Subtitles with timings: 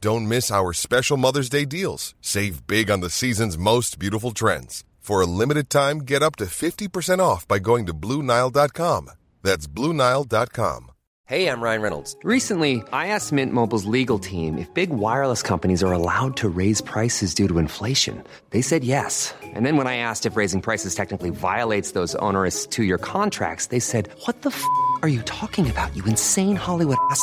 [0.00, 2.14] Don't miss our special Mother's Day deals.
[2.20, 4.84] Save big on the season's most beautiful trends.
[5.00, 9.10] For a limited time, get up to 50% off by going to Bluenile.com.
[9.42, 10.90] That's Bluenile.com.
[11.26, 12.16] Hey, I'm Ryan Reynolds.
[12.22, 16.80] Recently, I asked Mint Mobile's legal team if big wireless companies are allowed to raise
[16.80, 18.22] prices due to inflation.
[18.50, 19.34] They said yes.
[19.42, 23.66] And then when I asked if raising prices technically violates those onerous two year contracts,
[23.66, 24.64] they said, What the f
[25.02, 27.22] are you talking about, you insane Hollywood ass?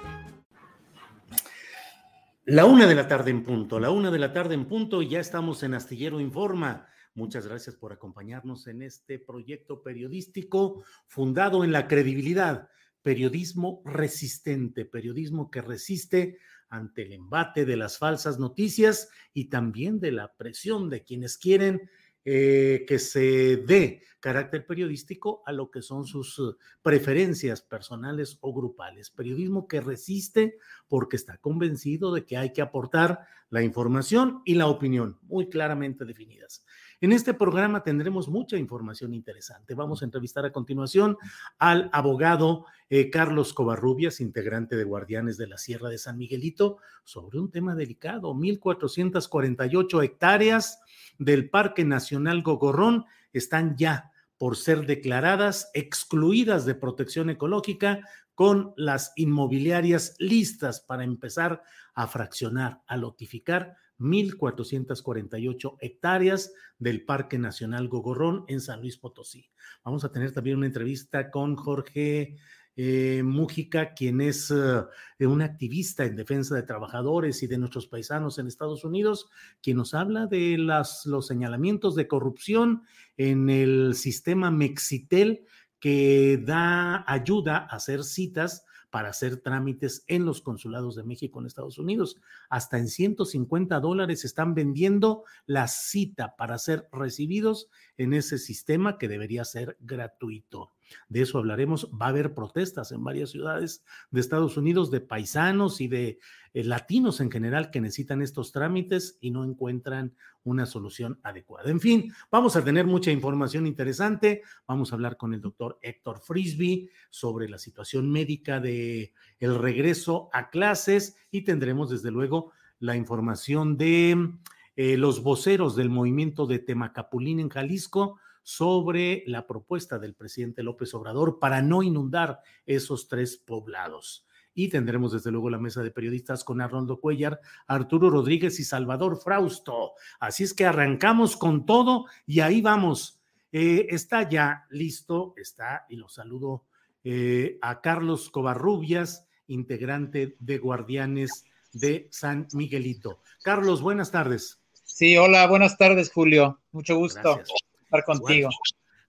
[2.45, 5.19] La una de la tarde en punto, la una de la tarde en punto ya
[5.19, 6.87] estamos en Astillero Informa.
[7.13, 12.67] Muchas gracias por acompañarnos en este proyecto periodístico fundado en la credibilidad,
[13.03, 20.11] periodismo resistente, periodismo que resiste ante el embate de las falsas noticias y también de
[20.11, 21.91] la presión de quienes quieren
[22.25, 28.53] eh, que se dé carácter periodístico a lo que son sus uh, preferencias personales o
[28.53, 29.09] grupales.
[29.09, 34.67] Periodismo que resiste porque está convencido de que hay que aportar la información y la
[34.67, 36.63] opinión muy claramente definidas.
[37.01, 39.73] En este programa tendremos mucha información interesante.
[39.73, 41.17] Vamos a entrevistar a continuación
[41.57, 47.39] al abogado eh, Carlos Covarrubias, integrante de Guardianes de la Sierra de San Miguelito, sobre
[47.39, 50.79] un tema delicado, 1.448 hectáreas
[51.17, 58.01] del Parque Nacional Gogorrón están ya por ser declaradas excluidas de protección ecológica
[58.35, 61.63] con las inmobiliarias listas para empezar
[61.95, 69.49] a fraccionar, a lotificar 1.448 hectáreas del Parque Nacional Gogorrón en San Luis Potosí.
[69.83, 72.35] Vamos a tener también una entrevista con Jorge
[72.75, 78.39] eh, Mújica, quien es eh, un activista en defensa de trabajadores y de nuestros paisanos
[78.39, 79.29] en Estados Unidos,
[79.61, 82.83] quien nos habla de los señalamientos de corrupción
[83.17, 85.45] en el sistema Mexitel
[85.79, 91.47] que da ayuda a hacer citas para hacer trámites en los consulados de México en
[91.47, 92.17] Estados Unidos.
[92.49, 97.69] Hasta en 150 dólares están vendiendo la cita para ser recibidos
[98.01, 100.71] en ese sistema que debería ser gratuito.
[101.07, 101.89] De eso hablaremos.
[101.89, 106.19] Va a haber protestas en varias ciudades de Estados Unidos de paisanos y de
[106.53, 111.69] eh, latinos en general que necesitan estos trámites y no encuentran una solución adecuada.
[111.69, 114.41] En fin, vamos a tener mucha información interesante.
[114.67, 120.29] Vamos a hablar con el doctor Héctor Frisby sobre la situación médica de el regreso
[120.33, 124.33] a clases y tendremos desde luego la información de
[124.75, 130.93] eh, los voceros del movimiento de Temacapulín en Jalisco sobre la propuesta del presidente López
[130.93, 136.43] Obrador para no inundar esos tres poblados y tendremos desde luego la mesa de periodistas
[136.43, 139.93] con Arnoldo Cuellar, Arturo Rodríguez y Salvador Frausto.
[140.19, 143.21] Así es que arrancamos con todo y ahí vamos.
[143.51, 146.65] Eh, está ya listo, está, y lo saludo
[147.03, 153.21] eh, a Carlos Covarrubias, integrante de Guardianes de San Miguelito.
[153.43, 154.60] Carlos, buenas tardes.
[154.93, 156.59] Sí, hola, buenas tardes, Julio.
[156.73, 158.49] Mucho gusto estar contigo.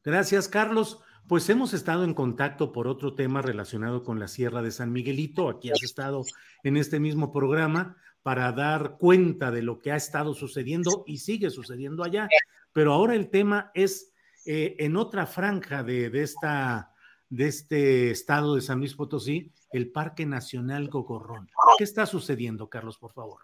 [0.05, 1.01] Gracias, Carlos.
[1.29, 5.49] Pues hemos estado en contacto por otro tema relacionado con la Sierra de San Miguelito.
[5.49, 6.23] Aquí has estado
[6.63, 11.51] en este mismo programa para dar cuenta de lo que ha estado sucediendo y sigue
[11.51, 12.29] sucediendo allá.
[12.73, 14.13] Pero ahora el tema es
[14.47, 16.95] eh, en otra franja de, esta,
[17.29, 21.51] de este estado de San Luis Potosí, el Parque Nacional Gogorrón.
[21.77, 23.43] ¿Qué está sucediendo, Carlos, por favor?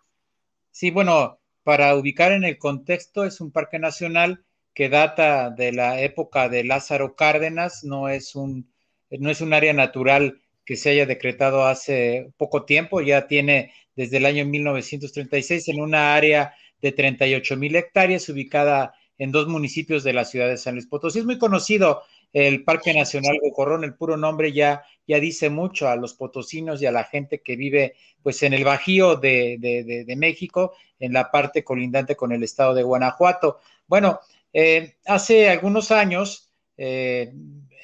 [0.70, 4.42] Sí, bueno, para ubicar en el contexto, es un parque nacional
[4.72, 8.72] que data de la época de Lázaro Cárdenas, no es un,
[9.10, 14.16] no es un área natural que se haya decretado hace poco tiempo, ya tiene desde
[14.16, 20.14] el año 1936 en una área de 38 mil hectáreas ubicada en dos municipios de
[20.14, 21.18] la ciudad de San Luis Potosí.
[21.18, 22.00] Es muy conocido
[22.32, 26.86] el Parque Nacional Gocorrón, el puro nombre ya, ya dice mucho a los potosinos y
[26.86, 29.56] a la gente que vive pues en el Bajío de,
[30.06, 33.60] de México, en la parte colindante con el estado de Guanajuato.
[33.86, 34.20] Bueno,
[34.52, 37.32] eh, hace algunos años, eh,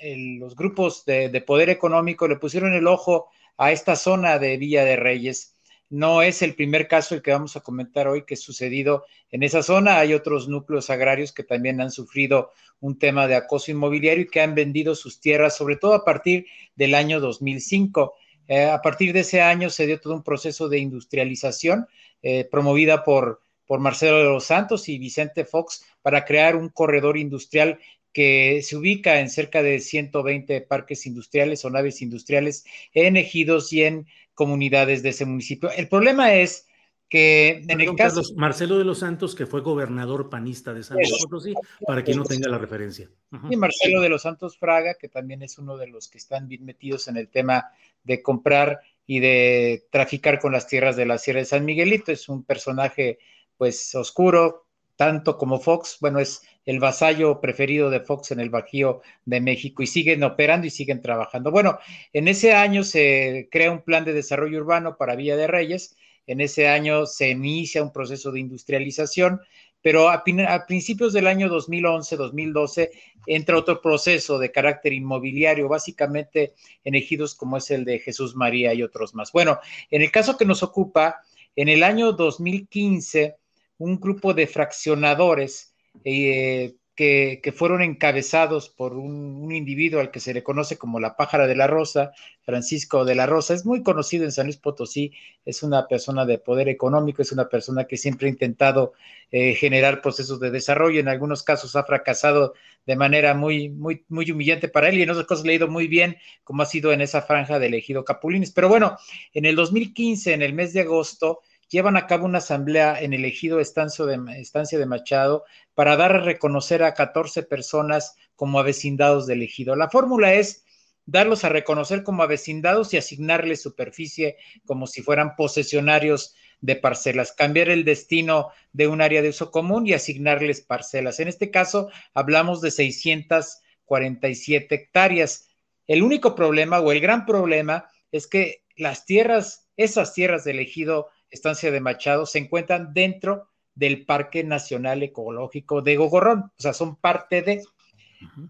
[0.02, 4.85] los grupos de, de, poder económico le pusieron el ojo a esta zona de Villa
[4.85, 5.54] de Reyes.
[5.91, 9.43] No es el primer caso el que vamos a comentar hoy que ha sucedido en
[9.43, 9.99] esa zona.
[9.99, 12.51] Hay otros núcleos agrarios que también han sufrido
[12.81, 16.47] un tema de acoso inmobiliario y que han vendido sus tierras, sobre todo a partir
[16.75, 18.15] del año 2005.
[18.49, 21.87] Eh, a partir de ese año se dio todo un proceso de industrialización
[22.23, 27.17] eh, promovida por, por Marcelo de los Santos y Vicente Fox para crear un corredor
[27.17, 27.79] industrial
[28.13, 33.83] que se ubica en cerca de 120 parques industriales o naves industriales en ejidos y
[33.83, 35.71] en comunidades de ese municipio.
[35.71, 36.67] El problema es
[37.09, 38.23] que en el caso...
[38.37, 41.55] Marcelo de los Santos, que fue gobernador panista de San Luis Potosí,
[41.87, 43.09] para quien no tenga la referencia.
[43.51, 46.65] Y Marcelo de los Santos Fraga, que también es uno de los que están bien
[46.65, 47.71] metidos en el tema
[48.03, 52.11] de comprar y de traficar con las tierras de la Sierra de San Miguelito.
[52.11, 53.19] Es un personaje,
[53.57, 54.63] pues, oscuro,
[54.96, 55.99] tanto como Fox.
[56.00, 60.67] Bueno, es el vasallo preferido de Fox en el Bajío de México y siguen operando
[60.67, 61.50] y siguen trabajando.
[61.50, 61.79] Bueno,
[62.12, 65.96] en ese año se crea un plan de desarrollo urbano para Villa de Reyes
[66.26, 69.41] en ese año se inicia un proceso de industrialización,
[69.82, 70.25] pero a,
[70.67, 72.90] principios del año 2011-2012
[73.26, 76.55] entra otro proceso de carácter inmobiliario, básicamente
[76.85, 79.32] en ejidos como es el de Jesús María y otros más.
[79.32, 79.58] Bueno,
[79.90, 81.20] en el caso que nos ocupa,
[81.56, 83.37] en el año 2015,
[83.79, 85.75] un grupo de fraccionadores
[86.05, 91.47] eh, que, fueron encabezados por un, individuo al que se le conoce como la pájara
[91.47, 92.12] de la rosa,
[92.43, 95.12] Francisco de la Rosa, es muy conocido en San Luis Potosí,
[95.44, 98.93] es una persona de poder económico, es una persona que siempre ha intentado
[99.31, 102.55] eh, generar procesos de desarrollo, en algunos casos ha fracasado
[102.87, 105.69] de manera muy, muy, muy humillante para él y en otros casos le ha ido
[105.69, 108.53] muy bien, como ha sido en esa franja de elegido Capulines.
[108.53, 108.97] Pero bueno,
[109.32, 111.41] en el 2015, en el mes de agosto,
[111.75, 115.44] llevan a cabo una asamblea en el ejido Estancia de Machado
[115.75, 119.75] para dar a reconocer a 14 personas como avecindados del ejido.
[119.75, 120.65] La fórmula es
[121.05, 127.69] darlos a reconocer como avecindados y asignarles superficie como si fueran posesionarios de parcelas, cambiar
[127.69, 131.19] el destino de un área de uso común y asignarles parcelas.
[131.19, 135.49] En este caso, hablamos de 647 hectáreas.
[135.88, 141.09] El único problema o el gran problema es que las tierras, esas tierras del ejido
[141.35, 146.97] estancia de Machado, se encuentran dentro del Parque Nacional Ecológico de Gogorrón, o sea, son
[146.97, 147.63] parte de,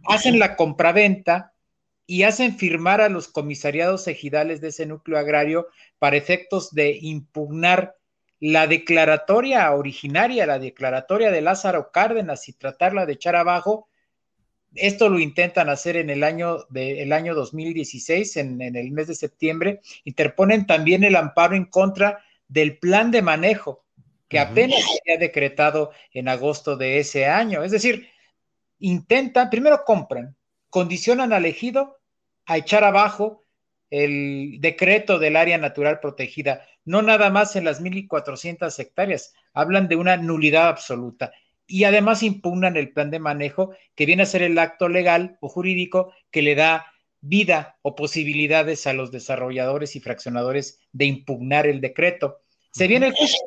[0.06, 1.54] hacen la compraventa
[2.06, 7.96] y hacen firmar a los comisariados ejidales de ese núcleo agrario para efectos de impugnar
[8.40, 13.88] la declaratoria originaria, la declaratoria de Lázaro Cárdenas y tratarla de echar abajo.
[14.74, 19.06] Esto lo intentan hacer en el año, de, el año 2016, en, en el mes
[19.06, 19.80] de septiembre.
[20.04, 22.22] Interponen también el amparo en contra
[22.54, 23.84] del plan de manejo
[24.28, 27.64] que apenas se había decretado en agosto de ese año.
[27.64, 28.08] Es decir,
[28.78, 30.36] intentan, primero compran,
[30.70, 31.98] condicionan al ejido
[32.46, 33.42] a echar abajo
[33.90, 39.96] el decreto del área natural protegida, no nada más en las 1.400 hectáreas, hablan de
[39.96, 41.32] una nulidad absoluta.
[41.66, 45.48] Y además impugnan el plan de manejo, que viene a ser el acto legal o
[45.48, 46.86] jurídico que le da
[47.20, 52.43] vida o posibilidades a los desarrolladores y fraccionadores de impugnar el decreto.
[52.74, 53.38] Se viene el juicio,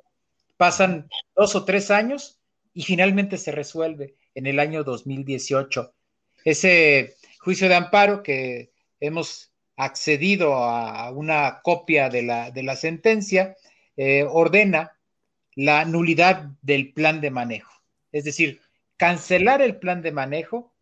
[0.56, 2.39] pasan dos o tres años
[2.74, 5.94] y finalmente se resuelve en el año 2018.
[6.45, 13.57] Ese juicio de amparo que hemos accedido a una copia de la, sentencia,
[13.98, 14.98] eh, ordena
[15.55, 17.74] la nulidad del plan de manejo.
[18.13, 18.62] Es decir,
[18.96, 20.74] cancelar el plan de manejo,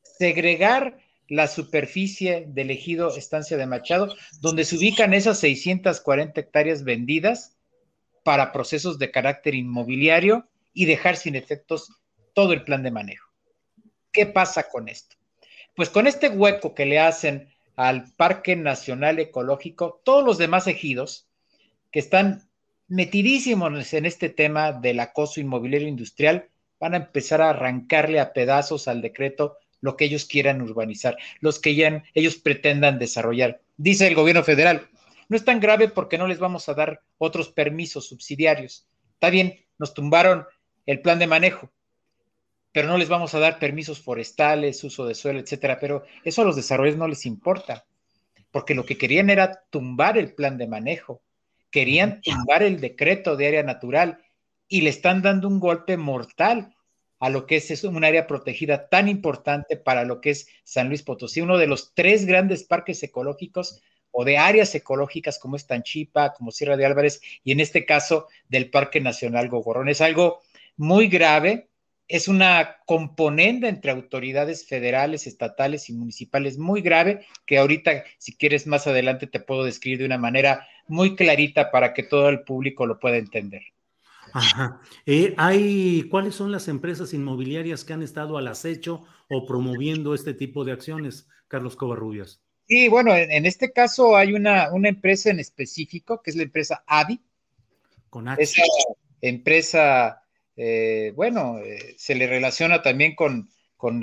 [0.00, 0.96] segregar
[1.28, 7.58] la superficie del ejido Estancia de Machado, donde se ubican esas 640 hectáreas vendidas
[8.22, 11.90] para procesos de carácter inmobiliario y dejar sin efectos
[12.34, 13.30] todo el plan de manejo.
[14.12, 15.16] ¿Qué pasa con esto?
[15.74, 21.26] Pues con este hueco que le hacen al Parque Nacional Ecológico, todos los demás ejidos
[21.90, 22.48] que están
[22.88, 26.48] metidísimos en este tema del acoso inmobiliario industrial
[26.78, 31.58] van a empezar a arrancarle a pedazos al decreto lo que ellos quieran urbanizar, los
[31.58, 33.60] que ya ellos pretendan desarrollar.
[33.76, 34.88] Dice el gobierno federal,
[35.28, 38.86] no es tan grave porque no les vamos a dar otros permisos subsidiarios.
[39.14, 40.46] Está bien, nos tumbaron
[40.86, 41.70] el plan de manejo,
[42.72, 45.78] pero no les vamos a dar permisos forestales, uso de suelo, etcétera.
[45.80, 47.84] Pero eso a los desarrolladores no les importa,
[48.50, 51.22] porque lo que querían era tumbar el plan de manejo,
[51.70, 54.18] querían tumbar el decreto de área natural
[54.68, 56.74] y le están dando un golpe mortal
[57.22, 61.04] a lo que es, un área protegida tan importante para lo que es San Luis
[61.04, 63.80] Potosí, uno de los tres grandes parques ecológicos
[64.12, 68.28] o de áreas ecológicas como es Tanchipa, como Sierra de Álvarez y en este caso
[68.48, 69.88] del Parque Nacional Gogorrón.
[69.88, 70.40] Es algo
[70.76, 71.68] muy grave
[72.12, 78.66] es una componente entre autoridades federales, estatales y municipales muy grave que ahorita, si quieres
[78.66, 82.86] más adelante, te puedo describir de una manera muy clarita para que todo el público
[82.86, 83.62] lo pueda entender.
[84.34, 84.80] Ajá.
[85.06, 90.34] Eh, hay, ¿Cuáles son las empresas inmobiliarias que han estado al acecho o promoviendo este
[90.34, 92.42] tipo de acciones, Carlos Covarrubias?
[92.72, 96.82] Sí, bueno, en, este caso hay una, una, empresa en específico, que es la empresa
[96.86, 97.20] AVI.
[98.08, 98.42] Con H.
[98.42, 98.62] Esa
[99.20, 100.22] empresa
[100.56, 103.50] eh, bueno, eh, se le relaciona también con,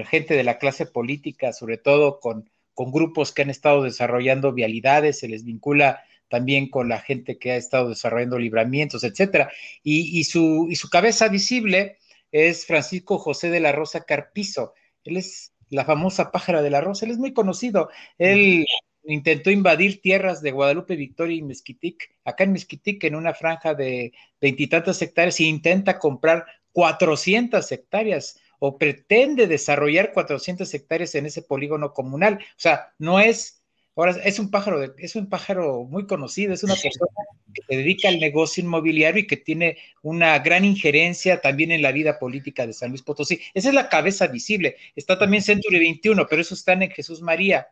[0.05, 5.27] gente de la clase política, sobre todo con, grupos que han estado desarrollando vialidades, se
[5.27, 9.51] les vincula también con la gente que ha estado desarrollando libramientos, etcétera.
[9.81, 11.97] Y, su, y su cabeza visible
[12.31, 14.75] es Francisco José de la Rosa Carpizo.
[15.03, 17.89] Él es la famosa pájara de la Rosa, él es muy conocido.
[18.17, 18.65] Él
[19.03, 24.13] intentó invadir tierras de Guadalupe, Victoria y Mezquitic, acá en Mezquitic, en una franja de
[24.41, 31.93] veintitantas hectáreas, e intenta comprar 400 hectáreas o pretende desarrollar 400 hectáreas en ese polígono
[31.93, 32.35] comunal.
[32.35, 33.58] O sea, no es,
[33.99, 37.11] ahora es un pájaro, es un pájaro muy conocido, es una persona
[37.53, 41.91] que se dedica al negocio inmobiliario y que tiene una gran injerencia también en la
[41.91, 43.39] vida política de San Luis Potosí.
[43.53, 44.77] Esa es la cabeza visible.
[44.95, 47.67] Está también Century 21, pero eso están en Jesús María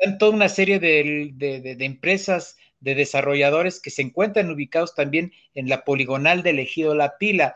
[0.00, 5.84] están toda una serie de, empresas, de desarrolladores que se encuentran ubicados también en la
[5.84, 7.54] poligonal del ejido La Pila.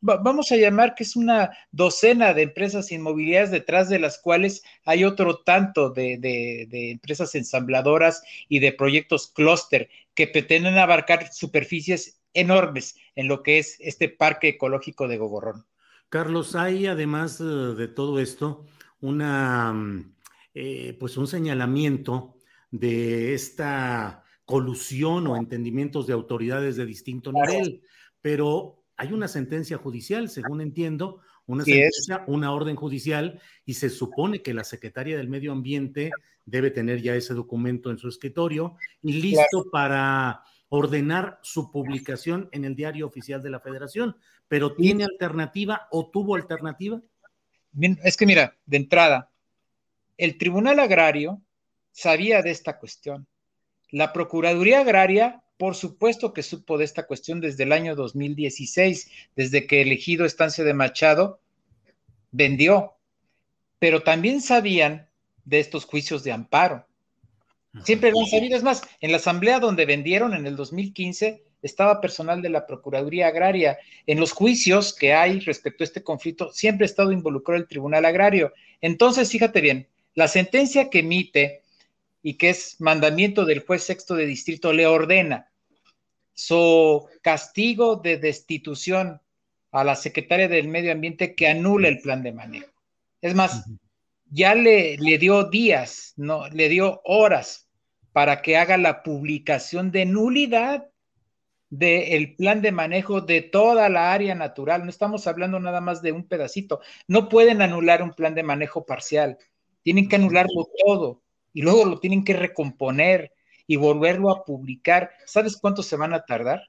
[0.00, 5.04] vamos a llamar que es una docena de empresas inmobiliarias detrás de las cuales hay
[5.04, 12.96] otro tanto de, de empresas ensambladoras y de proyectos clúster que pretenden abarcar superficies enormes
[13.14, 15.64] en lo que es este parque ecológico de Gogorrón.
[16.08, 18.66] Carlos, hay además eh, de todo esto
[19.00, 20.14] una mm,
[20.54, 22.36] eh, pues un señalamiento
[22.70, 27.82] de esta colusión o entendimientos de autoridades de distinto nivel,
[28.20, 34.42] pero hay una sentencia judicial, según entiendo, una sentencia, una orden judicial, y se supone
[34.42, 36.10] que la secretaria del Medio Ambiente
[36.46, 42.64] debe tener ya ese documento en su escritorio y listo para ordenar su publicación en
[42.64, 44.16] el diario oficial de la Federación.
[44.48, 47.00] Pero ¿tiene alternativa o tuvo alternativa?
[48.02, 49.30] Es que mira, de entrada,
[50.16, 51.42] el Tribunal Agrario
[51.92, 53.26] sabía de esta cuestión.
[53.94, 59.68] La Procuraduría Agraria, por supuesto que supo de esta cuestión desde el año 2016, desde
[59.68, 61.38] que el ejido Estancia de Machado
[62.32, 62.94] vendió,
[63.78, 65.06] pero también sabían
[65.44, 66.84] de estos juicios de amparo.
[67.84, 68.56] Siempre lo han sabido.
[68.56, 73.28] Es más, en la asamblea donde vendieron en el 2015 estaba personal de la Procuraduría
[73.28, 73.78] Agraria.
[74.08, 78.04] En los juicios que hay respecto a este conflicto, siempre ha estado involucrado el Tribunal
[78.06, 78.52] Agrario.
[78.80, 81.62] Entonces, fíjate bien, la sentencia que emite
[82.24, 85.52] y que es mandamiento del juez sexto de distrito le ordena
[86.32, 89.20] su castigo de destitución
[89.70, 92.72] a la secretaria del Medio Ambiente que anule el plan de manejo.
[93.20, 93.66] Es más,
[94.30, 97.68] ya le, le dio días, no, le dio horas
[98.12, 100.88] para que haga la publicación de nulidad
[101.68, 104.84] del plan de manejo de toda la área natural.
[104.84, 106.80] No estamos hablando nada más de un pedacito.
[107.06, 109.36] No pueden anular un plan de manejo parcial
[109.84, 111.22] tienen que anularlo todo
[111.54, 113.32] y luego lo tienen que recomponer
[113.66, 115.12] y volverlo a publicar.
[115.24, 116.68] ¿Sabes cuánto se van a tardar?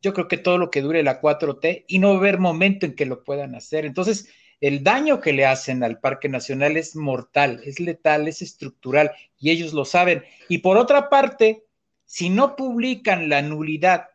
[0.00, 2.86] Yo creo que todo lo que dure la 4T y no va a haber momento
[2.86, 3.84] en que lo puedan hacer.
[3.84, 4.28] Entonces,
[4.60, 9.50] el daño que le hacen al Parque Nacional es mortal, es letal, es estructural y
[9.50, 10.22] ellos lo saben.
[10.48, 11.64] Y por otra parte,
[12.04, 14.10] si no publican la nulidad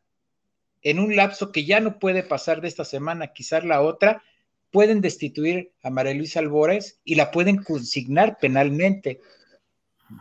[0.82, 4.24] en un lapso que ya no puede pasar de esta semana, quizás la otra,
[4.72, 9.20] pueden destituir a María Luisa Albores y la pueden consignar penalmente.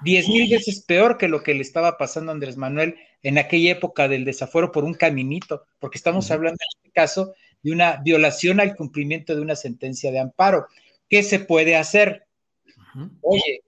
[0.02, 3.72] Diez mil veces peor que lo que le estaba pasando a Andrés Manuel en aquella
[3.72, 8.60] época del desafuero por un caminito, porque estamos hablando en este caso de una violación
[8.60, 10.66] al cumplimiento de una sentencia de amparo.
[11.08, 12.26] ¿Qué se puede hacer?
[13.20, 13.62] Oye,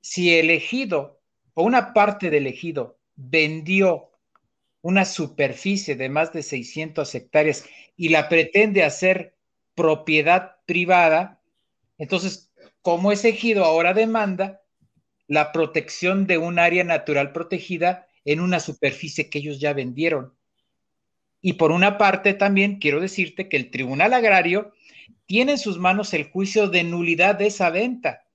[0.00, 1.20] si el ejido
[1.54, 4.10] o una parte del ejido vendió
[4.80, 9.34] una superficie de más de 600 hectáreas y la pretende hacer
[9.74, 11.40] propiedad privada,
[11.98, 14.61] entonces, como ese ejido ahora demanda
[15.32, 20.34] la protección de un área natural protegida en una superficie que ellos ya vendieron.
[21.40, 24.74] Y por una parte también quiero decirte que el Tribunal Agrario
[25.24, 28.26] tiene en sus manos el juicio de nulidad de esa venta.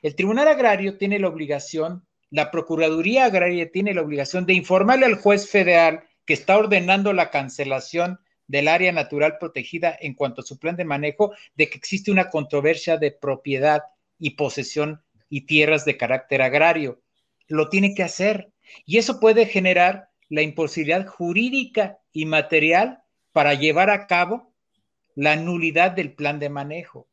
[0.00, 5.16] El Tribunal Agrario tiene la obligación, la Procuraduría Agraria tiene la obligación de informarle al
[5.16, 10.56] juez federal que está ordenando la cancelación del área natural protegida en cuanto a su
[10.56, 13.82] plan de manejo de que existe una controversia de propiedad
[14.20, 17.02] y posesión y tierras de carácter agrario.
[17.46, 18.52] Lo tiene que hacer.
[18.84, 24.52] Y eso puede generar la imposibilidad jurídica y material para llevar a cabo
[25.14, 27.08] la nulidad del plan de manejo.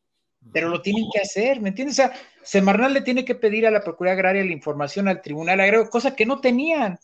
[0.53, 1.99] Pero lo tienen que hacer, ¿me entiendes?
[1.99, 5.59] O sea, Semarnat le tiene que pedir a la Procuraduría Agraria la información al Tribunal
[5.59, 6.99] Agrario, cosa que no tenían.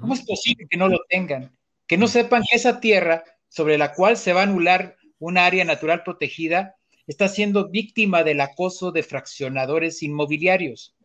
[0.00, 1.56] ¿Cómo es posible que no lo tengan?
[1.86, 5.64] Que no sepan que esa tierra sobre la cual se va a anular un área
[5.64, 6.75] natural protegida
[7.06, 10.96] está siendo víctima del acoso de fraccionadores inmobiliarios.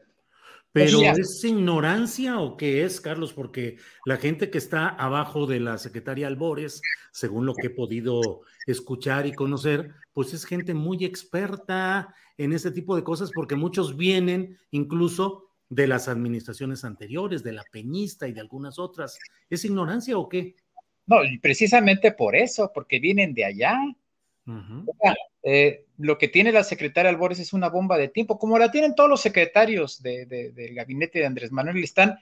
[0.74, 3.34] Pero ¿es ignorancia o qué es, Carlos?
[3.34, 6.82] Porque la gente que está abajo de la secretaria Albores,
[7.12, 12.72] según lo que he podido escuchar y conocer, pues es gente muy experta en este
[12.72, 18.34] tipo de cosas porque muchos vienen incluso de las administraciones anteriores, de la Peñista y
[18.34, 19.20] de algunas otras.
[19.50, 20.56] ¿Es ignorancia o qué?
[21.06, 23.78] No, precisamente por eso, porque vienen de allá.
[25.44, 28.96] Eh, lo que tiene la secretaria Albores es una bomba de tiempo, como la tienen
[28.96, 32.20] todos los secretarios del gabinete de Andrés Manuel, están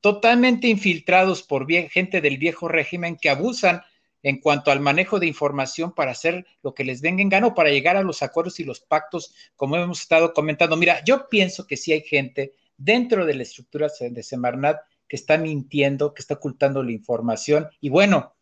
[0.00, 3.82] totalmente infiltrados por gente del viejo régimen que abusan
[4.22, 7.70] en cuanto al manejo de información para hacer lo que les venga en gano, para
[7.70, 10.76] llegar a los acuerdos y los pactos, como hemos estado comentando.
[10.76, 14.78] Mira, yo pienso que sí hay gente dentro de la estructura de Semarnat
[15.08, 17.68] que está mintiendo, que está ocultando la información.
[17.80, 18.34] Y bueno,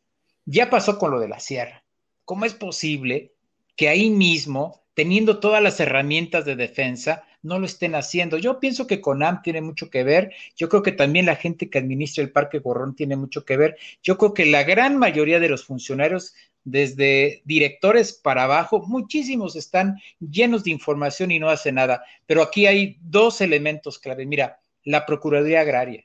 [0.45, 1.82] ya pasó con lo de la sierra.
[2.25, 3.33] ¿Cómo es posible
[3.77, 8.39] que ahí mismo, teniendo todas las herramientas de defensa, no lo estén haciendo.
[8.39, 11.79] Yo pienso que CONAM tiene mucho que ver, yo creo que también la gente que
[11.79, 15.49] administra el Parque Gorrón tiene mucho que ver, yo creo que la gran mayoría de
[15.49, 22.05] los funcionarios, desde directores para abajo, muchísimos están llenos de información y no hacen nada,
[22.27, 24.27] pero aquí hay dos elementos clave.
[24.27, 26.05] Mira, la Procuraduría Agraria.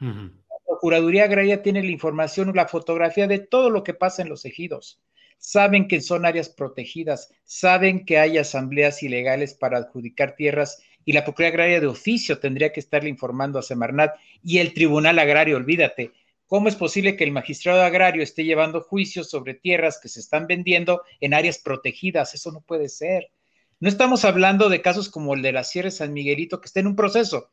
[0.00, 4.44] La Procuraduría Agraria tiene la información, la fotografía de todo lo que pasa en los
[4.44, 5.00] ejidos
[5.42, 11.24] saben que son áreas protegidas, saben que hay asambleas ilegales para adjudicar tierras y la
[11.24, 16.12] Procuraduría Agraria de oficio tendría que estarle informando a Semarnat y el Tribunal Agrario, olvídate.
[16.46, 20.46] ¿Cómo es posible que el magistrado agrario esté llevando juicios sobre tierras que se están
[20.46, 22.34] vendiendo en áreas protegidas?
[22.34, 23.32] Eso no puede ser.
[23.80, 26.78] No estamos hablando de casos como el de la Sierra de San Miguelito, que está
[26.78, 27.50] en un proceso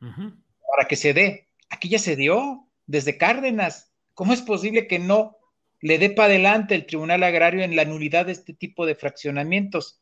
[0.00, 1.48] para que se dé.
[1.68, 3.92] Aquí ya se dio, desde Cárdenas.
[4.14, 5.36] ¿Cómo es posible que no
[5.82, 10.00] le dé para adelante el Tribunal Agrario en la nulidad de este tipo de fraccionamientos.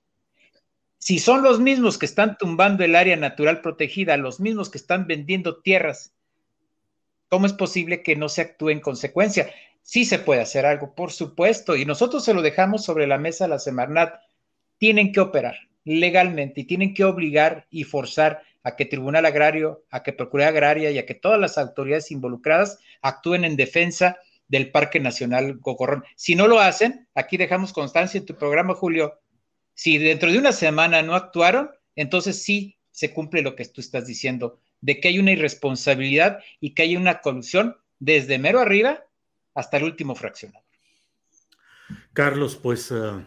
[0.98, 5.06] Si son los mismos que están tumbando el área natural protegida, los mismos que están
[5.06, 6.12] vendiendo tierras,
[7.28, 9.50] ¿cómo es posible que no se actúe en consecuencia?
[9.80, 13.46] Sí se puede hacer algo, por supuesto, y nosotros se lo dejamos sobre la mesa
[13.46, 14.20] a la Semarnat.
[14.76, 20.02] Tienen que operar legalmente y tienen que obligar y forzar a que Tribunal Agrario, a
[20.02, 24.18] que Procuraduría Agraria y a que todas las autoridades involucradas actúen en defensa
[24.50, 26.04] del Parque Nacional Gocorrón.
[26.16, 29.20] Si no lo hacen, aquí dejamos constancia en tu programa, Julio.
[29.74, 34.06] Si dentro de una semana no actuaron, entonces sí se cumple lo que tú estás
[34.06, 39.04] diciendo, de que hay una irresponsabilidad y que hay una colusión desde mero arriba
[39.54, 40.64] hasta el último fraccionado.
[42.12, 43.24] Carlos, pues eh,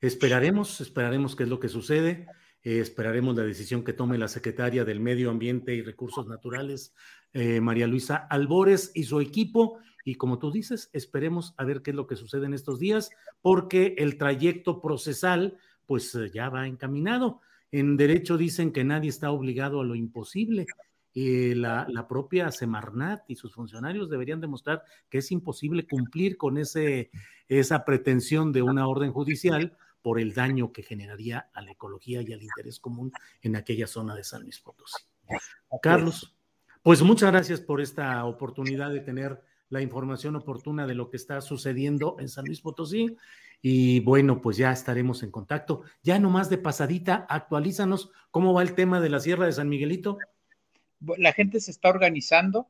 [0.00, 2.26] esperaremos, esperaremos qué es lo que sucede.
[2.62, 6.94] Eh, esperaremos la decisión que tome la secretaria del Medio Ambiente y Recursos Naturales,
[7.32, 9.78] eh, María Luisa Albores, y su equipo.
[10.04, 13.10] Y como tú dices, esperemos a ver qué es lo que sucede en estos días,
[13.40, 17.40] porque el trayecto procesal, pues eh, ya va encaminado.
[17.70, 20.66] En derecho dicen que nadie está obligado a lo imposible.
[21.14, 26.56] Eh, la, la, propia Semarnat y sus funcionarios deberían demostrar que es imposible cumplir con
[26.56, 27.10] ese,
[27.48, 32.32] esa pretensión de una orden judicial por el daño que generaría a la ecología y
[32.32, 35.04] al interés común en aquella zona de San Luis Potosí.
[35.80, 36.34] Carlos,
[36.82, 41.40] pues muchas gracias por esta oportunidad de tener la información oportuna de lo que está
[41.40, 43.16] sucediendo en San Luis Potosí.
[43.62, 45.82] Y bueno, pues ya estaremos en contacto.
[46.02, 50.18] Ya nomás de pasadita, actualízanos cómo va el tema de la Sierra de San Miguelito.
[51.16, 52.68] La gente se está organizando,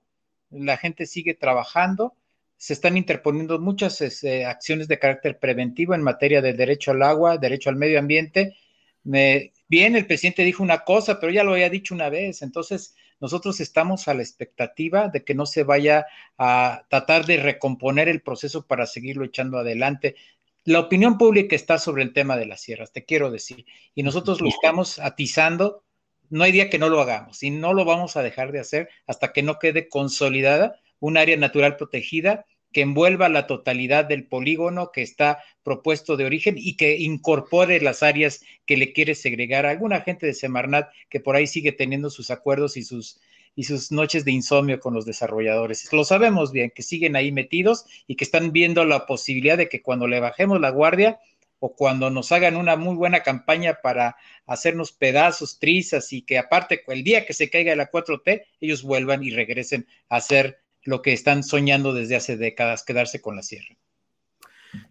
[0.50, 2.14] la gente sigue trabajando,
[2.56, 7.38] se están interponiendo muchas este, acciones de carácter preventivo en materia de derecho al agua,
[7.38, 8.54] derecho al medio ambiente.
[9.02, 13.60] bien, el presidente dijo una cosa, pero ya lo había dicho una vez, entonces nosotros
[13.60, 16.06] estamos a la expectativa de que no se vaya
[16.38, 20.16] a tratar de recomponer el proceso para seguirlo echando adelante.
[20.64, 24.40] La opinión pública está sobre el tema de las sierras, te quiero decir, y nosotros
[24.40, 25.84] lo estamos atizando.
[26.30, 28.88] No hay día que no lo hagamos y no lo vamos a dejar de hacer
[29.06, 34.90] hasta que no quede consolidada un área natural protegida que envuelva la totalidad del polígono
[34.92, 39.66] que está propuesto de origen y que incorpore las áreas que le quiere segregar.
[39.66, 43.20] Alguna gente de Semarnat que por ahí sigue teniendo sus acuerdos y sus,
[43.54, 45.92] y sus noches de insomnio con los desarrolladores.
[45.92, 49.82] Lo sabemos bien, que siguen ahí metidos y que están viendo la posibilidad de que
[49.82, 51.20] cuando le bajemos la guardia
[51.64, 56.82] o cuando nos hagan una muy buena campaña para hacernos pedazos, trizas y que aparte
[56.88, 61.12] el día que se caiga la 4T, ellos vuelvan y regresen a hacer lo que
[61.12, 63.76] están soñando desde hace décadas, quedarse con la sierra.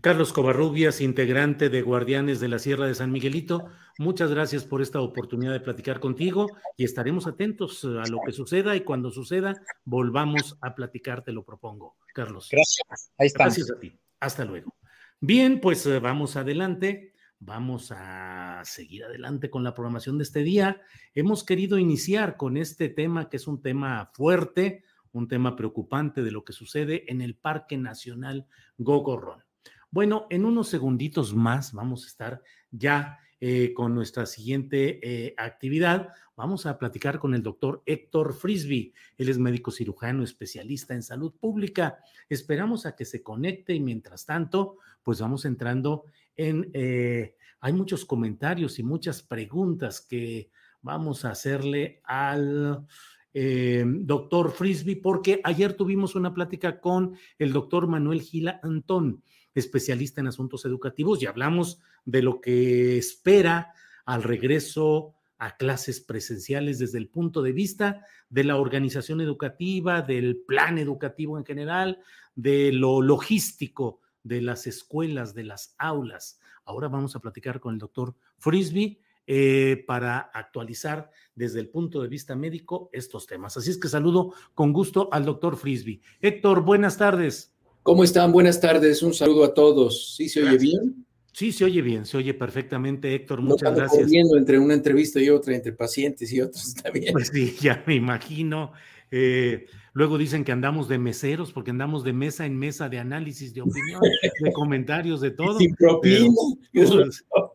[0.02, 3.66] Carlos Covarrubias, integrante de Guardianes de la Sierra de San Miguelito,
[3.98, 8.76] muchas gracias por esta oportunidad de platicar contigo y estaremos atentos a lo que suceda
[8.76, 12.50] y cuando suceda volvamos a platicar, te lo propongo, Carlos.
[12.52, 13.12] Gracias.
[13.18, 13.56] Ahí estamos.
[13.56, 13.98] Gracias a ti.
[14.20, 14.76] Hasta luego.
[15.20, 17.14] Bien, pues eh, vamos adelante.
[17.40, 20.80] Vamos a seguir adelante con la programación de este día.
[21.16, 26.32] Hemos querido iniciar con este tema que es un tema fuerte, un tema preocupante de
[26.32, 28.48] lo que sucede en el Parque Nacional
[28.78, 29.44] Gogorrón.
[29.90, 36.10] Bueno, en unos segunditos más vamos a estar ya eh, con nuestra siguiente eh, actividad.
[36.36, 38.94] Vamos a platicar con el doctor Héctor Frisby.
[39.18, 41.98] Él es médico cirujano especialista en salud pública.
[42.30, 46.70] Esperamos a que se conecte y mientras tanto, pues vamos entrando en...
[46.74, 50.50] Eh, hay muchos comentarios y muchas preguntas que
[50.82, 52.88] vamos a hacerle al
[53.34, 60.28] doctor Frisby, porque ayer tuvimos una plática con el doctor Manuel Gila Antón especialista en
[60.28, 63.74] asuntos educativos y hablamos de lo que espera
[64.06, 70.38] al regreso a clases presenciales desde el punto de vista de la organización educativa, del
[70.38, 72.00] plan educativo en general,
[72.36, 76.40] de lo logístico de las escuelas, de las aulas.
[76.64, 82.08] Ahora vamos a platicar con el doctor Frisby eh, para actualizar desde el punto de
[82.08, 83.56] vista médico estos temas.
[83.58, 86.02] Así es que saludo con gusto al doctor Frisby.
[86.20, 87.54] Héctor, buenas tardes.
[87.84, 88.32] ¿Cómo están?
[88.32, 89.02] Buenas tardes.
[89.02, 90.16] Un saludo a todos.
[90.16, 91.06] ¿Sí se oye bien?
[91.34, 93.42] Sí, se oye bien, se oye perfectamente, Héctor.
[93.42, 94.04] Muchas gracias.
[94.04, 97.14] Corriendo entre una entrevista y otra, entre pacientes y otros, bien.
[97.14, 98.74] Pues sí, ya me imagino.
[99.12, 103.54] Eh, luego dicen que andamos de meseros, porque andamos de mesa en mesa de análisis,
[103.54, 105.58] de opinión, de comentarios, de todo.
[105.58, 106.28] Sin propina.
[106.74, 106.92] Pues,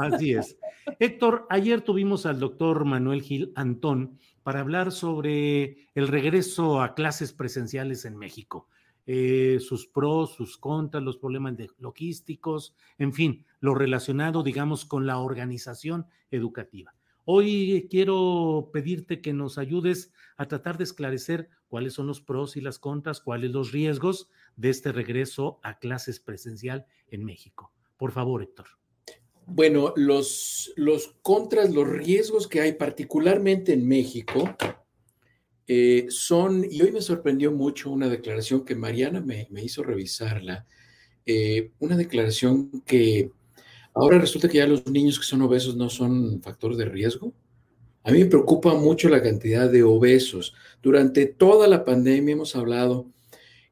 [0.00, 0.58] así es.
[0.98, 7.32] Héctor, ayer tuvimos al doctor Manuel Gil Antón para hablar sobre el regreso a clases
[7.32, 8.68] presenciales en México.
[9.06, 15.18] Eh, sus pros, sus contras, los problemas logísticos, en fin, lo relacionado, digamos, con la
[15.18, 16.94] organización educativa.
[17.24, 22.60] Hoy quiero pedirte que nos ayudes a tratar de esclarecer cuáles son los pros y
[22.60, 27.72] las contras, cuáles los riesgos de este regreso a clases presencial en México.
[27.96, 28.66] Por favor, Héctor.
[29.50, 34.44] Bueno, los, los contras, los riesgos que hay particularmente en México,
[35.66, 40.66] eh, son, y hoy me sorprendió mucho una declaración que Mariana me, hizo revisarla,
[41.24, 43.30] eh, una declaración que
[43.94, 47.32] ahora resulta que ya los niños que son obesos no son factor de riesgo.
[48.04, 50.54] A mí me preocupa mucho la cantidad de obesos.
[50.82, 53.06] Durante toda la pandemia hemos hablado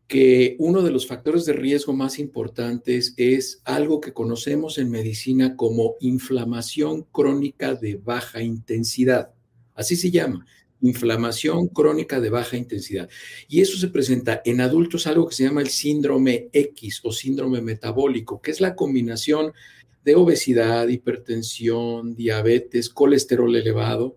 [0.06, 5.56] que uno de los factores de riesgo más importantes es algo que conocemos en medicina
[5.56, 9.32] como inflamación crónica de baja intensidad.
[9.74, 10.46] Así se llama
[10.80, 13.08] inflamación crónica de baja intensidad.
[13.48, 17.60] Y eso se presenta en adultos algo que se llama el síndrome X o síndrome
[17.60, 19.52] metabólico, que es la combinación
[20.04, 24.16] de obesidad, hipertensión, diabetes, colesterol elevado.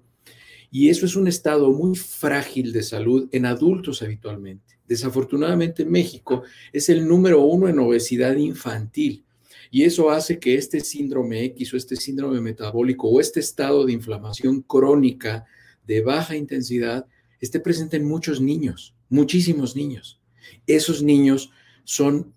[0.71, 4.68] Y eso es un estado muy frágil de salud en adultos habitualmente.
[4.89, 6.41] Desafortunadamente en México
[6.73, 9.23] es el número uno en obesidad infantil.
[9.69, 13.93] Y eso hace que este síndrome X o este síndrome metabólico o este estado de
[13.93, 15.45] inflamación crónica
[15.86, 17.06] de baja intensidad
[17.39, 20.19] esté presente en muchos niños, muchísimos niños.
[20.65, 21.52] Esos niños
[21.84, 22.34] son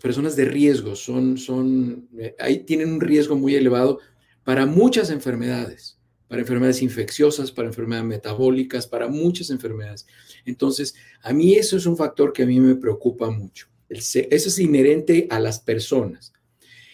[0.00, 4.00] personas de riesgo, son, son, eh, ahí tienen un riesgo muy elevado
[4.42, 5.96] para muchas enfermedades,
[6.34, 10.04] para enfermedades infecciosas, para enfermedades metabólicas, para muchas enfermedades.
[10.44, 13.68] Entonces, a mí eso es un factor que a mí me preocupa mucho.
[13.88, 16.32] Eso es inherente a las personas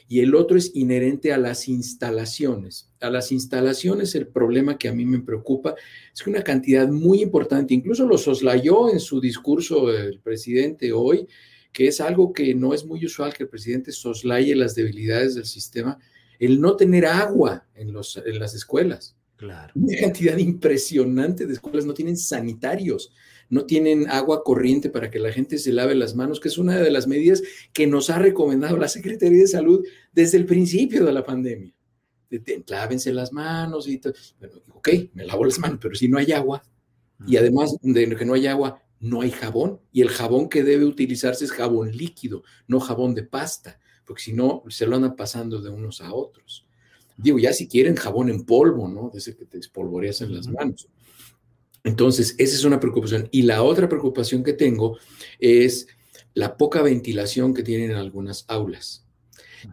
[0.09, 2.91] y el otro es inherente a las instalaciones.
[3.01, 5.75] A las instalaciones el problema que a mí me preocupa
[6.13, 11.27] es que una cantidad muy importante, incluso lo soslayó en su discurso el presidente hoy,
[11.73, 15.47] que es algo que no es muy usual que el presidente soslaye las debilidades del
[15.47, 15.99] sistema,
[16.39, 19.17] el no tener agua en, los, en las escuelas.
[19.41, 19.73] Claro.
[19.75, 23.11] Una cantidad impresionante de escuelas no tienen sanitarios
[23.51, 26.79] no tienen agua corriente para que la gente se lave las manos, que es una
[26.79, 31.13] de las medidas que nos ha recomendado la Secretaría de Salud desde el principio de
[31.13, 31.75] la pandemia.
[32.69, 34.15] lávense las manos y todo.
[34.39, 36.63] Bueno, ok, me lavo las manos, pero si no hay agua,
[37.27, 40.85] y además de que no hay agua, no hay jabón, y el jabón que debe
[40.85, 45.61] utilizarse es jabón líquido, no jabón de pasta, porque si no, se lo andan pasando
[45.61, 46.67] de unos a otros.
[47.23, 49.11] Digo, ya si quieren jabón en polvo, ¿no?
[49.11, 50.89] De ese que te espolvoreas en las manos.
[51.85, 53.29] Entonces, esa es una preocupación.
[53.31, 54.99] Y la otra preocupación que tengo
[55.39, 55.87] es
[56.35, 59.05] la poca ventilación que tienen en algunas aulas.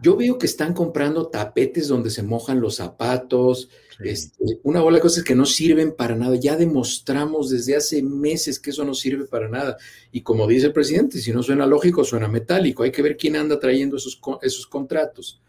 [0.02, 5.02] Yo veo que están comprando tapetes donde se mojan los zapatos, este, una bola de
[5.02, 6.36] cosas que no sirven para nada.
[6.36, 9.78] Ya demostramos desde hace meses que eso no sirve para nada.
[10.12, 12.82] Y como dice el presidente, si no suena lógico, suena metálico.
[12.82, 15.40] Hay que ver quién anda trayendo esos, esos contratos.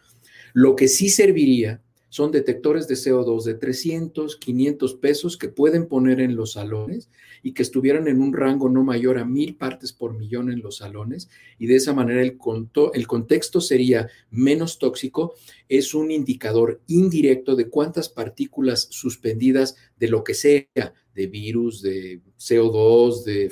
[0.53, 6.19] Lo que sí serviría son detectores de CO2 de 300, 500 pesos que pueden poner
[6.19, 7.09] en los salones
[7.43, 10.77] y que estuvieran en un rango no mayor a mil partes por millón en los
[10.77, 11.29] salones.
[11.57, 12.37] Y de esa manera el,
[12.93, 15.35] el contexto sería menos tóxico,
[15.69, 22.21] es un indicador indirecto de cuántas partículas suspendidas de lo que sea, de virus, de
[22.38, 23.51] CO2, de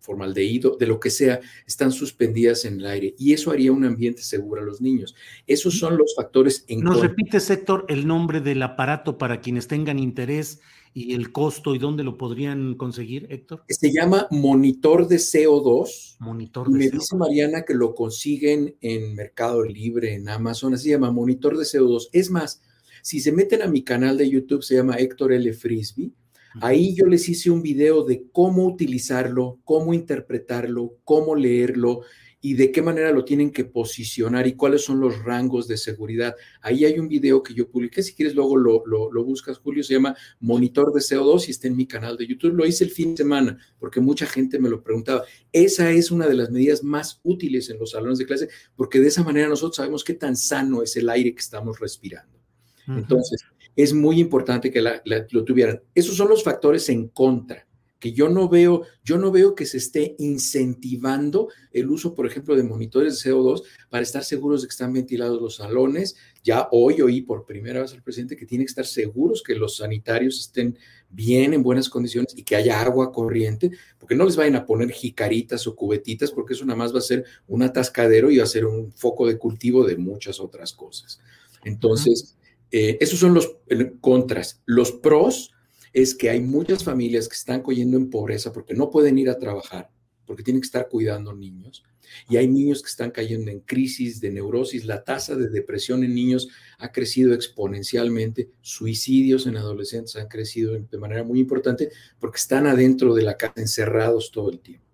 [0.00, 3.14] formaldehído, de lo que sea, están suspendidas en el aire.
[3.18, 5.14] Y eso haría un ambiente seguro a los niños.
[5.46, 9.98] Esos son los factores en ¿Nos repite, Héctor, el nombre del aparato para quienes tengan
[9.98, 10.60] interés
[10.94, 13.64] y el costo y dónde lo podrían conseguir, Héctor?
[13.68, 16.16] Se llama monitor de CO2.
[16.20, 20.90] Monitor de Me dice Mariana que lo consiguen en Mercado Libre, en Amazon, así se
[20.90, 22.08] llama monitor de CO2.
[22.12, 22.62] Es más,
[23.02, 25.52] si se meten a mi canal de YouTube, se llama Héctor L.
[25.52, 26.14] Frisbee
[26.60, 32.02] Ahí yo les hice un video de cómo utilizarlo, cómo interpretarlo, cómo leerlo
[32.44, 36.34] y de qué manera lo tienen que posicionar y cuáles son los rangos de seguridad.
[36.60, 39.94] Ahí hay un video que yo publiqué, si quieres luego lo, lo, buscas, Julio, se
[39.94, 42.52] llama Monitor de CO2 y está en mi canal de YouTube.
[42.52, 45.24] Lo hice el fin de semana porque mucha gente me lo preguntaba.
[45.52, 49.08] Esa es una de las medidas más útiles en los salones de clase porque de
[49.08, 52.38] esa manera nosotros sabemos qué tan sano es el aire que estamos respirando.
[52.86, 53.40] Entonces,
[53.76, 55.82] es muy importante que lo tuvieran.
[55.94, 57.66] Esos son los factores en contra,
[58.04, 62.54] que yo no veo, yo no veo que se esté incentivando el uso, por ejemplo,
[62.54, 66.14] de monitores de CO2 para estar seguros de que están ventilados los salones.
[66.42, 69.78] Ya hoy oí por primera vez al presidente que tiene que estar seguros que los
[69.78, 74.56] sanitarios estén bien en buenas condiciones y que haya agua corriente, porque no les vayan
[74.56, 78.36] a poner jicaritas o cubetitas, porque eso nada más va a ser un atascadero y
[78.36, 81.20] va a ser un foco de cultivo de muchas otras cosas.
[81.64, 82.36] Entonces,
[82.76, 83.56] eh, esos son los
[84.00, 84.60] contras.
[84.66, 85.52] Los pros
[85.92, 89.38] es que hay muchas familias que están cayendo en pobreza porque no pueden ir a
[89.38, 89.90] trabajar,
[90.26, 91.84] porque tienen que estar cuidando niños.
[92.28, 94.86] Y hay niños que están cayendo en crisis de neurosis.
[94.86, 98.50] La tasa de depresión en niños ha crecido exponencialmente.
[98.60, 103.54] Suicidios en adolescentes han crecido de manera muy importante porque están adentro de la casa
[103.60, 104.84] encerrados todo el tiempo.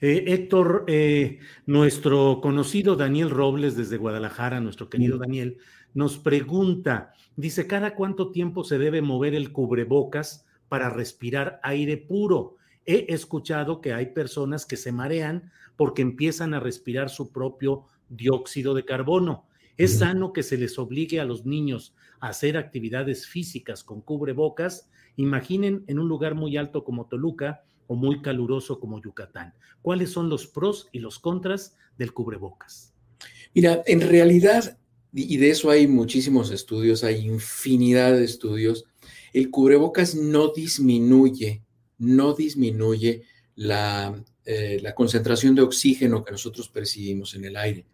[0.00, 5.58] Eh, Héctor, eh, nuestro conocido Daniel Robles desde Guadalajara, nuestro querido Daniel,
[5.96, 12.56] nos pregunta, dice, ¿cada cuánto tiempo se debe mover el cubrebocas para respirar aire puro?
[12.84, 18.74] He escuchado que hay personas que se marean porque empiezan a respirar su propio dióxido
[18.74, 19.46] de carbono.
[19.78, 24.90] ¿Es sano que se les obligue a los niños a hacer actividades físicas con cubrebocas?
[25.16, 29.54] Imaginen en un lugar muy alto como Toluca o muy caluroso como Yucatán.
[29.80, 32.92] ¿Cuáles son los pros y los contras del cubrebocas?
[33.54, 34.76] Mira, en realidad
[35.24, 38.84] y de eso hay muchísimos estudios, hay infinidad de estudios,
[39.32, 41.62] el cubrebocas no disminuye,
[41.98, 43.22] no disminuye
[43.54, 47.86] la, eh, la concentración de oxígeno que nosotros percibimos en el aire.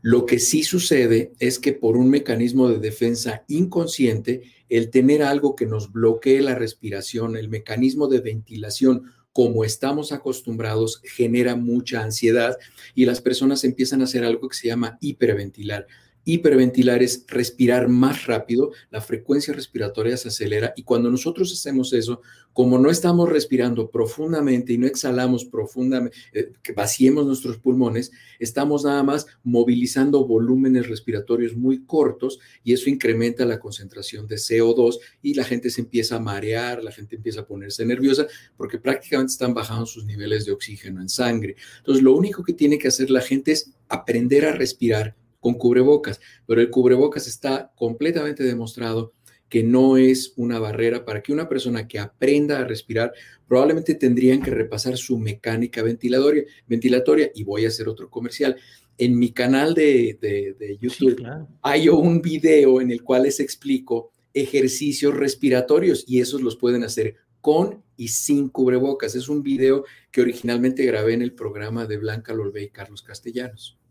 [0.00, 5.54] Lo que sí sucede es que por un mecanismo de defensa inconsciente, el tener algo
[5.54, 12.56] que nos bloquee la respiración, el mecanismo de ventilación, como estamos acostumbrados, genera mucha ansiedad
[12.94, 15.86] y las personas empiezan a hacer algo que se llama hiperventilar.
[16.24, 22.20] Hiperventilar es respirar más rápido, la frecuencia respiratoria se acelera y cuando nosotros hacemos eso,
[22.52, 28.84] como no estamos respirando profundamente y no exhalamos profundamente, eh, que vaciemos nuestros pulmones, estamos
[28.84, 35.34] nada más movilizando volúmenes respiratorios muy cortos y eso incrementa la concentración de CO2 y
[35.34, 39.54] la gente se empieza a marear, la gente empieza a ponerse nerviosa porque prácticamente están
[39.54, 41.56] bajando sus niveles de oxígeno en sangre.
[41.78, 46.20] Entonces, lo único que tiene que hacer la gente es aprender a respirar con cubrebocas,
[46.46, 49.12] pero el cubrebocas está completamente demostrado
[49.48, 53.12] que no es una barrera para que una persona que aprenda a respirar
[53.46, 58.56] probablemente tendrían que repasar su mecánica ventilatoria, ventilatoria y voy a hacer otro comercial.
[58.96, 61.20] En mi canal de, YouTube
[61.60, 67.16] hay un video en el cual les explico ejercicios respiratorios y esos los pueden hacer
[67.40, 69.16] con y sin cubrebocas.
[69.16, 73.81] Es un video que originalmente grabé en el programa de Blanca Lolbe y Carlos Castellanos.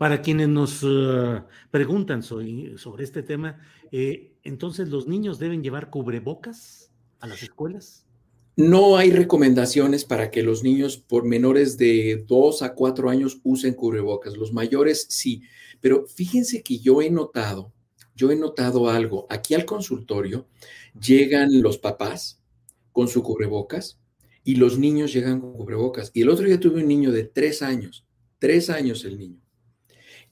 [0.00, 3.58] Para quienes nos eh, preguntan sobre, este tema,
[3.92, 8.06] eh, entonces los niños deben llevar cubrebocas a las escuelas.
[8.56, 13.74] No hay recomendaciones para que los niños por menores de 2 a 4 años usen
[13.74, 14.38] cubrebocas.
[14.38, 15.42] Los mayores sí,
[15.82, 17.70] pero fíjense que yo he notado,
[18.16, 19.26] yo he notado algo.
[19.28, 20.48] Aquí al consultorio
[20.98, 22.40] llegan los papás
[22.92, 24.00] con su cubrebocas
[24.44, 26.10] y los niños llegan con cubrebocas.
[26.14, 28.06] Y el otro día tuve un niño de 3 años,
[28.38, 29.42] 3 años el niño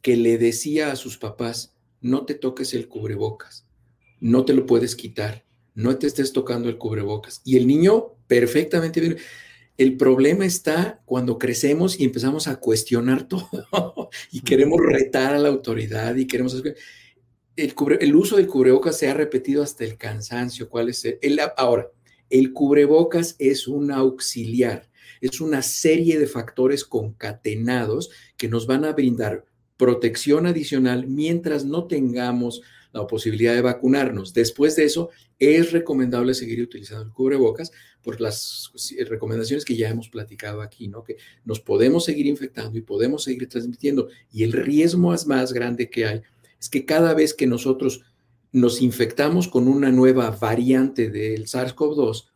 [0.02, 3.66] que le decía a sus papás, no te toques el cubrebocas,
[4.20, 7.40] no te lo puedes quitar, no te estés tocando el cubrebocas.
[7.44, 9.16] Y el niño perfectamente bien.
[9.76, 15.48] El problema está cuando crecemos y empezamos a cuestionar todo y queremos retar a la
[15.48, 16.62] autoridad y queremos...
[17.56, 20.68] El, el uso del cubrebocas se ha repetido hasta el cansancio.
[20.68, 21.90] ¿Cuál es el, ahora,
[22.30, 24.88] el cubrebocas es un auxiliar,
[25.20, 29.44] es una serie de factores concatenados que nos van a brindar
[29.78, 32.60] protección adicional mientras no tengamos
[32.92, 34.34] la posibilidad de vacunarnos.
[34.34, 37.70] Después de eso, es recomendable seguir utilizando el cubrebocas
[38.02, 38.70] por las
[39.08, 41.04] recomendaciones que ya hemos platicado aquí, ¿no?
[41.04, 44.08] Que nos podemos seguir infectando y podemos seguir transmitiendo.
[44.32, 46.22] Y el riesgo más grande que hay
[46.60, 48.02] es que cada vez que nosotros
[48.50, 52.26] nos infectamos con una nueva variante del SARS-CoV-2,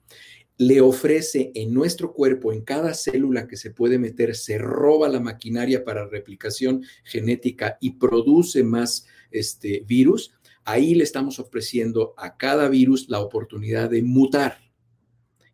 [0.58, 5.20] le ofrece en nuestro cuerpo, en cada célula que se puede meter, se roba la
[5.20, 10.34] maquinaria para replicación genética y produce más este virus,
[10.64, 14.58] ahí le estamos ofreciendo a cada virus la oportunidad de mutar.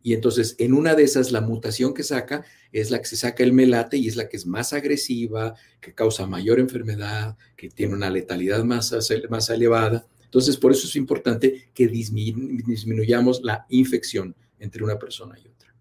[0.01, 3.43] Y entonces, en una de esas, la mutación que saca es la que se saca
[3.43, 7.95] el melate y es la que es más agresiva, que causa mayor enfermedad, que tiene
[7.95, 8.95] una letalidad más,
[9.29, 10.07] más elevada.
[10.23, 15.73] Entonces, por eso es importante que disminuyamos la infección entre una persona y otra.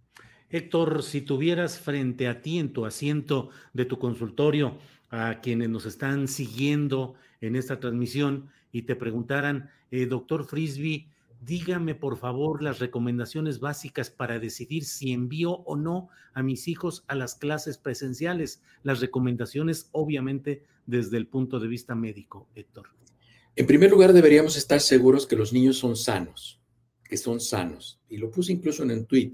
[0.51, 4.79] Héctor, si tuvieras frente a ti en tu asiento de tu consultorio
[5.11, 11.09] a quienes nos están siguiendo en esta transmisión y te preguntaran, eh, doctor Frisby,
[11.41, 17.05] dígame por favor las recomendaciones básicas para decidir si envío o no a mis hijos
[17.09, 18.62] a las clases presenciales.
[18.83, 22.88] Las recomendaciones, obviamente, desde el punto de vista médico, Héctor.
[23.57, 26.58] En primer lugar, deberíamos estar seguros que los niños son sanos,
[27.09, 27.99] que son sanos.
[28.09, 29.33] Y lo puse incluso en un tweet.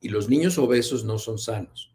[0.00, 1.92] Y los niños obesos no son sanos.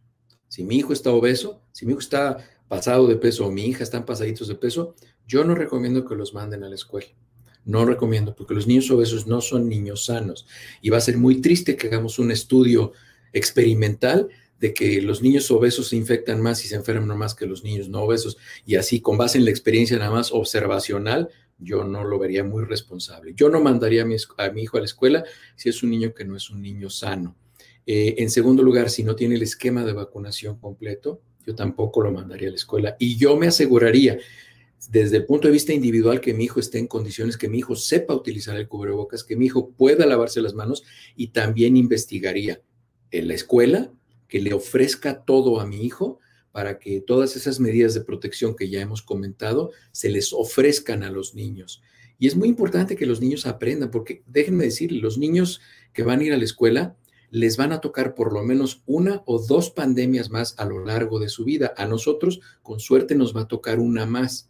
[0.48, 3.84] Si mi hijo está obeso, si mi hijo está pasado de peso o mi hija
[3.84, 4.96] están pasaditos de peso,
[5.28, 7.08] yo no recomiendo que los manden a la escuela.
[7.66, 10.46] No recomiendo, porque los niños obesos no son niños sanos.
[10.82, 12.94] Y va a ser muy triste que hagamos un estudio
[13.34, 17.64] experimental de que los niños obesos se infectan más y se enferman más que los
[17.64, 18.38] niños no obesos.
[18.66, 22.66] Y así, con base en la experiencia nada más observacional, yo no lo vería muy
[22.66, 23.34] responsable.
[23.36, 24.16] Yo no mandaría a mi,
[24.62, 25.24] hijo a la escuela
[25.56, 27.36] si es un niño que no es un niño sano.
[27.86, 32.12] Eh, en segundo lugar, si no tiene el esquema de vacunación completo, yo tampoco lo
[32.12, 32.96] mandaría a la escuela.
[33.00, 34.18] Y yo me aseguraría,
[34.90, 37.76] desde el punto de vista individual, que mi hijo esté en condiciones, que mi hijo
[37.76, 40.84] sepa utilizar el cubrebocas, que mi hijo pueda lavarse las manos
[41.16, 42.62] y también investigaría
[43.12, 43.92] en la escuela
[44.28, 46.20] que le ofrezca todo a mi hijo
[46.56, 51.12] para que todas esas medidas de protección que ya hemos comentado se les ofrezcan a
[51.12, 51.84] los niños.
[52.18, 55.60] Y es muy importante que los niños aprendan, porque déjenme decir, los niños
[55.92, 56.96] que van a ir a la escuela
[57.30, 61.20] les van a tocar por lo menos una o dos pandemias más a lo largo
[61.20, 61.74] de su vida.
[61.76, 64.50] A nosotros, con suerte, nos va a tocar una más,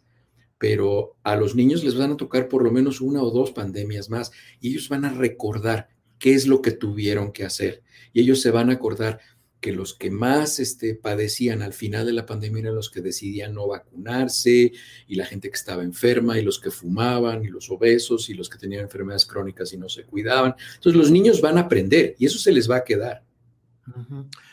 [0.58, 4.10] pero a los niños les van a tocar por lo menos una o dos pandemias
[4.10, 5.88] más y ellos van a recordar
[6.20, 7.82] qué es lo que tuvieron que hacer.
[8.12, 9.18] Y ellos se van a acordar,
[9.60, 13.54] que los que más este, padecían al final de la pandemia eran los que decidían
[13.54, 14.72] no vacunarse
[15.06, 18.48] y la gente que estaba enferma y los que fumaban y los obesos y los
[18.48, 20.54] que tenían enfermedades crónicas y no se cuidaban.
[20.74, 23.22] Entonces los niños van a aprender y eso se les va a quedar.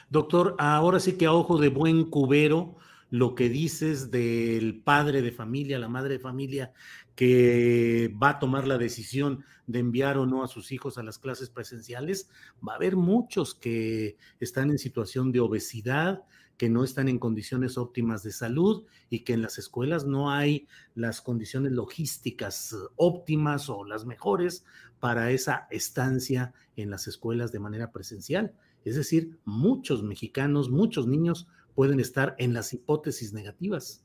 [0.10, 2.78] Doctor, ahora sí que a ojo de buen cubero,
[3.10, 6.74] lo que dices del padre de familia, la madre de familia,
[7.16, 11.20] que va a tomar la decisión de enviar o no a sus hijos a las
[11.20, 12.30] clases presenciales,
[12.68, 16.24] va a haber muchos que están en situación de obesidad,
[16.58, 20.68] que no están en condiciones óptimas de salud y que en las escuelas no hay
[20.96, 24.64] las condiciones logísticas óptimas o las mejores
[25.00, 28.54] para esa estancia en las escuelas de manera presencial.
[28.86, 34.04] Es decir, muchos mexicanos, muchos niños pueden estar en las hipótesis negativas.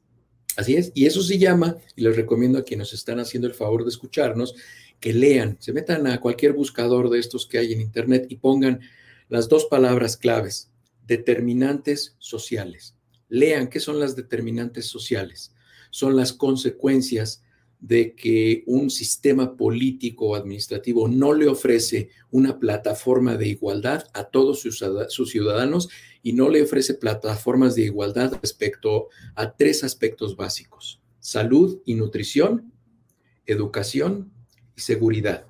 [0.57, 3.85] Así es, y eso se llama, y les recomiendo a quienes están haciendo el favor
[3.85, 4.55] de escucharnos,
[5.01, 8.81] que lean, se metan a cualquier buscador de estos que hay en Internet y pongan
[9.29, 10.71] las dos palabras claves,
[11.07, 12.97] determinantes sociales.
[13.29, 15.55] Lean qué son las determinantes sociales.
[15.91, 17.43] Son las consecuencias
[17.81, 24.25] de que un sistema político o administrativo no le ofrece una plataforma de igualdad a
[24.25, 25.89] todos sus, ciudadanos
[26.23, 32.73] y no le ofrece plataformas de igualdad respecto a tres aspectos básicos, salud y nutrición,
[33.47, 34.33] educación
[34.77, 35.47] y seguridad.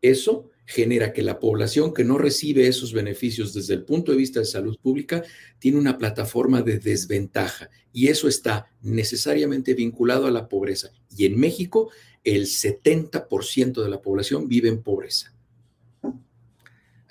[0.00, 4.40] Eso genera que la población que no recibe esos beneficios desde el punto de vista
[4.40, 5.22] de salud pública
[5.58, 10.90] tiene una plataforma de desventaja y eso está necesariamente vinculado a la pobreza.
[11.16, 11.90] Y en México
[12.24, 15.34] el 70% de la población vive en pobreza.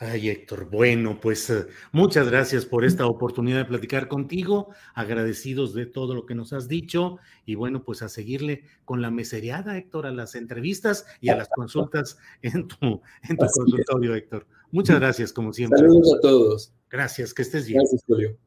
[0.04, 5.86] Ay, Héctor, bueno, pues eh, muchas gracias por esta oportunidad de platicar contigo, agradecidos de
[5.86, 10.08] todo lo que nos has dicho y bueno, pues a seguirle con la meseriada, Héctor,
[10.08, 14.48] a las entrevistas y a las consultas en tu, en tu consultorio, Héctor.
[14.72, 15.78] Muchas gracias, como siempre.
[15.78, 16.74] Saludos a todos.
[16.90, 17.82] Gracias, que estés bien.
[17.82, 18.40] Gracias, Julio.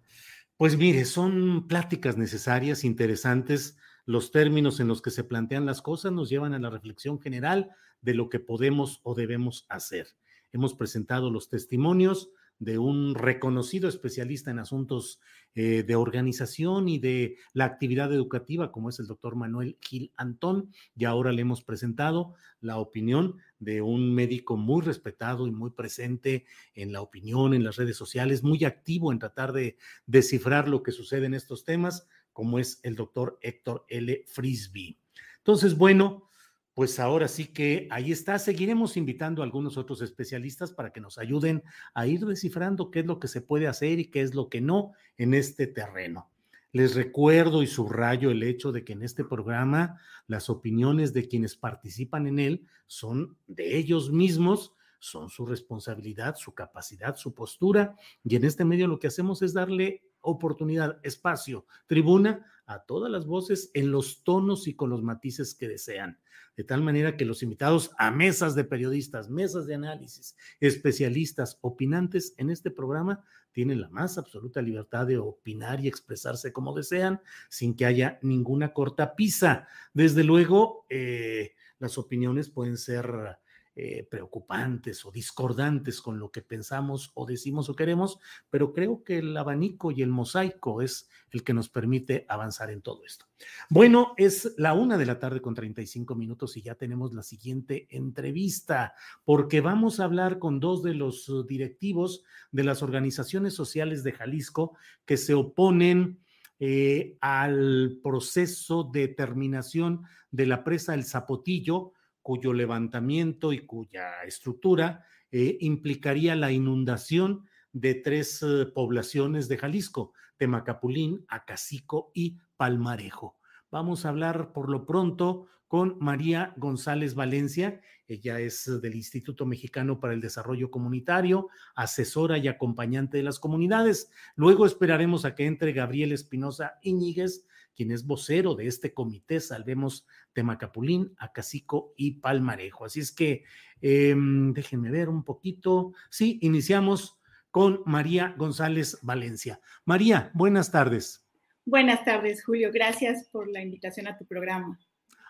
[0.57, 3.77] Pues mire, son pláticas necesarias, interesantes.
[4.07, 7.71] Los términos en los que se plantean las cosas nos llevan a la reflexión general
[8.03, 10.09] de lo que podemos o debemos hacer
[10.55, 12.31] hemos presentado los testimonios
[12.61, 15.21] de un reconocido especialista en asuntos
[15.57, 20.73] eh, de organización y de la actividad educativa, como es el doctor Manuel Gil Antón,
[20.97, 26.47] y ahora le hemos presentado la opinión de un médico muy respetado y muy presente
[26.75, 29.77] en la opinión, en las redes sociales, muy activo en tratar de
[30.07, 34.25] descifrar lo que sucede en estos temas, como es el doctor Héctor L.
[34.27, 34.99] Frisby.
[35.39, 36.31] Entonces, bueno,
[36.75, 38.39] pues ahora sí que ahí está.
[38.39, 41.62] Seguiremos invitando a algunos otros especialistas para que nos ayuden
[41.95, 44.61] a ir descifrando qué es lo que se puede hacer y qué es lo que
[44.61, 46.31] no en este terreno.
[46.72, 51.57] Les recuerdo y subrayo el hecho de que en este programa las opiniones de quienes
[51.57, 57.95] participan en él son de ellos mismos, son su responsabilidad, su capacidad, su postura,
[58.25, 63.27] y en este medio lo que hacemos es darle oportunidad, espacio, tribuna a todas las
[63.27, 66.18] voces en los tonos y con los matices que desean
[66.57, 72.35] de tal manera que los invitados a mesas de periodistas, mesas de análisis, especialistas, opinantes
[72.37, 77.77] en este programa tienen la más absoluta libertad de opinar y expresarse como desean, sin
[77.77, 79.69] que haya ninguna cortapisa.
[79.93, 83.39] Desde luego, eh, las opiniones pueden ser
[83.77, 89.18] eh, preocupantes o discordantes con lo que pensamos o decimos o queremos, pero creo que
[89.18, 93.27] el abanico y el mosaico es el que nos permite avanzar en todo esto.
[93.68, 97.89] Bueno, es la una de la tarde con 35 minutos y ya tenemos la siguiente
[97.91, 98.95] entrevista,
[99.25, 102.22] porque vamos a hablar con dos de los directivos
[102.53, 106.20] de las organizaciones sociales de Jalisco que se oponen
[106.61, 111.93] eh, al proceso de terminación de la presa El Zapotillo
[112.25, 120.14] cuyo levantamiento y cuya estructura eh, implicaría la inundación de tres eh, poblaciones de Jalisco,
[120.39, 123.37] Temacapulín, Acacico y Palmarejo.
[123.70, 127.83] Vamos a hablar por lo pronto con María González Valencia.
[128.09, 134.11] Ella es del Instituto Mexicano para el Desarrollo Comunitario, asesora y acompañante de las comunidades.
[134.35, 137.45] Luego esperaremos a que entre Gabriel Espinosa Iñiguez,
[137.75, 142.85] quien es vocero de este comité Salvemos Temacapulín, Acacico y Palmarejo.
[142.85, 143.45] Así es que
[143.81, 145.93] em, déjenme ver un poquito.
[146.11, 147.18] Sí, iniciamos
[147.51, 149.61] con María González Valencia.
[149.85, 151.25] María, buenas tardes.
[151.64, 152.70] Buenas tardes, Julio.
[152.72, 154.79] Gracias por la invitación a tu programa.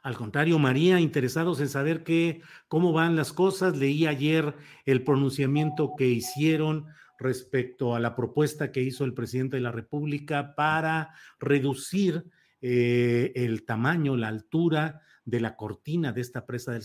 [0.02, 3.76] Al contrario, María, interesados en saber qué, cómo van las cosas.
[3.76, 6.86] Leí ayer el pronunciamiento que hicieron
[7.18, 12.24] respecto a la propuesta que hizo el presidente de la República para reducir
[12.60, 16.82] eh, el tamaño, la altura de la cortina de esta presa del,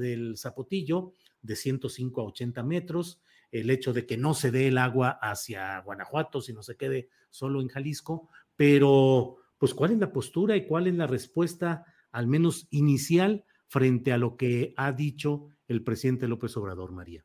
[0.00, 1.12] del Zapotillo
[1.42, 5.80] de 105 a 80 metros, el hecho de que no se dé el agua hacia
[5.80, 10.86] Guanajuato, sino se quede solo en Jalisco, pero pues cuál es la postura y cuál
[10.86, 16.56] es la respuesta, al menos inicial, frente a lo que ha dicho el presidente López
[16.56, 17.24] Obrador, María.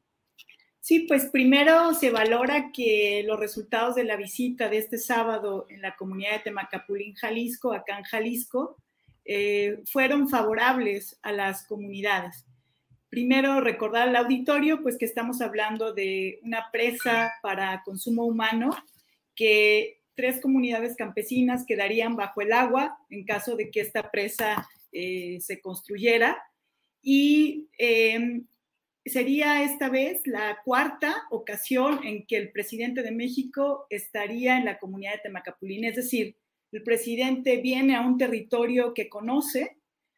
[0.83, 5.81] Sí, pues primero se valora que los resultados de la visita de este sábado en
[5.81, 8.75] la comunidad de Temacapulín, Jalisco, acá en Jalisco,
[9.23, 12.43] eh, fueron favorables a las comunidades.
[13.07, 18.71] Primero, recordar al auditorio, pues que estamos hablando de una presa para consumo humano
[19.37, 25.37] que tres comunidades campesinas quedarían bajo el agua en caso de que esta presa eh,
[25.39, 26.43] se construyera.
[27.01, 28.41] Y eh,
[29.05, 34.79] sería esta vez la cuarta ocasión en que el presidente de México estaría en la
[34.79, 35.83] comunidad de Temacapulín.
[35.85, 36.37] Es decir,
[36.71, 39.77] el presidente viene a un territorio que conoce,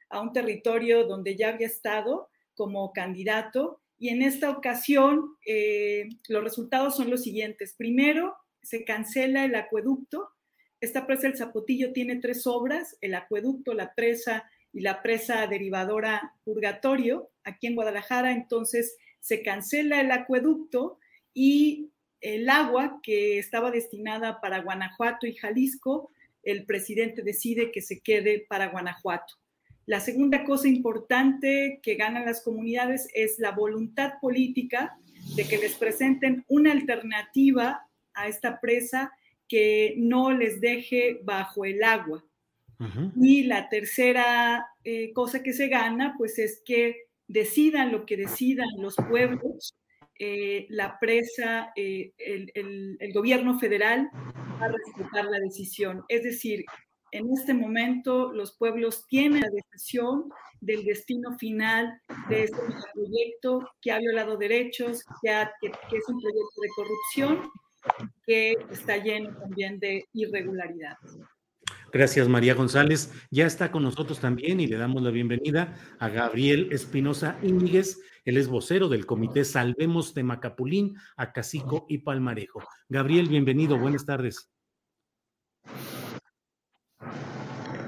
[0.10, 6.44] a un territorio donde ya había estado como candidato y en esta ocasión eh, los
[6.44, 7.76] resultados son los siguientes.
[7.78, 10.30] Primero, se cancela el acueducto.
[10.82, 16.34] Esta presa del Zapotillo tiene tres obras, el acueducto, la presa y la presa derivadora
[16.44, 21.00] Purgatorio aquí en Guadalajara, entonces se cancela el acueducto
[21.34, 26.12] y el agua que estaba destinada para Guanajuato y Jalisco,
[26.44, 29.36] el presidente decide que se quede para Guanajuato.
[29.86, 34.98] La segunda cosa importante que ganan las comunidades es la voluntad política
[35.36, 39.14] de que les presenten una alternativa a esta presa
[39.48, 42.26] que no les deje bajo el agua.
[43.22, 48.68] Y la tercera eh, cosa que se gana, pues es que decidan lo que decidan
[48.78, 49.76] los pueblos,
[50.18, 56.04] eh, la presa, eh, el, gobierno federal va a respetar la decisión.
[56.08, 56.66] Es decir,
[57.12, 60.30] en este momento los pueblos tienen la decisión
[60.62, 62.00] del destino final
[62.30, 62.62] de este
[62.94, 65.30] proyecto que ha violado derechos, que,
[65.62, 67.52] que es un proyecto de corrupción,
[68.26, 71.20] que está lleno también de irregularidades.
[71.96, 73.14] Gracias, María González.
[73.32, 78.02] Ya está con nosotros también y le damos la bienvenida a Gabriel Espinosa Íñiguez.
[78.26, 82.62] Él es vocero del Comité Salvemos de Macapulín, Acacico y Palmarejo.
[82.90, 83.80] Gabriel, bienvenido.
[83.80, 84.52] Buenas tardes.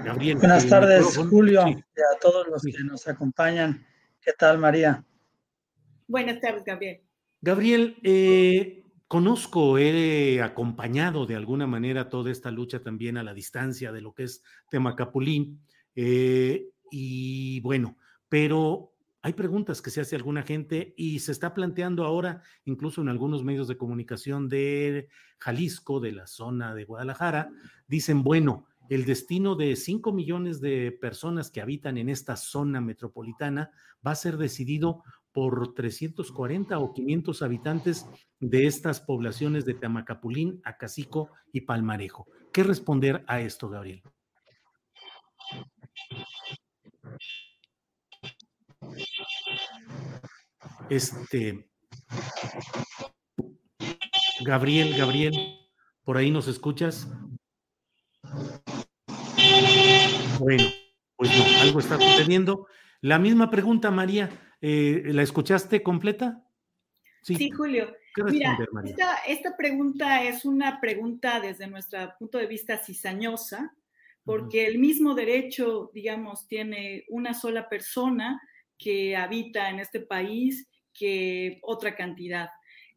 [0.05, 0.38] Gabriel.
[0.38, 3.86] Buenas tardes, Julio, y a todos los que nos acompañan.
[4.22, 5.03] ¿Qué tal, María?
[6.08, 7.01] Buenas tardes, Gabriel.
[7.41, 13.93] Gabriel, eh, Conozco, he acompañado de alguna manera toda esta lucha también a la distancia
[13.93, 15.62] de lo que es Temacapulín.
[15.95, 17.97] Eh, y bueno,
[18.28, 18.91] pero
[19.22, 23.45] hay preguntas que se hace alguna gente y se está planteando ahora, incluso en algunos
[23.45, 25.08] medios de comunicación de
[25.39, 27.49] Jalisco, de la zona de Guadalajara,
[27.88, 33.72] dicen, bueno, el destino de 5 millones de personas que habitan en esta zona metropolitana
[34.05, 35.03] va a ser decidido
[35.38, 38.07] por 340 o 500 habitantes
[38.39, 42.25] de estas poblaciones de Tamacapulín, Acacico y Palmarejo.
[42.51, 44.01] ¿Qué responder a esto, Gabriel?
[50.89, 51.69] Este.
[54.43, 55.35] Gabriel, Gabriel,
[56.03, 57.07] ¿por ahí nos escuchas?
[60.39, 60.63] Bueno,
[61.15, 62.65] pues no, algo está sucediendo.
[63.01, 64.47] La misma pregunta, María.
[64.62, 66.43] Eh, ¿La escuchaste completa?
[67.22, 67.93] Sí, Julio.
[68.26, 68.58] Mira,
[69.28, 73.76] esta, pregunta es una pregunta desde nuestro punto de vista cizañosa,
[74.24, 78.41] porque el mismo derecho, digamos, tiene una sola persona
[78.78, 82.49] que habita en este país que otra cantidad.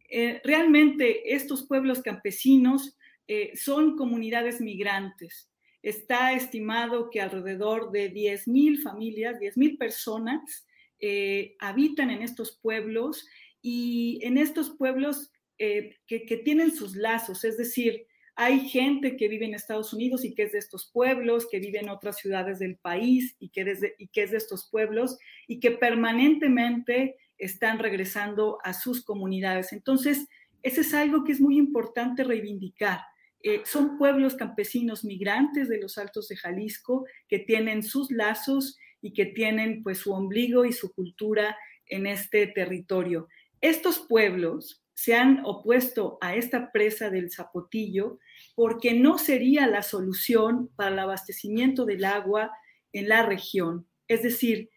[0.08, 2.96] Eh, realmente estos pueblos campesinos
[3.28, 5.50] eh, son comunidades migrantes.
[5.82, 10.66] Está estimado que alrededor de 10.000 familias, 10.000 personas
[11.00, 13.26] eh, habitan en estos pueblos
[13.62, 19.44] y en estos pueblos eh, que, tienen sus lazos, es decir, hay gente que vive
[19.44, 22.76] en Estados Unidos y que es de estos pueblos, que vive en otras ciudades del
[22.76, 28.72] país y que, y que es de estos pueblos y que permanentemente están regresando a
[28.72, 29.72] sus comunidades.
[29.72, 30.26] Entonces,
[30.62, 33.00] ese es algo que es muy importante reivindicar.
[33.42, 39.12] Eh, son pueblos campesinos migrantes de los Altos de Jalisco que tienen sus lazos y
[39.12, 43.28] que tienen pues su ombligo y su cultura en este territorio.
[43.60, 48.18] Estos pueblos se han opuesto a esta presa del Zapotillo
[48.54, 52.52] porque no sería la solución para el abastecimiento del agua
[52.92, 53.86] en la región.
[54.08, 54.70] Es decir,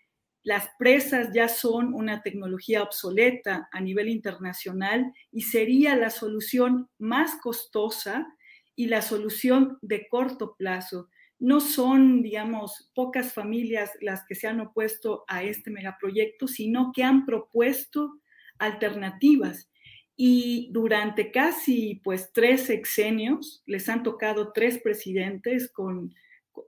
[0.44, 7.36] las presas ya son una tecnología obsoleta a nivel internacional y sería la solución más
[7.42, 8.28] costosa
[8.76, 11.10] y la solución de corto plazo
[11.40, 17.04] no son, digamos, pocas familias las que se han opuesto a este megaproyecto, sino que
[17.04, 18.20] han propuesto
[18.60, 19.70] alternativas.
[20.16, 26.14] Y durante casi pues tres sexenios les han tocado tres presidentes con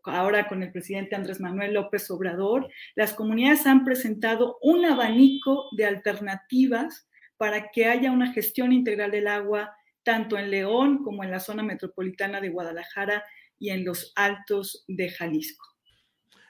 [0.03, 5.85] ahora con el presidente Andrés Manuel López Obrador, las comunidades han presentado un abanico de
[5.85, 7.07] alternativas
[7.37, 11.63] para que haya una gestión integral del agua tanto en León como en la zona
[11.63, 13.23] metropolitana de Guadalajara
[13.59, 15.65] y en los altos de Jalisco.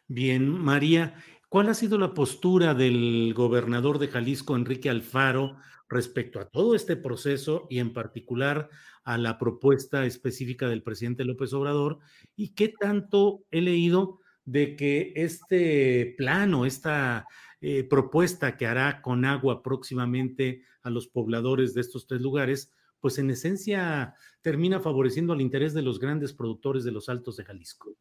[0.08, 1.16] Bien, María,
[1.49, 5.58] ¿cuál ha sido la postura del gobernador de Jalisco, Enrique Alfaro,
[5.89, 8.70] respecto a todo este proceso y en particular
[9.03, 11.99] a la propuesta específica del presidente López Obrador?
[12.36, 17.28] ¿Y qué tanto he leído de que este plano, esta
[17.62, 22.72] eh, propuesta que hará con agua próximamente a los pobladores de estos tres lugares,
[23.06, 27.43] pues en esencia termina favoreciendo al interés de los grandes productores de los Altos de
[27.43, 27.95] Jalisco.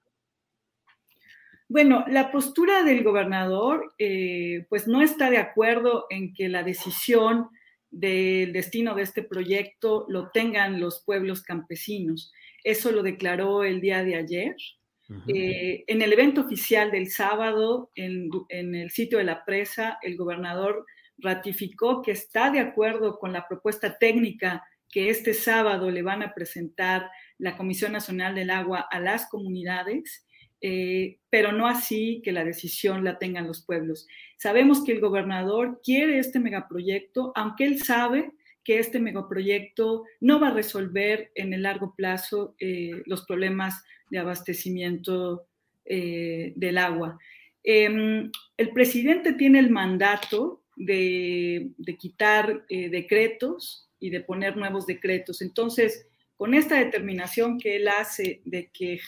[1.68, 7.50] Bueno, la postura del gobernador, eh, pues no está de acuerdo en que la decisión
[7.90, 12.32] del destino de este proyecto lo tengan los pueblos campesinos.
[12.62, 14.56] Eso lo declaró el día de ayer.
[15.28, 20.16] Eh, en el evento oficial del sábado, en, en, el sitio de la presa, el
[20.16, 20.86] gobernador
[21.18, 26.34] ratificó que está de acuerdo con la propuesta técnica que este sábado le van a
[26.34, 30.24] presentar la Comisión Nacional del Agua a las comunidades,
[30.60, 34.06] eh, pero no así que la decisión la tengan los pueblos.
[34.36, 38.30] Sabemos que el gobernador quiere este megaproyecto, aunque él sabe
[38.62, 44.20] que este megaproyecto no va a resolver en el largo plazo eh, los problemas de
[44.20, 45.48] abastecimiento
[45.86, 47.18] eh, del agua.
[47.64, 55.40] Em, el presidente tiene el mandato de, quitar decretos y de poner nuevos decretos.
[55.40, 59.00] Entonces, con esta determinación que él hace de que,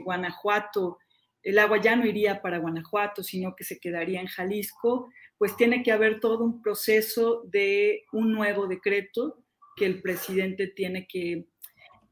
[0.00, 0.98] Guanajuato,
[1.42, 5.82] el agua ya no iría para Guanajuato, sino que se quedaría en Jalisco, pues tiene
[5.82, 9.42] que haber todo un proceso de un nuevo decreto
[9.76, 11.46] que el presidente tiene que,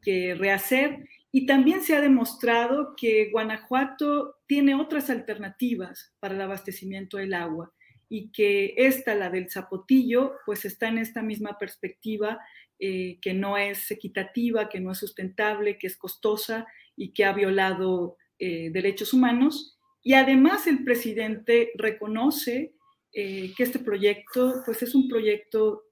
[0.00, 1.06] que rehacer.
[1.32, 7.74] Y también se ha demostrado que Guanajuato tiene otras alternativas para el abastecimiento del agua
[8.14, 12.38] y que esta, la del zapotillo, pues está en esta misma perspectiva
[12.78, 17.32] eh, que no es equitativa, que no es sustentable, que es costosa y que ha
[17.32, 19.78] violado eh, derechos humanos.
[20.02, 22.74] Y además el presidente reconoce
[23.14, 25.84] eh, que este proyecto pues es un proyecto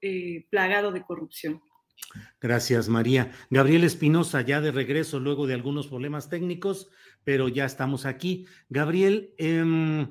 [0.51, 1.59] plagado de corrupción.
[2.39, 3.31] Gracias, María.
[3.49, 6.89] Gabriel Espinosa, ya de regreso luego de algunos problemas técnicos,
[7.23, 8.45] pero ya estamos aquí.
[8.69, 10.07] Gabriel, eh,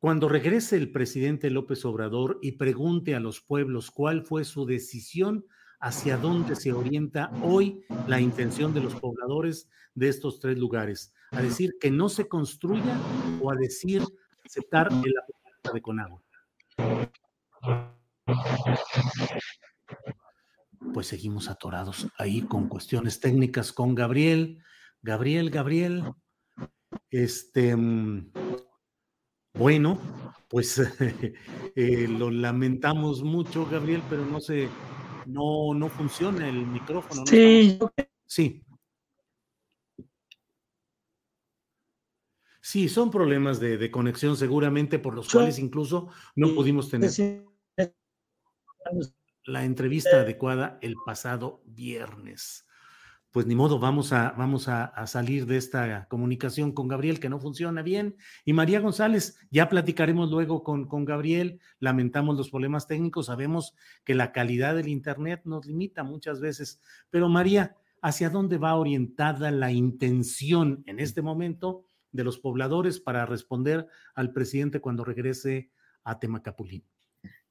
[0.00, 5.44] cuando regrese el presidente López Obrador y pregunte a los pueblos cuál fue su decisión,
[5.78, 11.42] hacia dónde se orienta hoy la intención de los pobladores de estos tres lugares, a
[11.42, 12.98] decir que no se construya
[13.42, 14.02] o a decir
[14.44, 16.22] aceptar el apoyo de Conagua.
[20.94, 24.62] Pues seguimos atorados ahí con cuestiones técnicas con Gabriel.
[25.02, 26.04] Gabriel, Gabriel,
[27.10, 28.32] este, mm,
[29.54, 29.98] bueno,
[30.48, 30.78] pues
[31.76, 34.68] eh, lo lamentamos mucho, Gabriel, pero no se,
[35.26, 37.24] no, no funciona el micrófono.
[37.26, 37.78] Sí.
[38.26, 38.62] sí.
[42.62, 47.10] Sí, son problemas de, conexión seguramente por los cuales incluso no pudimos tener
[49.44, 52.66] la entrevista adecuada el pasado viernes
[53.30, 57.38] pues ni modo, vamos a, vamos a, salir de esta comunicación con Gabriel que no
[57.38, 58.16] funciona bien.
[58.44, 63.74] Y María González, ya platicaremos luego con, con Gabriel, lamentamos los problemas técnicos, sabemos
[64.04, 69.52] que la calidad del Internet nos limita muchas veces, pero María, ¿hacia dónde va orientada
[69.52, 75.70] la intención en este momento de los pobladores para responder al presidente cuando regrese
[76.02, 76.84] a Temacapulín?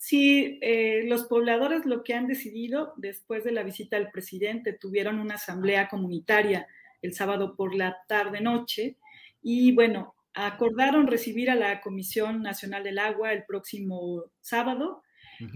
[0.02, 5.20] Sí, eh, los pobladores lo que han decidido después de la visita del presidente, tuvieron
[5.20, 6.68] una asamblea comunitaria
[7.02, 8.96] el sábado por la tarde-noche
[9.44, 15.04] y bueno, acordaron recibir a la Comisión Nacional del Agua el próximo sábado,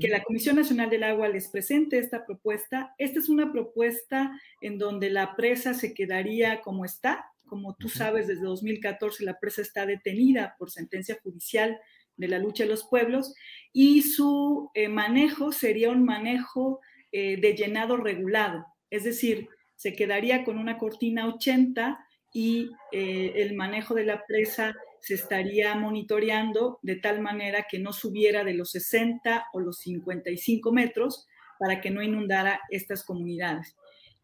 [0.01, 2.93] que la Comisión Nacional del Agua les presente esta propuesta.
[2.97, 7.27] Esta es una propuesta en donde la presa se quedaría como está.
[7.45, 11.79] Como tú sabes, desde 2014 la presa está detenida por sentencia judicial
[12.17, 13.33] de la lucha de los pueblos
[13.71, 16.79] y su eh, manejo sería un manejo
[17.11, 21.99] eh, de llenado regulado, es decir, se quedaría con una cortina 80
[22.33, 27.91] y eh, el manejo de la presa se estaría monitoreando de tal manera que no
[27.91, 31.27] subiera de los 60 o los 55 metros
[31.59, 33.75] para que no inundara estas comunidades.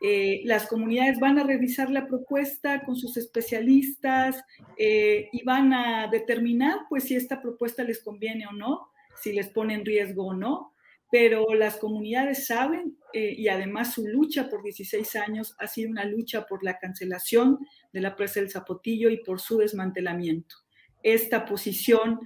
[0.02, 4.41] Eh, las comunidades van a revisar la propuesta con sus especialistas
[4.78, 8.91] eh, y van a determinar pues si esta propuesta les conviene o no,
[9.22, 10.74] si les pone en riesgo o no,
[11.12, 16.06] pero las comunidades saben eh, y además su lucha por 16 años ha sido una
[16.06, 17.60] lucha por la cancelación
[17.91, 20.56] de la presa del Zapotillo y por su desmantelamiento.
[21.04, 22.20] Esta posición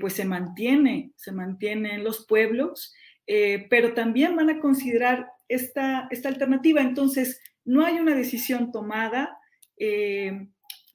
[0.00, 2.92] pues se mantiene, se mantiene en los pueblos,
[3.24, 6.80] pero también van a considerar esta, esta alternativa.
[6.80, 9.38] Entonces, no hay una decisión tomada,
[9.78, 10.48] eh,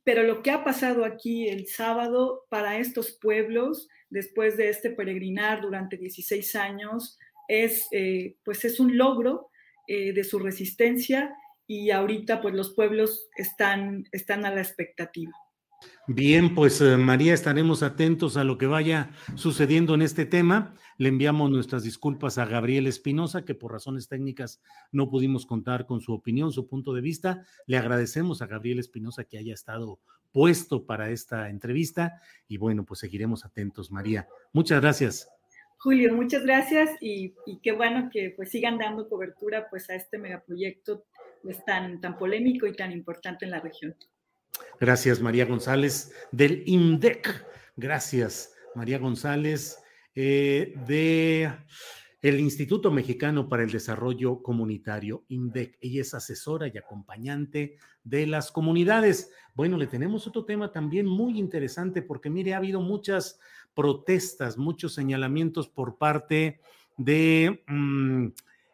[0.03, 5.61] pero lo que ha pasado aquí el sábado para estos pueblos, después de este peregrinar
[5.61, 9.49] durante 16 años, es, eh, pues es un logro
[9.87, 11.33] eh, de su resistencia
[11.67, 15.31] y ahorita pues los pueblos están, están a la expectativa.
[16.07, 20.73] Bien, pues eh, María, estaremos atentos a lo que vaya sucediendo en este tema.
[20.97, 24.61] Le enviamos nuestras disculpas a Gabriel Espinosa, que por razones técnicas
[24.91, 27.45] no pudimos contar con su opinión, su punto de vista.
[27.67, 29.99] Le agradecemos a Gabriel Espinosa que haya estado
[30.31, 34.27] puesto para esta entrevista y bueno, pues seguiremos atentos, María.
[34.51, 35.29] Muchas gracias.
[35.77, 41.05] Julio, muchas gracias y, qué bueno que pues sigan dando cobertura pues a este megaproyecto
[41.41, 43.95] pues, tan, tan polémico y tan importante en la región.
[44.79, 47.45] Gracias, María González del INDEC.
[47.75, 49.77] Gracias, María González
[50.15, 51.51] eh, de
[52.21, 55.77] el Instituto Mexicano para el Desarrollo Comunitario, INDEC.
[55.79, 59.31] Ella es asesora y acompañante de las comunidades.
[59.55, 63.39] Bueno, le tenemos otro tema también muy interesante porque, mire, ha habido muchas
[63.73, 66.59] protestas, muchos señalamientos por parte
[66.97, 68.27] de mm,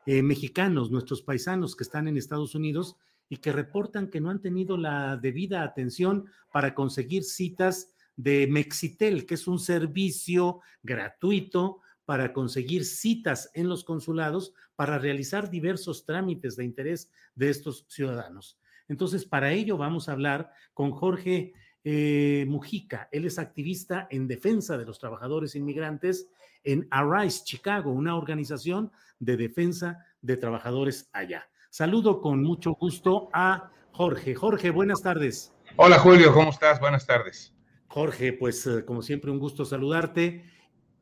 [0.07, 2.97] eh, mexicanos, nuestros paisanos que están en Estados Unidos
[3.29, 9.25] y que reportan que no han tenido la debida atención para conseguir citas de Mexitel,
[9.25, 16.55] que es un servicio gratuito para conseguir citas en los consulados para realizar diversos trámites
[16.55, 18.59] de interés de estos ciudadanos.
[18.87, 21.53] Entonces, para ello vamos a hablar con Jorge
[21.83, 23.09] eh, Mujica.
[23.11, 26.29] Él es activista en defensa de los trabajadores inmigrantes
[26.63, 31.47] en Arise Chicago, una organización de defensa de trabajadores allá.
[31.75, 34.33] Saludo con mucho gusto a Jorge.
[34.33, 35.53] Jorge, buenas tardes.
[35.75, 36.79] Hola Julio, ¿cómo estás?
[36.79, 37.53] Buenas tardes.
[37.87, 40.45] Jorge, pues eh, como siempre un gusto saludarte.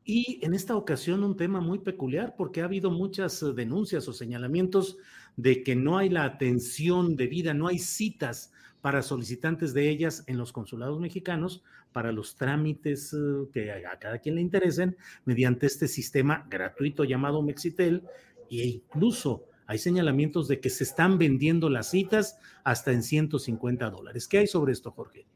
[0.04, 4.12] Y en esta ocasión un tema muy peculiar porque ha habido muchas eh, denuncias o
[4.12, 4.96] señalamientos
[5.36, 10.38] de que no hay la atención debida, no hay citas para solicitantes de ellas en
[10.38, 11.62] los consulados mexicanos
[11.92, 17.42] para los trámites eh, que a cada quien le interesen mediante este sistema gratuito llamado
[17.42, 18.02] Mexitel
[18.50, 24.28] e incluso hay señalamientos de que se están vendiendo las citas hasta en 150 dólares.
[24.28, 25.26] ¿Qué hay sobre esto, Jorge?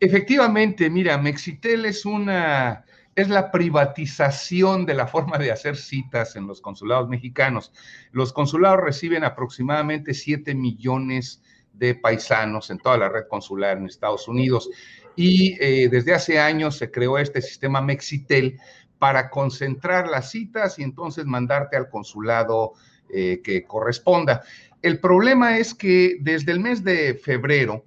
[0.00, 6.46] Efectivamente, mira, Mexitel es una es la privatización de la forma de hacer citas en
[6.46, 7.72] los consulados mexicanos.
[8.10, 11.42] Los consulados reciben aproximadamente 7 millones
[11.74, 14.70] de paisanos en toda la red consular en Estados Unidos
[15.16, 18.58] y eh, desde hace años se creó este sistema Mexitel
[18.98, 22.74] para concentrar las citas y entonces mandarte al consulado
[23.12, 24.42] eh, que corresponda.
[24.80, 27.84] El problema es que desde el mes de febrero,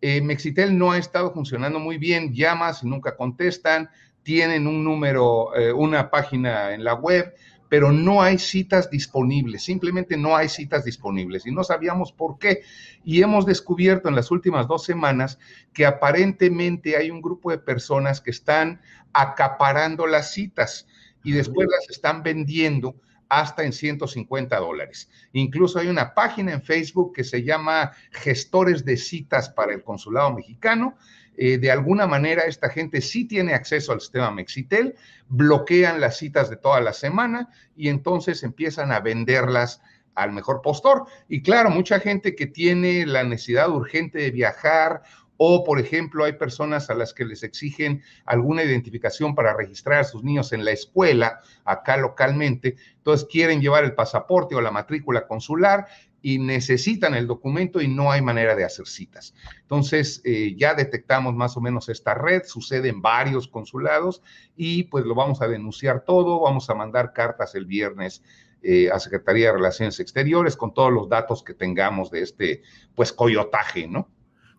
[0.00, 3.90] eh, Mexitel no ha estado funcionando muy bien, llamas y nunca contestan,
[4.22, 7.34] tienen un número, eh, una página en la web,
[7.68, 12.62] pero no hay citas disponibles, simplemente no hay citas disponibles y no sabíamos por qué.
[13.04, 15.38] Y hemos descubierto en las últimas dos semanas
[15.72, 18.80] que aparentemente hay un grupo de personas que están
[19.12, 20.86] acaparando las citas
[21.24, 22.94] y después las están vendiendo
[23.28, 25.10] hasta en 150 dólares.
[25.32, 30.32] Incluso hay una página en Facebook que se llama Gestores de Citas para el Consulado
[30.32, 30.96] Mexicano
[31.40, 34.96] eh, de alguna manera esta gente sí tiene acceso al sistema Mexitel,
[35.28, 39.80] bloquean las citas de toda la semana y entonces empiezan a venderlas
[40.16, 41.04] al mejor postor.
[41.28, 45.02] Y claro, mucha gente que tiene la necesidad urgente de viajar
[45.38, 50.04] o, por ejemplo, hay personas a las que les exigen alguna identificación para registrar a
[50.04, 55.26] sus niños en la escuela, acá localmente, entonces quieren llevar el pasaporte o la matrícula
[55.26, 55.86] consular
[56.20, 59.32] y necesitan el documento y no hay manera de hacer citas.
[59.62, 64.22] Entonces, eh, ya detectamos más o menos esta red, sucede en varios consulados
[64.56, 68.22] y pues lo vamos a denunciar todo, vamos a mandar cartas el viernes
[68.60, 72.62] eh, a Secretaría de Relaciones Exteriores con todos los datos que tengamos de este,
[72.96, 74.08] pues, coyotaje, ¿no?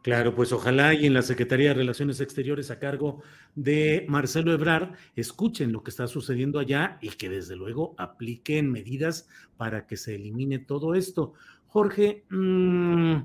[0.02, 3.22] Claro, pues ojalá y en la Secretaría de Relaciones Exteriores a cargo
[3.56, 9.28] de Marcelo Ebrard escuchen lo que está sucediendo allá y que desde luego apliquen medidas
[9.58, 11.34] para que se elimine todo esto.
[11.68, 13.18] Jorge, mm,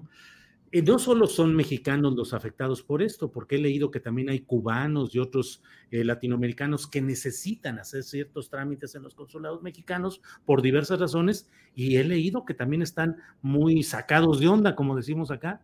[0.72, 4.40] eh, no solo son mexicanos los afectados por esto, porque he leído que también hay
[4.40, 5.62] cubanos y otros
[5.92, 11.98] eh, latinoamericanos que necesitan hacer ciertos trámites en los consulados mexicanos por diversas razones y
[11.98, 15.62] he leído que también están muy sacados de onda, como decimos acá.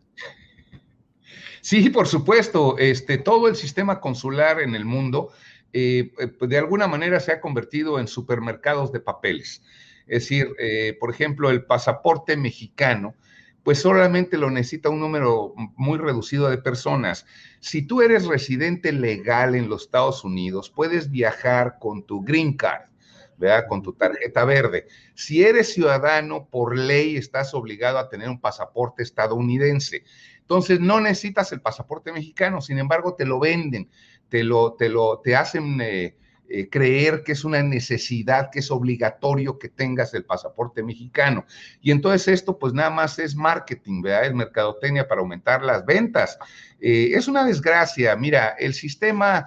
[1.61, 5.33] Sí, por supuesto, este, todo el sistema consular en el mundo
[5.73, 9.63] eh, eh, de alguna manera se ha convertido en supermercados de papeles.
[10.07, 13.15] Es decir, eh, por ejemplo, el pasaporte mexicano,
[13.63, 17.27] pues solamente lo necesita un número muy reducido de personas.
[17.61, 22.91] Si tú eres residente legal en los Estados Unidos, puedes viajar con tu green card.
[23.37, 23.65] ¿verdad?
[23.69, 24.87] Con tu tarjeta verde.
[25.15, 30.05] Si eres ciudadano, por ley estás obligado a tener un pasaporte estadounidense.
[30.51, 33.89] Entonces no necesitas el pasaporte mexicano, sin embargo te lo venden,
[34.29, 36.17] te lo, te lo, te hacen eh,
[36.49, 41.45] eh, creer que es una necesidad, que es obligatorio que tengas el pasaporte mexicano.
[41.81, 44.25] Y entonces esto pues nada más es marketing, ¿verdad?
[44.25, 46.37] Es mercadotecnia para aumentar las ventas.
[46.81, 48.17] Eh, es una desgracia.
[48.17, 49.47] Mira, el sistema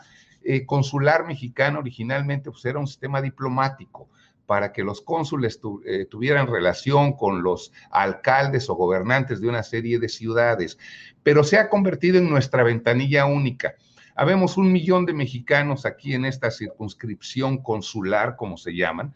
[0.65, 4.09] consular mexicano originalmente pues era un sistema diplomático
[4.45, 9.99] para que los cónsules eh, tuvieran relación con los alcaldes o gobernantes de una serie
[9.99, 10.77] de ciudades,
[11.23, 13.75] pero se ha convertido en nuestra ventanilla única.
[14.15, 19.13] Habemos un millón de mexicanos aquí en esta circunscripción consular, como se llaman,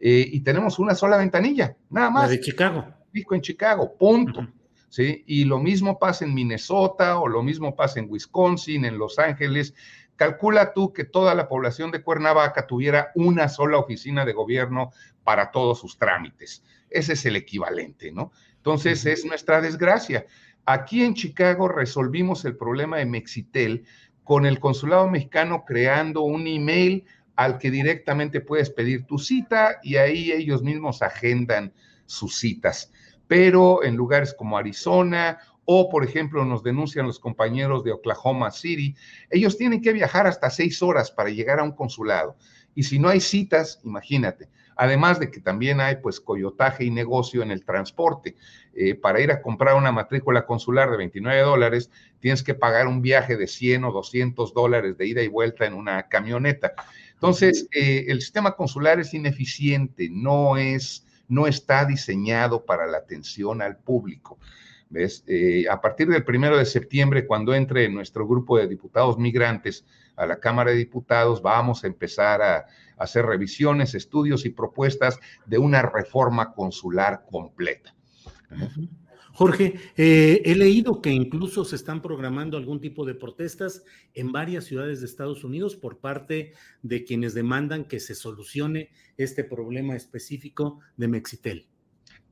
[0.00, 2.24] eh, y tenemos una sola ventanilla, nada más.
[2.24, 2.86] La de Chicago.
[3.12, 4.48] Pico en Chicago, punto.
[4.88, 5.22] ¿Sí?
[5.28, 9.72] Y lo mismo pasa en Minnesota o lo mismo pasa en Wisconsin, en Los Ángeles.
[10.20, 14.92] Calcula tú que toda la población de Cuernavaca tuviera una sola oficina de gobierno
[15.24, 16.62] para todos sus trámites.
[16.90, 18.30] Ese es el equivalente, ¿no?
[18.56, 20.26] Entonces es nuestra desgracia.
[20.66, 23.86] Aquí en Chicago resolvimos el problema de Mexitel
[24.22, 29.96] con el consulado mexicano creando un email al que directamente puedes pedir tu cita y
[29.96, 31.72] ahí ellos mismos agendan
[32.04, 32.92] sus citas.
[33.26, 38.96] Pero en lugares como Arizona o, por ejemplo, nos denuncian los compañeros de Oklahoma City,
[39.30, 42.36] ellos tienen que viajar hasta seis horas para llegar a un consulado.
[42.74, 44.48] Y si no hay citas, imagínate.
[44.76, 48.36] Además de que también hay pues coyotaje y negocio en el transporte.
[48.72, 51.90] Eh, para ir a comprar una matrícula consular de 29 dólares,
[52.20, 55.74] tienes que pagar un viaje de 100 o 200 dólares de ida y vuelta en
[55.74, 56.72] una camioneta.
[57.12, 63.60] Entonces, eh, el sistema consular es ineficiente, no es, no está diseñado para la atención
[63.60, 64.38] al público.
[64.90, 65.22] ¿Ves?
[65.28, 69.86] Eh, a partir del primero de septiembre, cuando entre nuestro grupo de diputados migrantes
[70.16, 72.66] a la Cámara de Diputados, vamos a empezar a,
[72.96, 77.94] hacer revisiones, estudios y propuestas de una reforma consular completa.
[79.32, 84.64] Jorge, eh, he leído que incluso se están programando algún tipo de protestas en varias
[84.64, 90.80] ciudades de Estados Unidos por parte de quienes demandan que se solucione este problema específico
[90.98, 91.69] de Mexitel.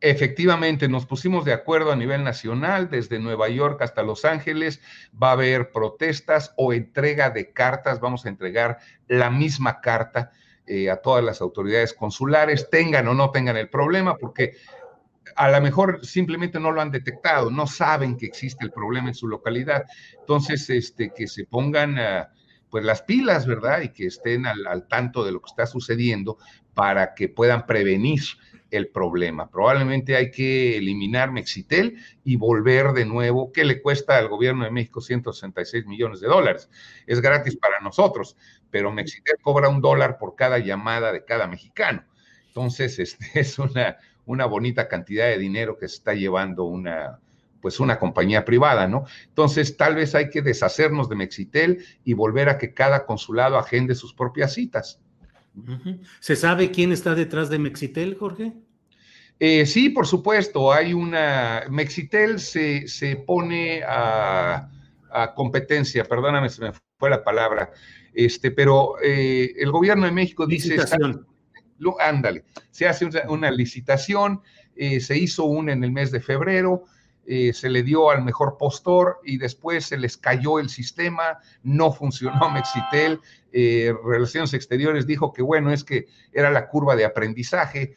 [0.00, 4.80] Efectivamente, nos pusimos de acuerdo a nivel nacional, desde Nueva York hasta Los Ángeles,
[5.20, 8.78] va a haber protestas o entrega de cartas, vamos a entregar
[9.08, 10.30] la misma carta
[10.66, 14.52] eh, a todas las autoridades consulares, tengan o no tengan el problema, porque
[15.34, 19.14] a lo mejor simplemente no lo han detectado, no saben que existe el problema en
[19.14, 19.84] su localidad.
[20.20, 22.28] Entonces, este, que se pongan ah,
[22.70, 23.80] pues las pilas, ¿verdad?
[23.80, 26.38] Y que estén al, al, tanto de lo que está sucediendo
[26.74, 28.20] para que puedan prevenir
[28.70, 29.50] el problema.
[29.50, 34.70] Probablemente hay que eliminar Mexitel y volver de nuevo, ¿qué le cuesta al gobierno de
[34.70, 36.68] México 166 millones de dólares?
[37.06, 38.36] Es gratis para nosotros,
[38.70, 42.04] pero Mexitel cobra un dólar por cada llamada de cada mexicano.
[42.48, 43.96] Entonces, este, es una,
[44.26, 47.20] una bonita cantidad de dinero que se está llevando una,
[47.60, 49.04] pues una compañía privada, ¿no?
[49.28, 53.94] Entonces, tal vez hay que deshacernos de Mexitel y volver a que cada consulado agende
[53.94, 55.00] sus propias citas.
[56.20, 58.52] ¿Se sabe quién está detrás de Mexitel, Jorge?
[59.40, 64.70] Eh, sí, por supuesto, hay una, Mexitel se, se pone a,
[65.34, 67.70] competencia, perdóname, se me fue la palabra,
[68.12, 70.76] este, pero eh, el gobierno de México dice
[71.98, 74.42] ándale, se hace una, licitación,
[74.76, 76.84] eh, se hizo una en el mes de febrero,
[77.28, 81.92] eh, se le dio al mejor postor y después se les cayó el sistema, no
[81.92, 83.20] funcionó Mexitel,
[83.52, 87.94] eh, Relaciones Exteriores dijo que bueno, es que era la curva de aprendizaje,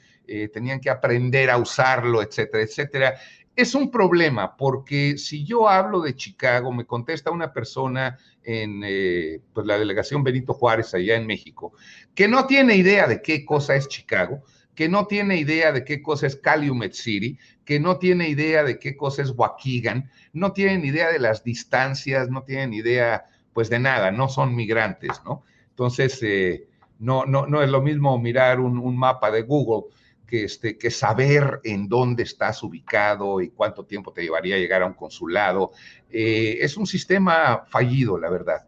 [0.54, 3.16] tenían que aprender a usarlo, etcétera, etcétera.
[3.54, 9.42] Es un problema porque si yo hablo de Chicago, me contesta una persona en eh,
[9.54, 11.74] pues, la delegación Benito Juárez allá en México,
[12.16, 16.02] que no tiene idea de qué cosa es Chicago, que no tiene idea de qué
[16.02, 19.34] cosa es Calumet City, que no tiene idea de qué cosa es
[20.34, 25.22] no tienen idea de las distancias, no tienen idea pues de nada, no son migrantes,
[25.26, 25.44] ¿no?
[25.70, 26.68] Entonces, eh,
[27.00, 29.94] no, no, no es lo mismo mirar un, un mapa de Google
[30.32, 34.82] que, este, que saber en dónde estás ubicado y cuánto tiempo te llevaría a llegar
[34.82, 35.72] a un consulado.
[36.10, 38.66] Eh, es un sistema fallido, la verdad.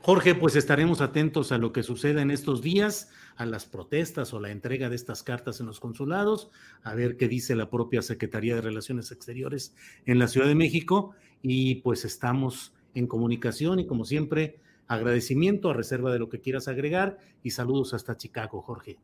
[0.00, 4.40] Jorge, pues estaremos atentos a lo que suceda en estos días, a las protestas o
[4.40, 6.50] la entrega de estas cartas en los consulados,
[6.82, 9.74] a ver qué dice la propia Secretaría de Relaciones Exteriores
[10.04, 15.74] en la Ciudad de México y pues estamos en comunicación y como siempre agradecimiento a
[15.74, 18.98] reserva de lo que quieras agregar y saludos hasta Chicago, Jorge.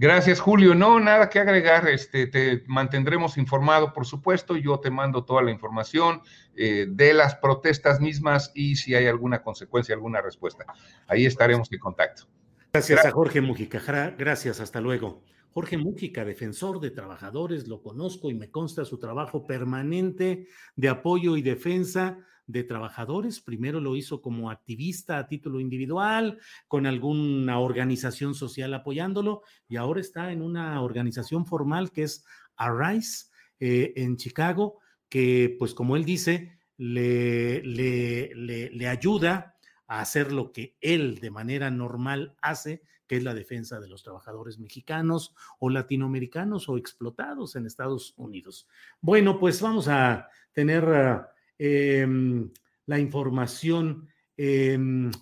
[0.00, 0.74] Gracias, Julio.
[0.74, 1.86] No, nada que agregar.
[1.86, 4.56] Este, te mantendremos informado, por supuesto.
[4.56, 6.22] Yo te mando toda la información
[6.56, 10.64] eh, de las protestas mismas y si hay alguna consecuencia, alguna respuesta.
[11.06, 12.26] Ahí estaremos en contacto.
[12.72, 14.14] Gracias, a Jorge Mujica.
[14.16, 15.24] Gracias, hasta luego.
[15.52, 20.46] Jorge Mujica, defensor de trabajadores, lo conozco y me consta su trabajo permanente
[20.76, 23.40] de apoyo y defensa de trabajadores.
[23.40, 30.00] Primero lo hizo como activista a título individual, con alguna organización social apoyándolo, y ahora
[30.00, 32.24] está en una organización formal que es
[32.56, 33.26] Arise
[33.58, 39.56] eh, en Chicago, que pues como él dice, le, le, le, ayuda
[39.90, 44.02] a hacer lo que él de manera normal hace, que es la defensa de los
[44.02, 48.68] trabajadores mexicanos o latinoamericanos o explotados en Estados Unidos.
[49.00, 51.28] Bueno, pues vamos a tener...
[51.58, 52.50] Em,
[52.90, 55.12] la información em,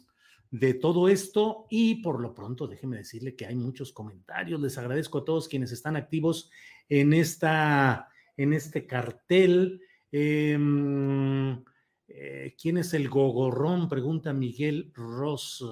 [0.50, 4.58] de todo esto y por lo pronto déjeme decirle que hay muchos comentarios.
[4.58, 6.50] Les agradezco a todos quienes están activos
[6.88, 8.08] en, esta,
[8.38, 9.82] en este cartel.
[10.10, 11.62] Em,
[12.08, 13.88] eh, ¿Quién es el gogorrón?
[13.88, 15.62] Pregunta Miguel Ross.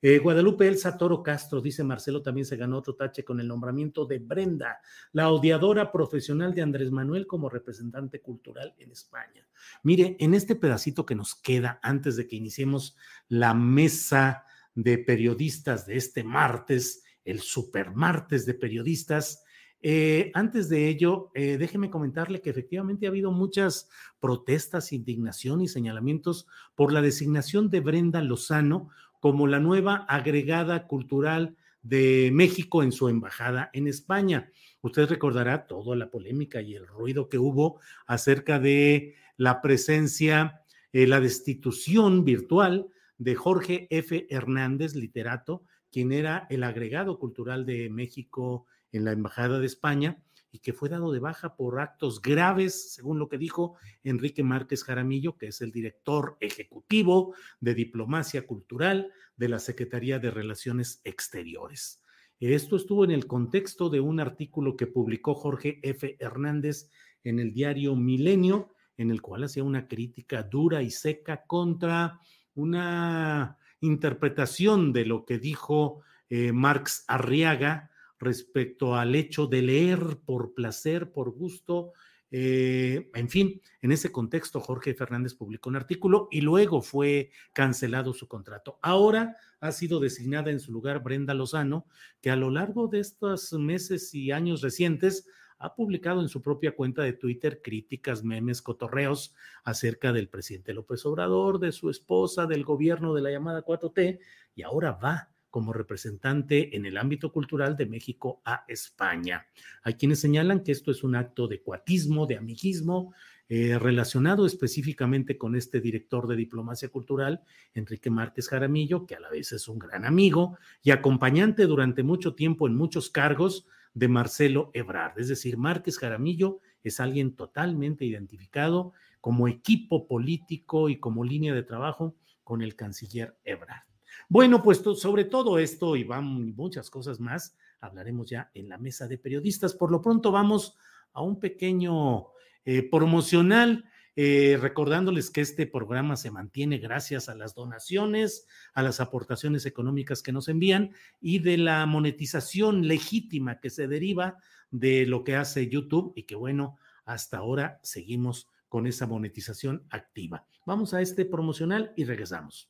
[0.00, 4.06] Eh, Guadalupe Elsa Toro Castro, dice Marcelo, también se ganó otro tache con el nombramiento
[4.06, 4.80] de Brenda,
[5.12, 9.46] la odiadora profesional de Andrés Manuel como representante cultural en España.
[9.82, 12.96] Mire, en este pedacito que nos queda antes de que iniciemos
[13.28, 19.42] la mesa de periodistas de este martes, el super martes de periodistas,
[19.80, 25.68] eh, antes de ello, eh, déjeme comentarle que efectivamente ha habido muchas protestas, indignación y
[25.68, 32.92] señalamientos por la designación de Brenda Lozano como la nueva agregada cultural de México en
[32.92, 34.50] su embajada en España.
[34.80, 40.62] Usted recordará toda la polémica y el ruido que hubo acerca de la presencia,
[40.92, 44.26] eh, la destitución virtual de Jorge F.
[44.30, 50.60] Hernández, literato, quien era el agregado cultural de México en la Embajada de España y
[50.60, 55.36] que fue dado de baja por actos graves, según lo que dijo Enrique Márquez Jaramillo,
[55.36, 62.02] que es el director ejecutivo de diplomacia cultural de la Secretaría de Relaciones Exteriores.
[62.40, 66.16] Esto estuvo en el contexto de un artículo que publicó Jorge F.
[66.20, 66.88] Hernández
[67.24, 72.20] en el diario Milenio, en el cual hacía una crítica dura y seca contra
[72.54, 80.54] una interpretación de lo que dijo eh, Marx Arriaga respecto al hecho de leer por
[80.54, 81.92] placer, por gusto.
[82.30, 88.12] Eh, en fin, en ese contexto, Jorge Fernández publicó un artículo y luego fue cancelado
[88.12, 88.78] su contrato.
[88.82, 91.86] Ahora ha sido designada en su lugar Brenda Lozano,
[92.20, 95.26] que a lo largo de estos meses y años recientes
[95.58, 101.04] ha publicado en su propia cuenta de Twitter críticas, memes, cotorreos acerca del presidente López
[101.04, 104.20] Obrador, de su esposa, del gobierno de la llamada 4T,
[104.54, 109.46] y ahora va como representante en el ámbito cultural de México a España.
[109.82, 113.14] Hay quienes señalan que esto es un acto de cuatismo, de amiguismo,
[113.50, 117.40] eh, relacionado específicamente con este director de diplomacia cultural,
[117.72, 122.34] Enrique Márquez Jaramillo, que a la vez es un gran amigo y acompañante durante mucho
[122.34, 125.18] tiempo en muchos cargos de Marcelo Ebrard.
[125.18, 128.92] Es decir, Márquez Jaramillo es alguien totalmente identificado
[129.22, 133.87] como equipo político y como línea de trabajo con el canciller Ebrard.
[134.30, 139.08] Bueno, pues sobre todo esto y van muchas cosas más, hablaremos ya en la mesa
[139.08, 139.72] de periodistas.
[139.72, 140.76] Por lo pronto vamos
[141.14, 142.26] a un pequeño
[142.66, 149.00] eh, promocional, eh, recordándoles que este programa se mantiene gracias a las donaciones, a las
[149.00, 154.36] aportaciones económicas que nos envían y de la monetización legítima que se deriva
[154.70, 156.76] de lo que hace YouTube y que bueno,
[157.06, 160.44] hasta ahora seguimos con esa monetización activa.
[160.66, 162.68] Vamos a este promocional y regresamos.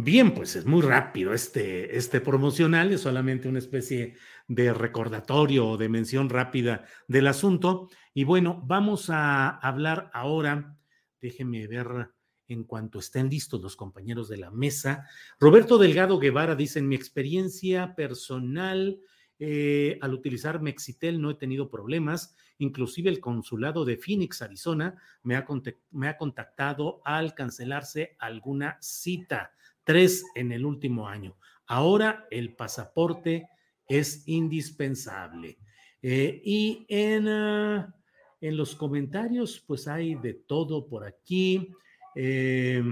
[0.00, 4.14] Bien, pues es muy rápido este, este promocional, es solamente una especie
[4.46, 7.90] de recordatorio o de mención rápida del asunto.
[8.14, 10.78] Y bueno, vamos a hablar ahora,
[11.20, 12.12] déjenme ver
[12.46, 15.04] en cuanto estén listos los compañeros de la mesa.
[15.40, 19.00] Roberto Delgado Guevara dice, en mi experiencia personal,
[19.40, 24.94] eh, al utilizar Mexitel no he tenido problemas, inclusive el consulado de Phoenix, Arizona,
[25.24, 25.44] me ha,
[25.90, 29.54] me ha contactado al cancelarse alguna cita
[29.88, 31.34] tres en el último año.
[31.66, 33.48] Ahora el pasaporte
[33.88, 35.56] es indispensable.
[36.02, 37.94] Eh, y en, ah,
[38.38, 41.72] en, los comentarios, pues hay de todo por aquí.
[42.14, 42.82] Eh,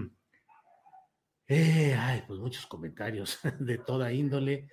[1.49, 4.71] eh, hay pues muchos comentarios de toda índole.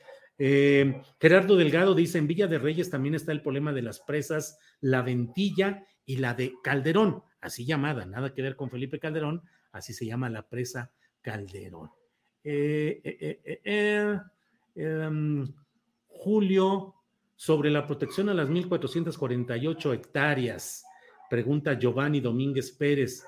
[1.20, 5.02] Gerardo Delgado dice, en Villa de Reyes también está el problema de las presas La
[5.02, 10.06] Ventilla y la de Calderón, así llamada, nada que ver con Felipe Calderón, así se
[10.06, 11.92] llama la presa Calderón.
[14.76, 15.48] Em,
[16.08, 16.96] Julio,
[17.36, 20.84] sobre la protección a las 1.448 hectáreas,
[21.30, 23.26] pregunta Giovanni Domínguez Pérez,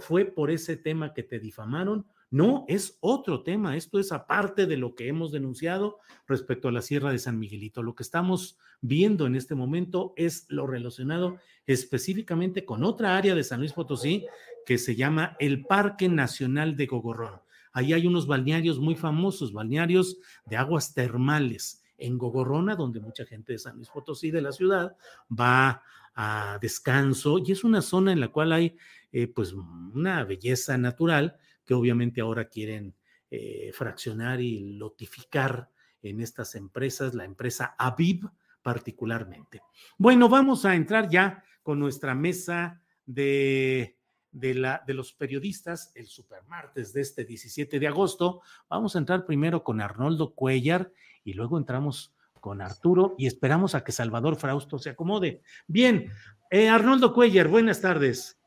[0.00, 2.06] ¿fue por ese tema que te difamaron?
[2.32, 3.76] No, es otro tema.
[3.76, 7.82] Esto es aparte de lo que hemos denunciado respecto a la Sierra de San Miguelito.
[7.82, 13.44] Lo que estamos viendo en este momento es lo relacionado específicamente con otra área de
[13.44, 14.26] San Luis Potosí
[14.64, 17.42] que se llama el Parque Nacional de Gogorrón.
[17.72, 23.52] Ahí hay unos balnearios muy famosos, balnearios de aguas termales en Gogorrona, donde mucha gente
[23.52, 24.96] de San Luis Potosí, de la ciudad,
[25.30, 25.82] va
[26.14, 28.76] a descanso y es una zona en la cual hay
[29.12, 32.94] eh, pues una belleza natural que obviamente ahora quieren
[33.30, 35.70] eh, fraccionar y lotificar
[36.02, 38.28] en estas empresas, la empresa Aviv
[38.60, 39.62] particularmente.
[39.96, 43.96] Bueno, vamos a entrar ya con nuestra mesa de
[44.32, 48.40] de, la, de los periodistas, el supermartes de este 17 de agosto.
[48.68, 50.90] Vamos a entrar primero con Arnoldo Cuellar
[51.24, 55.42] y luego entramos con Arturo y esperamos a que Salvador Frausto se acomode.
[55.66, 56.12] Bien,
[56.50, 58.38] eh, Arnoldo Cuellar, buenas tardes.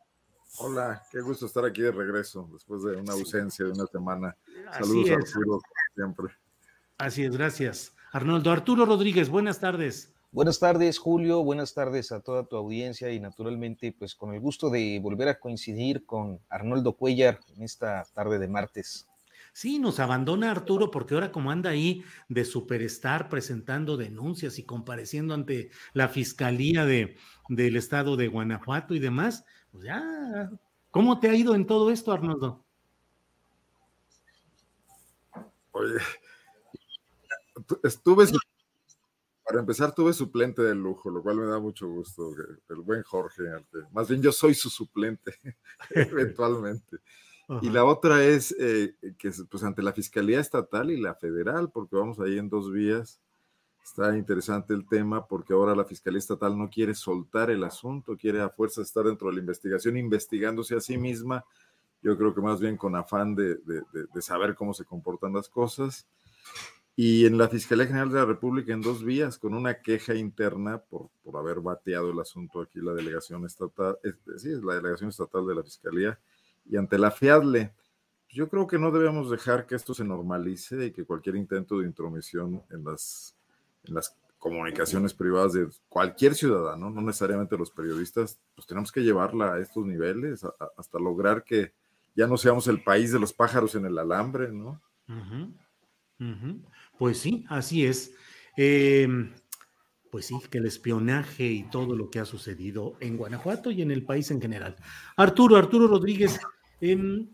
[0.57, 4.35] Hola, qué gusto estar aquí de regreso después de una ausencia de una semana.
[4.71, 5.61] Saludos, Arturo,
[5.93, 6.33] siempre.
[6.97, 7.93] Así es, gracias.
[8.11, 10.14] Arnoldo Arturo Rodríguez, buenas tardes.
[10.35, 11.45] Buenas tardes, Julio.
[11.45, 15.39] Buenas tardes a toda tu audiencia y naturalmente, pues con el gusto de volver a
[15.39, 19.07] coincidir con Arnoldo Cuellar en esta tarde de martes.
[19.53, 25.33] Sí, nos abandona Arturo porque ahora como anda ahí de superstar presentando denuncias y compareciendo
[25.33, 27.15] ante la Fiscalía de,
[27.47, 30.51] del Estado de Guanajuato y demás, pues ya,
[30.91, 32.61] ¿cómo te ha ido en todo esto, Arnoldo?
[35.71, 35.95] Oye,
[37.85, 38.25] estuve,
[39.45, 42.33] para empezar, tuve suplente de lujo, lo cual me da mucho gusto,
[42.67, 43.43] el buen Jorge,
[43.91, 45.35] más bien yo soy su suplente,
[45.91, 46.97] eventualmente.
[47.61, 51.95] Y la otra es eh, que pues ante la Fiscalía Estatal y la Federal, porque
[51.95, 53.21] vamos ahí en dos vías.
[53.83, 58.41] Está interesante el tema porque ahora la Fiscalía Estatal no quiere soltar el asunto, quiere
[58.41, 61.45] a fuerza estar dentro de la investigación, investigándose a sí misma.
[62.01, 66.07] Yo creo que más bien con afán de, de saber cómo se comportan las cosas.
[66.97, 70.77] Y en la Fiscalía General de la República en dos vías, con una queja interna
[70.77, 73.97] por, por haber bateado el asunto aquí la delegación estatal,
[74.37, 76.17] sí, es la delegación estatal de la Fiscalía,
[76.65, 77.73] y ante la fiable,
[78.29, 81.85] yo creo que no debemos dejar que esto se normalice y que cualquier intento de
[81.85, 83.35] intromisión en las,
[83.83, 89.53] en las comunicaciones privadas de cualquier ciudadano, no necesariamente los periodistas, pues tenemos que llevarla
[89.53, 90.45] a estos niveles
[90.77, 91.73] hasta lograr que
[92.15, 94.81] ya no seamos el país de los pájaros en el alambre, ¿no?
[96.97, 98.13] Pues sí, así es.
[98.57, 99.33] Em,
[100.11, 103.91] pues sí, que el espionaje y todo lo que ha sucedido en Guanajuato y en
[103.91, 104.75] el país en general.
[105.17, 106.39] Arturo, Arturo Rodríguez,
[106.81, 107.29] Em,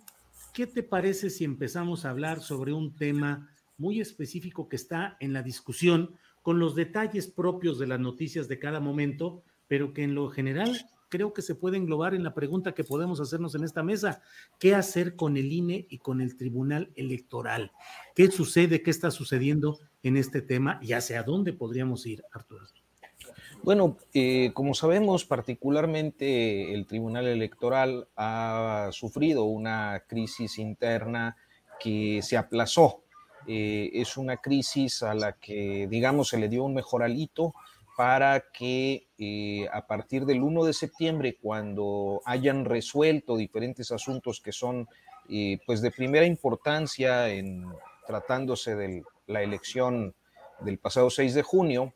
[0.54, 5.32] ¿Qué te parece si empezamos a hablar sobre un tema muy específico que está en
[5.34, 10.14] la discusión con los detalles propios de las noticias de cada momento, pero que en
[10.14, 13.84] lo general creo que se puede englobar en la pregunta que podemos hacernos en esta
[13.84, 14.22] mesa.
[14.58, 17.72] ¿Qué hacer con el INE y con el Tribunal Electoral?
[18.16, 18.82] ¿Qué sucede?
[18.82, 20.80] ¿Qué está sucediendo en este tema?
[20.82, 22.66] ¿Y hacia dónde podríamos ir, Arturo?
[23.62, 31.36] Bueno, eh, como sabemos, particularmente el Tribunal Electoral ha sufrido una crisis interna
[31.80, 33.04] que se aplazó.
[33.48, 37.54] Eh, es una crisis a la que, digamos, se le dio un mejor alito
[37.98, 44.52] para que eh, a partir del 1 de septiembre, cuando hayan resuelto diferentes asuntos que
[44.52, 44.88] son
[45.66, 47.66] pues de primera importancia en
[48.06, 50.14] tratándose de la elección
[50.60, 51.94] del pasado 6 de junio,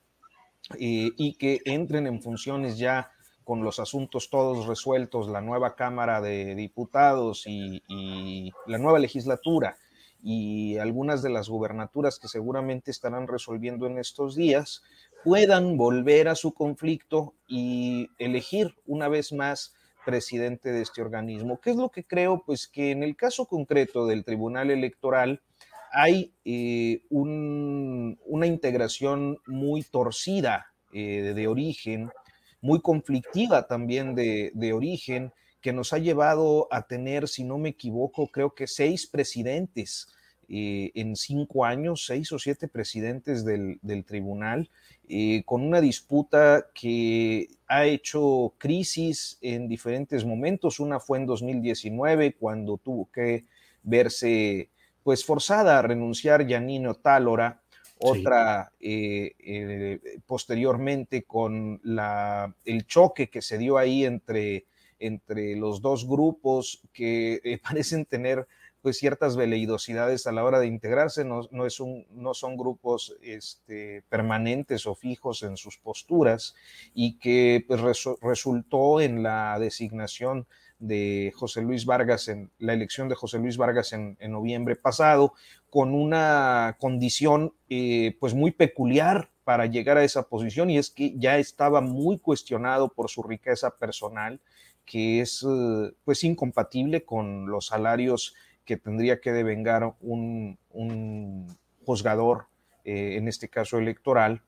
[0.78, 3.12] y que entren en funciones ya
[3.46, 9.78] con los asuntos todos resueltos, la nueva Cámara de Diputados y, la nueva legislatura
[10.22, 14.82] y algunas de las gubernaturas que seguramente estarán resolviendo en estos días,
[15.26, 19.73] puedan volver a su conflicto y elegir una vez más
[20.05, 21.59] presidente de este organismo.
[21.59, 22.43] ¿Qué es lo que creo?
[22.45, 25.41] Pues que en el caso concreto del Tribunal Electoral,
[25.91, 32.11] hay eh, una integración muy torcida eh, de origen,
[32.61, 38.28] muy conflictiva también de, origen, que nos ha llevado a tener, si no me equivoco,
[38.28, 40.07] creo que seis presidentes
[40.50, 44.70] eh, en cinco años, seis o siete presidentes del, tribunal,
[45.46, 50.80] con una disputa que ha hecho crisis en diferentes momentos.
[50.80, 53.46] Una fue en 2019, cuando tuvo que
[53.84, 54.70] verse
[55.04, 57.62] pues forzada a renunciar Yanino Tálora,
[58.00, 64.66] otra eh, eh, posteriormente con la, el choque que se dio ahí entre,
[65.00, 68.48] entre los dos grupos que eh, parecen tener
[68.86, 73.16] pues ciertas veleidosidades a la hora de integrarse, no, no, es un, no son grupos
[73.24, 76.54] este, permanentes o fijos en sus posturas
[76.94, 77.82] y que pues,
[78.22, 80.46] resultó en la designación
[80.78, 85.34] de José Luis Vargas, en la elección de José Luis Vargas en, noviembre pasado,
[85.72, 91.16] con una condición eh, pues muy peculiar para llegar a esa posición y es que
[91.18, 94.40] ya estaba muy cuestionado por su riqueza personal,
[94.86, 100.57] que es eh, pues incompatible con los salarios que tendría que devengar un,
[101.85, 102.48] juzgador,
[102.84, 104.41] eh, en este caso electoral.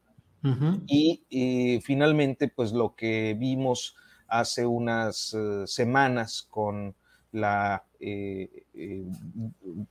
[0.88, 3.96] Y finalmente, pues lo que vimos
[4.30, 6.96] hace unas eh, semanas con
[7.34, 8.64] la eh,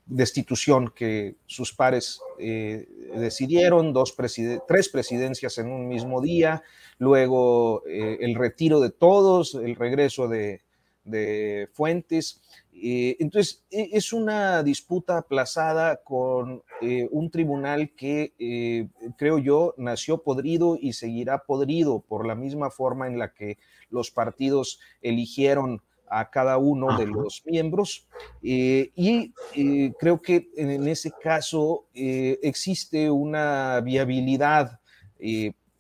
[0.07, 4.17] destitución que sus pares decidieron, dos
[4.67, 6.63] tres presidencias en un mismo día,
[6.99, 10.63] luego el retiro de todos, el regreso de,
[11.07, 12.43] de Fuentes.
[12.83, 16.63] Entonces, e, es una disputa aplazada con
[17.11, 23.19] un tribunal que, creo yo, nació podrido y seguirá podrido por la misma forma en
[23.19, 23.59] la que
[23.91, 28.07] los partidos eligieron a cada uno de los miembros.
[28.43, 34.81] Eh, y eh, creo que en ese caso eh, existe una viabilidad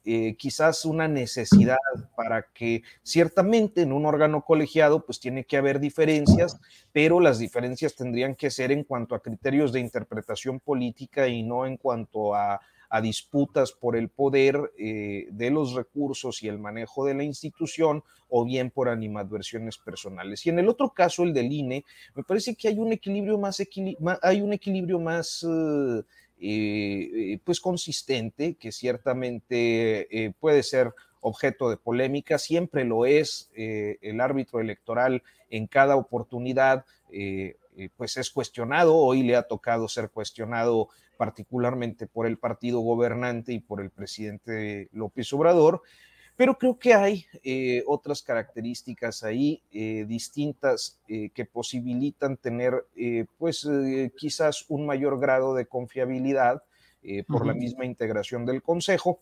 [0.08, 1.78] eh, quizás una necesidad
[2.14, 6.60] para que ciertamente en un órgano colegiado pues tiene que haber diferencias,
[6.92, 11.66] pero las diferencias tendrían que ser en cuanto a criterios de interpretación política y no
[11.66, 12.60] en cuanto a,
[13.02, 18.44] disputas por el poder eh, de los recursos y el manejo de la institución o
[18.44, 20.46] bien por animadversiones personales.
[20.46, 21.84] Y en el otro caso, el del INE,
[22.14, 23.60] me parece que hay un equilibrio más,
[24.22, 25.44] hay un equilibrio más...
[25.46, 26.02] Eh,
[26.38, 33.50] eh, eh, pues consistente, que ciertamente eh, puede ser objeto de polémica, siempre lo es
[33.56, 36.84] el árbitro electoral en cada oportunidad,
[37.96, 43.58] pues es cuestionado, hoy le ha tocado ser cuestionado particularmente por el partido gobernante y
[43.58, 45.82] por el presidente López Obrador,
[46.36, 52.86] pero creo que hay eh, otras características ahí eh, distintas eh, que posibilitan tener,
[53.38, 53.66] pues,
[54.16, 56.62] quizás un mayor grado de confiabilidad
[57.28, 59.20] por la misma integración del Consejo.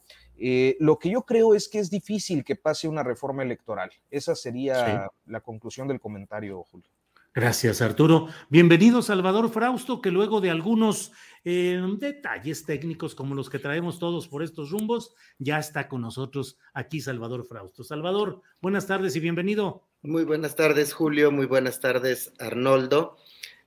[0.78, 3.90] lo que yo creo es que es difícil que pase una reforma electoral.
[4.10, 6.88] Esa sería la conclusión del comentario, Julio.
[7.34, 8.28] Gracias, Arturo.
[8.48, 11.10] Bienvenido, Salvador Frausto, que luego de algunos
[11.44, 16.58] eh, detalles técnicos como los que traemos todos por estos rumbos, ya está con nosotros
[16.72, 17.84] aquí Salvador Frausto.
[17.84, 19.86] Salvador, buenas tardes y bienvenido.
[20.02, 21.30] Muy buenas tardes, Julio.
[21.30, 23.16] Muy buenas tardes, Arnoldo.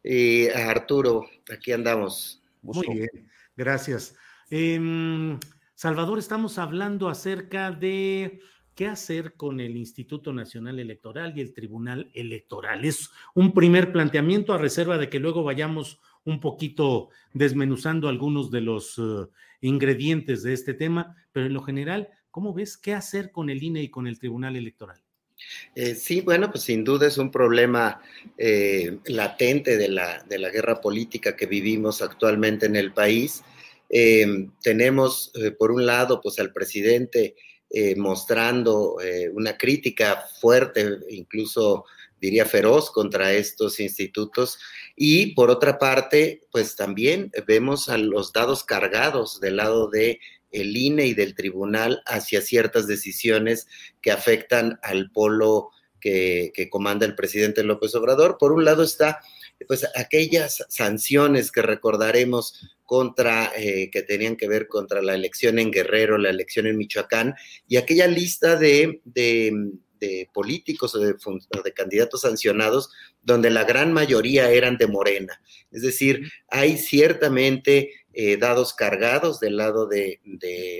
[0.03, 2.43] Y a Arturo, aquí andamos.
[2.61, 4.15] Muy bien, gracias.
[4.49, 5.39] Em,
[5.75, 8.41] Salvador, estamos hablando acerca de
[8.77, 12.85] ¿Qué hacer con el Instituto Nacional Electoral y el Tribunal Electoral?
[12.85, 18.61] Es un primer planteamiento a reserva de que luego vayamos un poquito desmenuzando algunos de
[18.61, 19.27] los eh,
[19.61, 23.81] ingredientes de este tema, pero en lo general, ¿cómo ves qué hacer con el INE
[23.83, 25.01] y con el Tribunal Electoral?
[25.73, 28.01] Eh, sí, bueno, pues sin duda es un problema
[28.37, 33.43] eh, latente de la, de la, guerra política que vivimos actualmente en el país.
[34.61, 37.35] tenemos, por un lado, pues al presidente
[37.95, 38.97] mostrando
[39.31, 41.85] una crítica fuerte, incluso
[42.21, 44.59] diría feroz contra estos institutos.
[44.95, 50.19] Y por otra parte, pues también vemos a los dados cargados del lado de
[50.51, 53.67] el INE y del tribunal hacia ciertas decisiones
[54.01, 58.37] que afectan al polo que, comanda el presidente López Obrador.
[58.37, 59.19] Por un lado está
[59.67, 65.71] pues aquellas sanciones que recordaremos contra, eh, que tenían que ver contra la elección en
[65.71, 67.35] Guerrero, la elección en Michoacán,
[67.67, 69.01] y aquella lista de,
[70.33, 71.15] políticos o de,
[71.63, 72.89] de, candidatos sancionados,
[73.21, 75.41] donde la gran mayoría eran de Morena.
[75.71, 80.19] Es decir, hay ciertamente eh, dados cargados del lado de,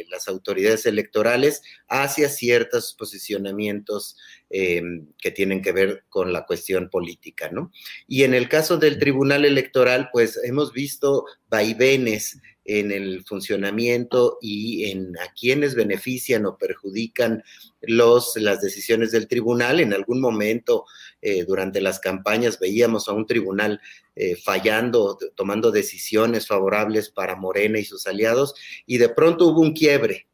[0.09, 4.17] las autoridades electorales hacia ciertos posicionamientos
[4.49, 4.81] eh,
[5.19, 7.71] que tienen que ver con la cuestión política, ¿no?
[8.07, 14.91] Y en el caso del Tribunal Electoral, pues hemos visto vaivenes en el funcionamiento y
[14.91, 17.43] en a quienes benefician o perjudican
[17.81, 19.79] los, las decisiones del tribunal.
[19.79, 20.85] En algún momento
[21.21, 23.79] eh, durante las campañas veíamos a un tribunal
[24.15, 28.53] eh, fallando, tomando decisiones favorables para Morena y sus aliados,
[28.85, 30.27] y de pronto hubo un quiebre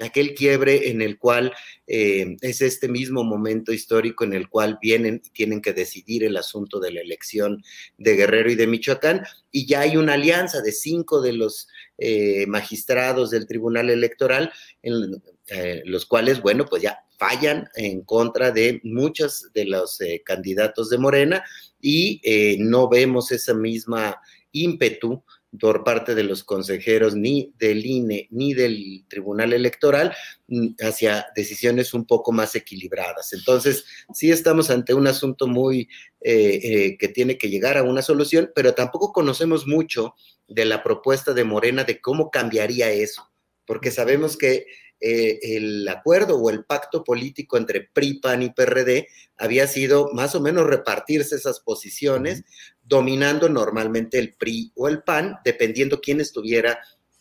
[0.00, 1.52] Aquel quiebre en el cual
[1.88, 6.36] eh, es este mismo momento histórico en el cual vienen y tienen que decidir el
[6.36, 7.64] asunto de la elección
[7.98, 11.66] de Guerrero y de Michoacán, y ya hay una alianza de cinco de los
[11.98, 14.52] eh, magistrados del Tribunal Electoral,
[14.82, 20.90] en, eh, los cuales, bueno, pues ya fallan en contra de muchos de los candidatos
[20.90, 21.44] de Morena
[21.80, 22.20] y
[22.58, 24.20] no vemos esa misma
[24.52, 25.24] ímpetu
[25.60, 30.14] por parte de los consejeros ni del INE ni del Tribunal Electoral
[30.48, 33.32] mm, hacia decisiones un poco más equilibradas.
[33.32, 35.88] Entonces, sí estamos ante un asunto muy
[36.20, 40.14] eh, eh, que tiene que llegar a una solución, pero tampoco conocemos mucho
[40.48, 43.30] de la propuesta de Morena de cómo cambiaría eso,
[43.66, 44.66] porque sabemos que
[45.00, 50.34] eh, el acuerdo o el pacto político entre PRI, PAN y PRD había sido más
[50.34, 52.44] o menos repartirse esas posiciones,
[52.82, 56.78] dominando normalmente el PRI o el PAN, dependiendo quién estuviera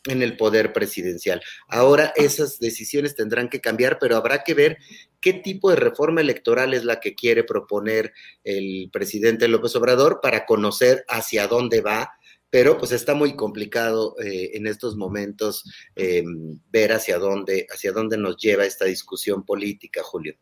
[0.08, 1.42] en el poder presidencial.
[1.68, 4.78] Ahora esas decisiones tendrán que cambiar, pero habrá que ver
[5.20, 10.46] qué tipo de reforma electoral es la que quiere proponer el presidente López Obrador para
[10.46, 12.12] conocer hacia dónde va
[12.50, 15.64] pero pues está muy complicado eh, en estos momentos
[15.96, 16.24] eh,
[16.72, 20.36] ver hacia dónde, hacia dónde nos lleva esta discusión política, Julio.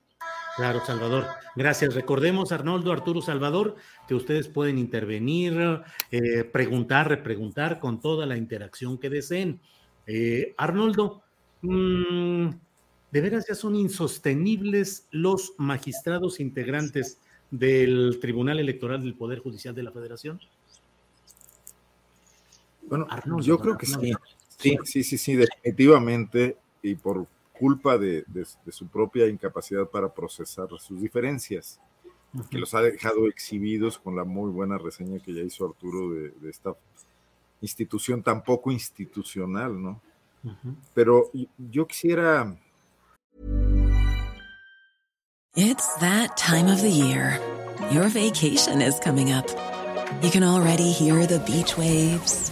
[0.56, 1.26] Claro, Salvador.
[1.56, 1.96] Gracias.
[1.96, 3.76] Recordemos, Arnoldo, Arturo, Salvador,
[4.08, 5.82] que ustedes pueden intervenir,
[6.12, 9.60] eh, preguntar, repreguntar con toda la interacción que deseen.
[10.58, 11.24] Arnoldo,
[11.62, 12.50] mm,
[13.12, 17.20] ¿de veras ya son insostenibles los magistrados integrantes
[17.50, 20.40] del Tribunal Electoral del Poder Judicial de la Federación?
[22.88, 23.08] Bueno,
[23.42, 24.14] yo creo que sí.
[24.58, 26.58] Sí, sí, sí, sí, definitivamente.
[26.82, 27.28] Y por
[27.58, 28.26] culpa de,
[28.70, 31.80] su propia incapacidad para procesar sus diferencias,
[32.50, 36.50] que los ha dejado exhibidos con la muy buena reseña que ya hizo Arturo de,
[36.50, 36.76] esta
[37.62, 40.02] institución tan poco institucional, ¿no?
[40.94, 42.58] Pero yo quisiera...
[45.56, 47.40] It's that time of the year.
[47.92, 49.46] Your vacation is coming up.
[50.24, 52.52] You can already hear the beach waves,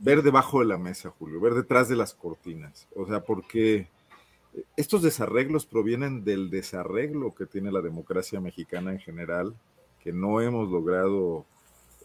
[0.00, 2.88] Ver debajo de la mesa, Julio, ver detrás de las cortinas.
[2.96, 3.88] O sea, porque
[4.76, 9.54] estos desarreglos provienen del desarreglo que tiene la democracia mexicana en general,
[10.02, 11.44] que no hemos logrado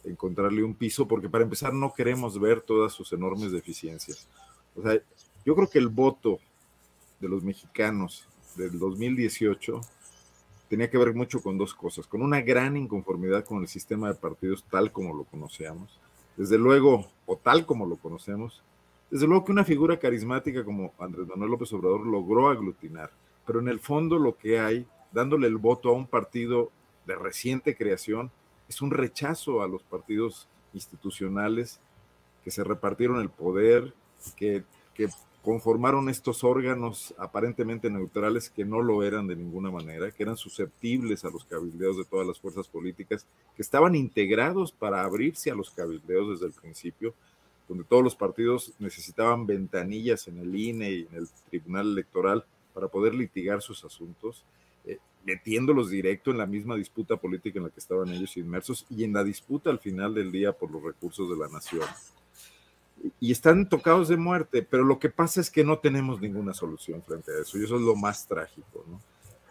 [0.04, 4.28] encontrarle un piso, porque para empezar no queremos ver todas sus enormes deficiencias.
[4.76, 5.00] O sea,
[5.44, 6.38] yo creo que el voto
[7.20, 9.80] de los mexicanos del 2018
[10.68, 14.14] tenía que ver mucho con dos cosas, con una gran inconformidad con el sistema de
[14.14, 16.00] partidos tal como lo conocíamos,
[16.36, 18.62] desde luego, o tal como lo conocemos,
[19.10, 23.10] desde luego que una figura carismática como Andrés Manuel López Obrador logró aglutinar,
[23.46, 26.70] pero en el fondo lo que hay, dándole el voto a un partido
[27.06, 28.30] de reciente creación,
[28.68, 31.80] es un rechazo a los partidos institucionales
[32.44, 33.94] que se repartieron el poder,
[34.36, 34.64] que,
[34.94, 35.08] que
[35.46, 41.24] conformaron estos órganos aparentemente neutrales que no lo eran de ninguna manera, que eran susceptibles
[41.24, 43.24] a los cabildeos de todas las fuerzas políticas,
[43.54, 47.14] que estaban integrados para abrirse a los cabildeos desde el principio,
[47.68, 52.44] donde todos los partidos necesitaban ventanillas en el INE y en el Tribunal Electoral
[52.74, 54.44] para poder litigar sus asuntos,
[54.84, 59.04] eh, metiéndolos directo en la misma disputa política en la que estaban ellos inmersos y
[59.04, 61.86] en la disputa al final del día por los recursos de la nación.
[63.20, 67.02] Y están tocados de muerte, pero lo que pasa es que no tenemos ninguna solución
[67.02, 69.00] frente a eso, y eso es lo más trágico, ¿no?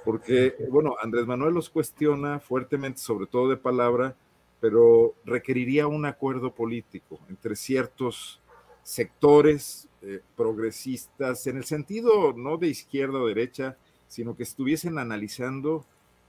[0.04, 4.16] Porque, bueno, Andrés Manuel los cuestiona fuertemente, sobre todo de palabra,
[4.62, 8.40] pero requeriría un acuerdo político entre ciertos
[8.84, 13.78] sectores eh, progresistas, en el sentido no de izquierda o derecha,
[14.08, 15.84] sino que estuviesen analizando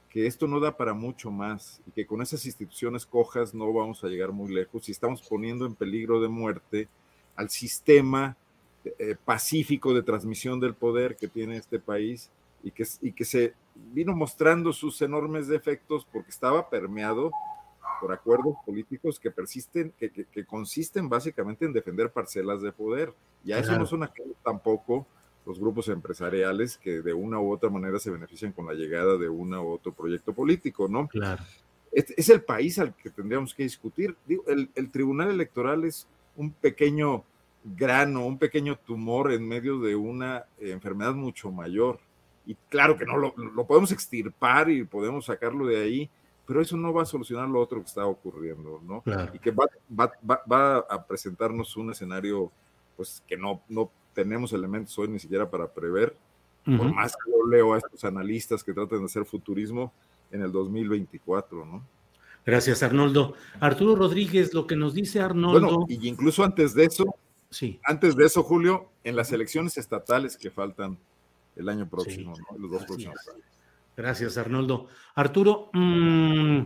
[0.08, 4.02] que esto no da para mucho más y que con esas instituciones cojas no vamos
[4.02, 6.88] a llegar muy lejos y estamos poniendo en peligro de muerte
[7.36, 8.36] al sistema
[8.98, 12.30] eh, pacífico de transmisión del poder que tiene este país
[12.62, 13.54] y que, y que se
[13.92, 17.30] vino mostrando sus enormes defectos porque estaba permeado
[18.00, 23.12] por acuerdos políticos que persisten, que, que, consisten básicamente en defender parcelas de poder.
[23.44, 24.08] Y a eso no son
[24.44, 25.06] tampoco
[25.46, 29.28] los grupos empresariales que de una u otra manera se benefician con la llegada de
[29.28, 31.08] una u otro proyecto político, ¿no?
[31.08, 31.42] Claro.
[31.92, 34.16] Es, es el país al que tendríamos que discutir.
[34.26, 36.06] Digo, el, el, Tribunal Electoral es
[36.36, 37.24] un pequeño
[37.64, 41.98] grano, un pequeño tumor en medio de una enfermedad mucho mayor.
[42.46, 46.10] Y claro que no lo, lo podemos extirpar y podemos sacarlo de ahí,
[46.46, 49.02] pero eso no va a solucionar lo otro que está ocurriendo, ¿no?
[49.34, 50.12] Y que va, va,
[50.50, 52.52] va, a presentarnos un escenario,
[52.96, 56.16] pues, que no, no tenemos elementos hoy ni siquiera para prever,
[56.64, 59.92] por más que yo leo a estos analistas que tratan de hacer futurismo
[60.32, 61.84] en el 2024, ¿no?
[62.46, 63.34] Gracias, Arnoldo.
[63.58, 65.60] Arturo Rodríguez, lo que nos dice Arnoldo.
[65.60, 67.16] Bueno, y incluso antes de eso,
[67.50, 67.80] sí.
[67.82, 70.96] antes de eso, Julio, en las elecciones estatales que faltan
[71.56, 72.58] el año próximo, ¿no?
[72.58, 73.44] los dos próximos años.
[73.96, 74.86] Gracias, Arnoldo.
[75.16, 76.60] Arturo, mm,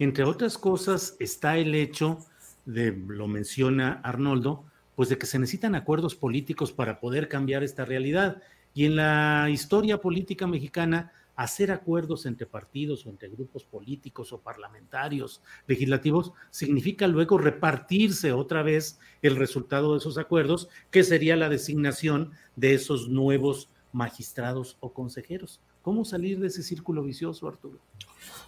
[0.00, 2.18] entre otras cosas está el hecho
[2.64, 4.64] de, lo menciona Arnoldo,
[4.96, 8.42] pues de que se necesitan acuerdos políticos para poder cambiar esta realidad.
[8.74, 11.12] Y en la historia política mexicana,
[11.42, 18.62] hacer acuerdos entre partidos o entre grupos políticos o parlamentarios, legislativos, significa luego repartirse otra
[18.62, 24.92] vez el resultado de esos acuerdos, que sería la designación de esos nuevos magistrados o
[24.92, 25.60] consejeros.
[25.82, 27.78] ¿Cómo salir de ese círculo vicioso, Arturo?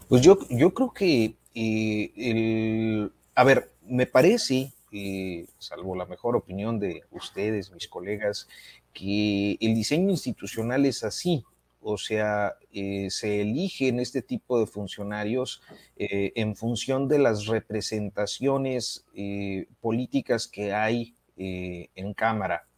[0.08, 6.78] Pues yo, yo creo que, eh, a ver, me parece, eh, salvo la mejor opinión
[6.78, 8.48] de ustedes, mis colegas,
[8.92, 11.44] que el diseño institucional es así.
[11.84, 15.60] O sea, eh, se eligen este tipo de funcionarios
[15.96, 22.68] eh, en función de las representaciones eh, políticas que hay en Cámara.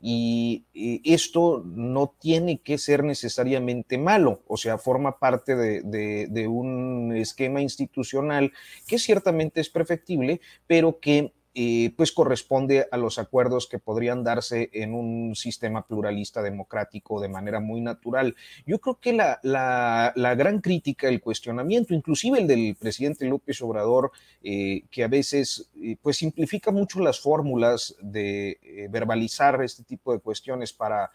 [0.00, 0.64] Y
[1.04, 8.52] esto no tiene que ser necesariamente malo, o sea, forma parte de un esquema institucional
[8.86, 14.70] que ciertamente es perfectible, pero que eh, pues corresponde a los acuerdos que podrían darse
[14.72, 18.36] en un sistema pluralista democrático de manera muy natural.
[18.66, 24.12] Yo creo que la, la, gran crítica, el cuestionamiento, inclusive el del presidente López Obrador,
[24.42, 30.20] eh, que a veces eh, pues simplifica mucho las fórmulas de verbalizar este tipo de
[30.20, 31.10] cuestiones para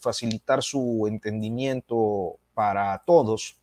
[0.00, 3.56] facilitar su entendimiento para todos,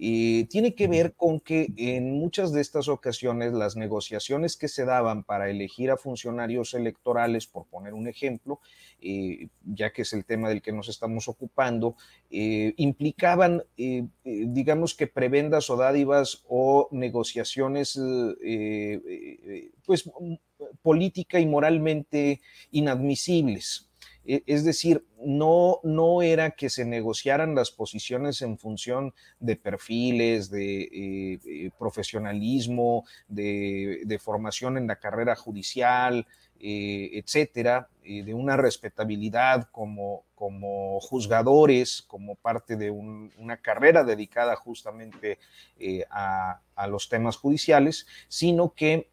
[0.00, 5.24] tiene que ver con que en muchas de estas ocasiones las negociaciones que se daban
[5.24, 8.60] para elegir a funcionarios electorales, por poner un ejemplo,
[9.02, 11.96] eh, ya que es el tema del que nos estamos ocupando,
[12.30, 17.98] eh, implicaban, eh, digamos que prebendas o dádivas o negociaciones,
[19.84, 20.10] pues
[20.82, 22.40] política y moralmente
[22.70, 23.89] inadmisibles.
[24.24, 30.50] E, es decir, no, no era que se negociaran las posiciones en función de perfiles,
[30.50, 36.26] de eh, eh, profesionalismo, de, formación en la carrera judicial,
[36.58, 45.38] eh, etcétera, de una respetabilidad como, como juzgadores, como parte de una carrera dedicada justamente
[46.10, 49.08] a, a, los temas judiciales, sino que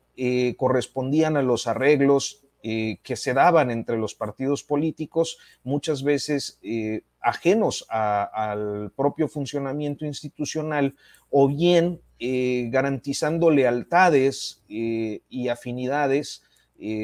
[0.57, 7.03] correspondían a los arreglos eh, que se daban entre los partidos políticos, muchas veces eh,
[7.21, 10.93] ajenos al propio funcionamiento institucional
[11.29, 16.43] o bien eh, garantizando lealtades y afinidades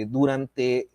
[0.07, 0.89] durante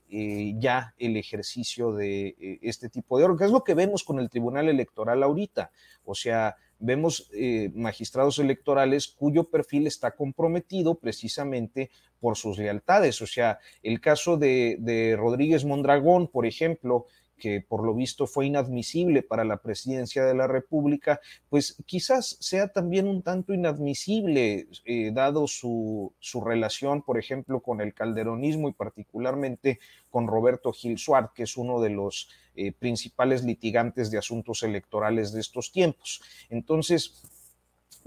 [0.59, 3.47] ya el ejercicio de este tipo de órganos.
[3.47, 5.71] Es lo que vemos con el Tribunal Electoral ahorita.
[6.05, 11.91] O sea, vemos eh, magistrados electorales cuyo perfil está comprometido precisamente
[12.21, 13.21] por sus lealtades.
[13.23, 17.07] O sea, el caso de, de Rodríguez Mondragón, por ejemplo,
[17.39, 22.69] que por lo visto fue inadmisible para la presidencia de la República, pues quizás sea
[22.69, 28.73] también un tanto inadmisible, eh, dado su, su, relación, por ejemplo, con el calderonismo y
[28.73, 29.79] particularmente
[30.11, 35.33] con Roberto Gil Suárez, que es uno de los eh, principales litigantes de asuntos electorales
[35.33, 36.21] de estos tiempos.
[36.51, 37.23] Entonces,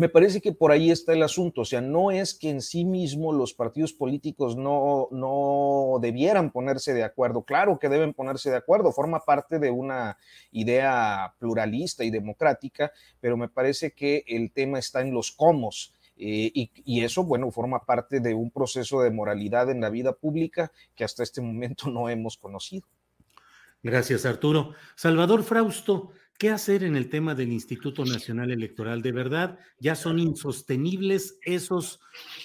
[0.01, 2.85] me parece que por ahí está el asunto, o sea, no es que en sí
[2.85, 8.55] mismo los partidos políticos no, no debieran ponerse de acuerdo, claro que deben ponerse de
[8.55, 10.17] acuerdo, forma parte de una
[10.51, 15.69] idea pluralista y democrática, pero me parece que el tema está en los cómo.
[16.17, 20.13] Eh, y, y, eso, bueno, forma parte de un proceso de moralidad en la vida
[20.13, 22.87] pública que hasta este momento no hemos conocido.
[23.83, 24.73] Gracias, Arturo.
[24.95, 26.11] Salvador Frausto,
[26.41, 29.03] ¿Qué hacer en el tema del Instituto Nacional Electoral?
[29.03, 31.99] ¿De verdad ya son insostenibles esos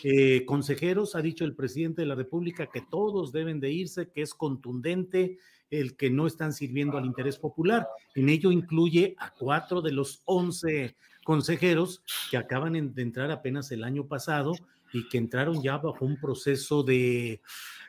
[0.04, 1.16] eh, consejeros?
[1.16, 5.38] Ha dicho el presidente de la República que todos deben de irse, que es contundente
[5.70, 7.88] el que no están sirviendo al interés popular.
[8.14, 10.94] En ello incluye a cuatro de los once
[11.24, 14.52] consejeros que acaban de entrar apenas el año pasado
[14.92, 17.40] y que entraron ya bajo un proceso de,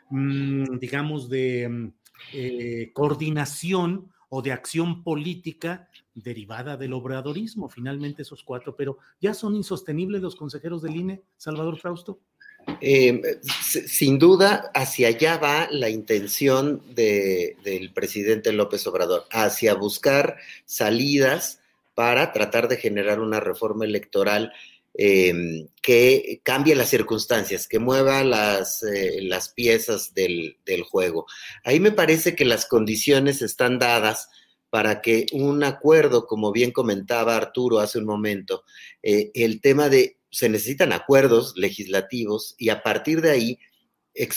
[0.10, 1.92] mm, digamos, de
[2.32, 9.56] eh, coordinación o de acción política derivada del obradorismo, finalmente esos cuatro, pero ¿ya son
[9.56, 12.20] insostenibles los consejeros del INE, Salvador Frausto?
[12.82, 21.62] Eh, sin duda, hacia allá va la intención del presidente López Obrador, hacia buscar salidas
[21.96, 24.52] para tratar de generar una reforma electoral
[25.00, 30.58] Em, que cambie las circunstancias, que mueva las, eh, las piezas del,
[30.90, 31.28] juego.
[31.64, 34.28] Ahí me parece que las condiciones están dadas
[34.72, 38.64] para que un acuerdo, como bien comentaba Arturo hace un momento,
[39.04, 43.60] eh, el tema de se necesitan acuerdos legislativos y a partir de ahí
[44.16, 44.28] eh,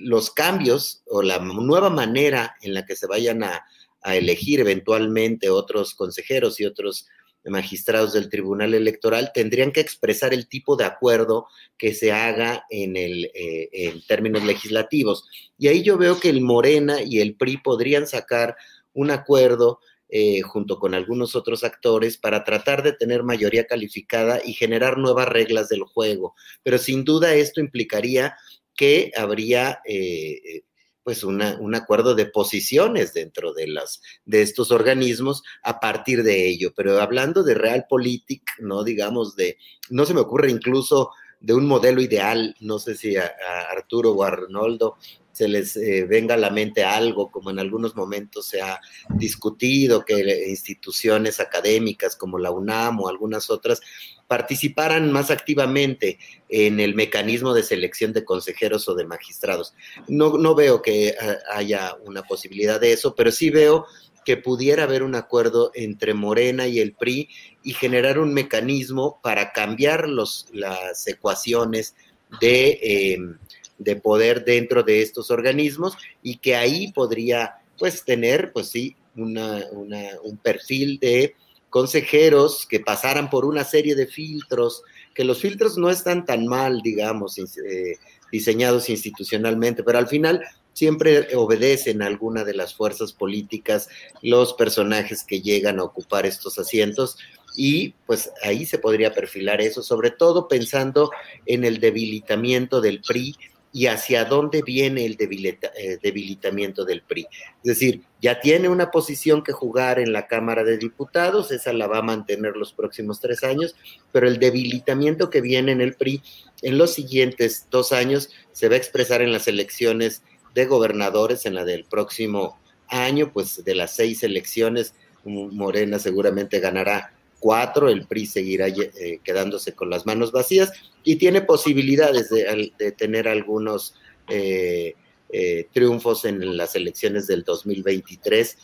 [0.00, 3.64] los cambios o la nueva manera en la que se vayan a,
[4.02, 7.06] a elegir eventualmente otros consejeros y otros
[7.46, 11.46] magistrados del Tribunal Electoral tendrían que expresar el tipo de acuerdo
[11.78, 15.28] que se haga en, el, eh, en términos legislativos.
[15.58, 18.56] Y ahí yo veo que el Morena y el PRI podrían sacar
[18.92, 24.52] un acuerdo eh, junto con algunos otros actores para tratar de tener mayoría calificada y
[24.52, 26.34] generar nuevas reglas del juego.
[26.62, 28.36] Pero sin duda esto implicaría
[28.76, 30.62] que habría eh,
[31.06, 36.72] pues un acuerdo de posiciones dentro de, las, de estos organismos a partir de ello.
[36.74, 38.82] Pero hablando de realpolitik, ¿no?
[38.82, 39.56] Digamos, de,
[39.88, 43.30] no se me ocurre incluso de un modelo ideal, no sé si a,
[43.70, 44.96] Arturo o a Arnoldo
[45.30, 48.80] se les eh, venga a la mente algo, como en algunos momentos se ha
[49.10, 53.80] discutido, que instituciones académicas como la UNAM o algunas otras
[54.26, 59.74] participaran más activamente en el mecanismo de selección de consejeros o de magistrados.
[60.08, 61.16] No, no veo que eh,
[61.52, 63.86] haya una posibilidad de eso, pero sí veo
[64.24, 67.28] que pudiera haber un acuerdo entre Morena y el PRI
[67.62, 71.94] y generar un mecanismo para cambiar los, las ecuaciones
[72.40, 73.38] de, em,
[73.78, 79.64] de poder dentro de estos organismos y que ahí podría pues tener pues sí una,
[79.70, 81.36] un perfil de
[81.70, 84.82] consejeros que pasaran por una serie de filtros,
[85.14, 87.98] que los filtros no están tan mal, digamos, eh,
[88.30, 93.88] diseñados institucionalmente, pero al final siempre obedecen a alguna de las fuerzas políticas
[94.20, 97.16] los personajes que llegan a ocupar estos asientos
[97.56, 101.10] y pues ahí se podría perfilar eso, sobre todo pensando
[101.46, 103.36] en el debilitamiento del PRI
[103.76, 107.26] y hacia dónde viene el eh, debilitamiento del PRI.
[107.62, 111.86] Es decir, ya tiene una posición que jugar en la Cámara de Diputados, esa la
[111.86, 113.76] va a mantener los próximos tres años,
[114.12, 116.22] pero el debilitamiento que viene en el PRI
[116.62, 120.22] en los siguientes dos años se va a expresar en las elecciones
[120.54, 122.58] de gobernadores en la del próximo
[122.88, 129.72] año, pues de las seis elecciones, Morena seguramente ganará cuatro, el PRI seguirá eh, quedándose
[129.72, 130.72] con las manos vacías
[131.04, 133.94] y tiene posibilidades de, tener algunos
[134.28, 134.94] eh,
[135.30, 138.58] eh, triunfos en las elecciones del 2023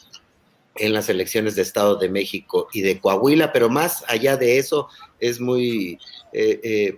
[0.77, 4.89] en las elecciones de Estado de México y de Coahuila, pero más allá de eso,
[5.21, 5.99] es muy,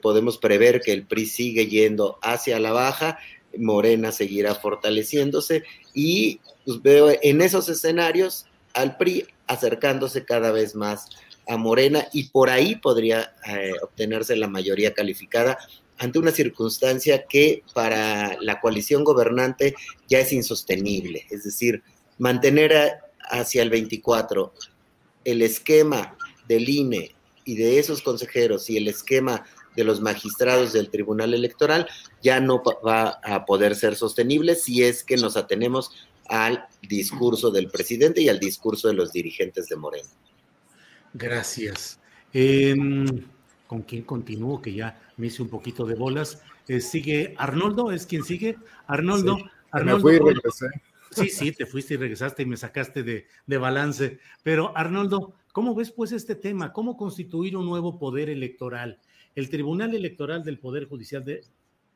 [0.01, 3.18] podemos prever que el PRI sigue yendo hacia la baja
[3.59, 11.09] Morena seguirá fortaleciéndose y pues, veo en esos escenarios al PRI acercándose cada vez más
[11.46, 15.58] a Morena y por ahí podría eh, obtenerse la mayoría calificada
[15.98, 19.74] ante una circunstancia que para la coalición gobernante
[20.08, 21.82] ya es insostenible, es decir,
[22.18, 22.98] mantener
[23.30, 24.52] hacia el 24
[25.24, 26.16] el esquema
[26.48, 27.14] del INE
[27.44, 29.44] y de esos consejeros y el esquema
[29.76, 31.88] de los magistrados del Tribunal Electoral
[32.22, 35.90] ya no va a poder ser sostenible si es que nos atenemos
[36.26, 40.08] al discurso del presidente y al discurso de los dirigentes de Moreno.
[41.15, 42.01] Gracias.
[42.32, 43.07] Em,
[43.66, 44.61] ¿Con quién continúo?
[44.61, 46.43] Que ya me hice un poquito de bolas.
[46.69, 48.57] Eh, sigue Arnoldo, ¿es quien sigue?
[48.86, 49.39] Arnoldo.
[49.70, 50.11] Arnoldo
[51.11, 54.19] Sí, sí, te fuiste y regresaste y me sacaste de, de balance.
[54.43, 56.73] Pero Arnoldo, ¿cómo ves pues este tema?
[56.73, 58.99] ¿Cómo constituir un nuevo poder electoral?
[59.36, 61.43] El Tribunal Electoral del Poder Judicial de,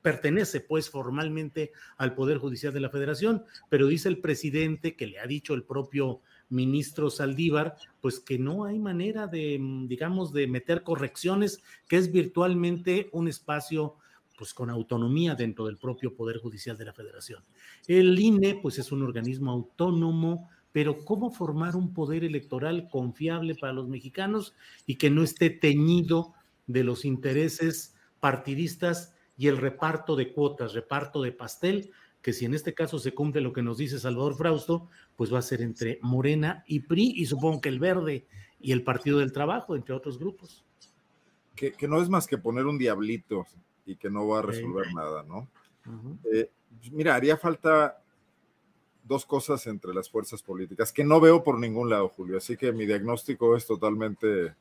[0.03, 5.19] pertenece pues formalmente al Poder Judicial de la Federación, pero dice el presidente que le
[5.19, 10.82] ha dicho el propio ministro Saldívar, pues que no hay manera de, digamos, de meter
[10.82, 13.96] correcciones, que es virtualmente un espacio
[14.36, 17.42] pues con autonomía dentro del propio Poder Judicial de la Federación.
[17.88, 23.72] El INE pues es un organismo autónomo, pero ¿cómo formar un poder electoral confiable para
[23.72, 24.54] los mexicanos
[24.86, 26.34] y que no esté teñido
[26.68, 31.90] de los intereses partidistas y el reparto de cuotas, reparto de pastel,
[32.28, 35.38] que si en este caso se cumple lo que nos dice Salvador Frausto, pues va
[35.38, 38.26] a ser entre Morena y PRI y supongo que el Verde
[38.60, 40.62] y el Partido del Trabajo, entre otros grupos.
[41.56, 43.46] Que, no es más que poner un diablito
[43.86, 45.48] y que no va a resolver nada, ¿no?
[46.30, 46.50] Eh,
[46.92, 47.98] mira, haría falta
[49.05, 52.36] dos cosas entre las fuerzas políticas que no veo por ningún lado, Julio.
[52.36, 54.55] Así que mi diagnóstico es totalmente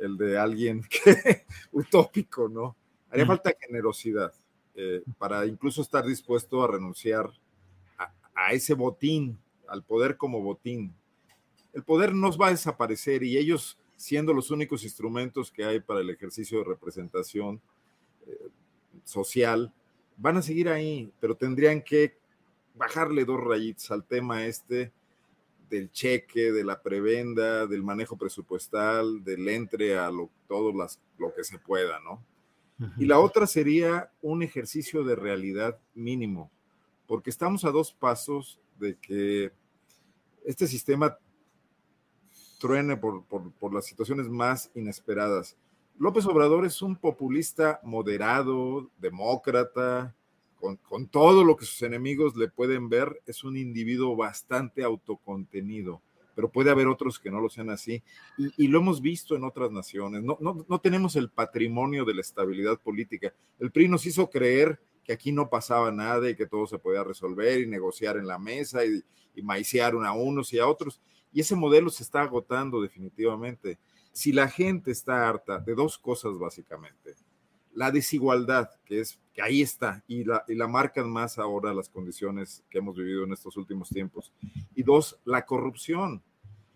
[0.00, 2.74] el de alguien que, utópico, ¿no?
[3.08, 4.34] Haría falta generosidad
[4.76, 7.30] eh, para incluso estar dispuesto a renunciar
[8.34, 9.38] a, ese botín,
[9.68, 10.92] al poder como botín.
[11.72, 16.00] El poder nos va a desaparecer y ellos, siendo los únicos instrumentos que hay para
[16.00, 17.60] el ejercicio de representación
[18.26, 18.48] eh,
[19.04, 19.72] social,
[20.16, 22.16] van a seguir ahí, pero tendrían que
[22.74, 24.92] bajarle dos rayitas al tema este
[25.70, 31.32] del cheque, de la prebenda, del manejo presupuestal, del entre a lo, todo las, lo
[31.32, 32.22] que se pueda, ¿no?
[32.98, 36.50] Y la otra sería un ejercicio de realidad mínimo,
[37.06, 39.52] porque estamos a dos pasos de que
[40.44, 41.16] este sistema
[42.58, 45.56] truene por, por, por las situaciones más inesperadas.
[45.98, 50.14] López Obrador es un populista moderado, demócrata,
[50.88, 56.00] con, todo lo que sus enemigos le pueden ver, es un individuo bastante autocontenido,
[56.34, 58.02] pero puede haber otros que no lo sean así.
[58.36, 60.22] Y, lo hemos visto en otras naciones.
[60.22, 63.32] No, no, tenemos el patrimonio de la estabilidad política.
[63.58, 67.04] El PRI nos hizo creer que aquí no pasaba nada y que todo se podía
[67.04, 69.02] resolver y negociar en la mesa y,
[69.34, 71.00] y a unos y a otros.
[71.32, 73.78] Y ese modelo se está agotando definitivamente.
[74.12, 77.14] Si la gente está harta de dos cosas básicamente,
[77.74, 81.88] la desigualdad, que es que ahí está, y la, y la marcan más ahora las
[81.88, 84.32] condiciones que hemos vivido en estos últimos tiempos.
[84.74, 86.22] Y dos, la corrupción.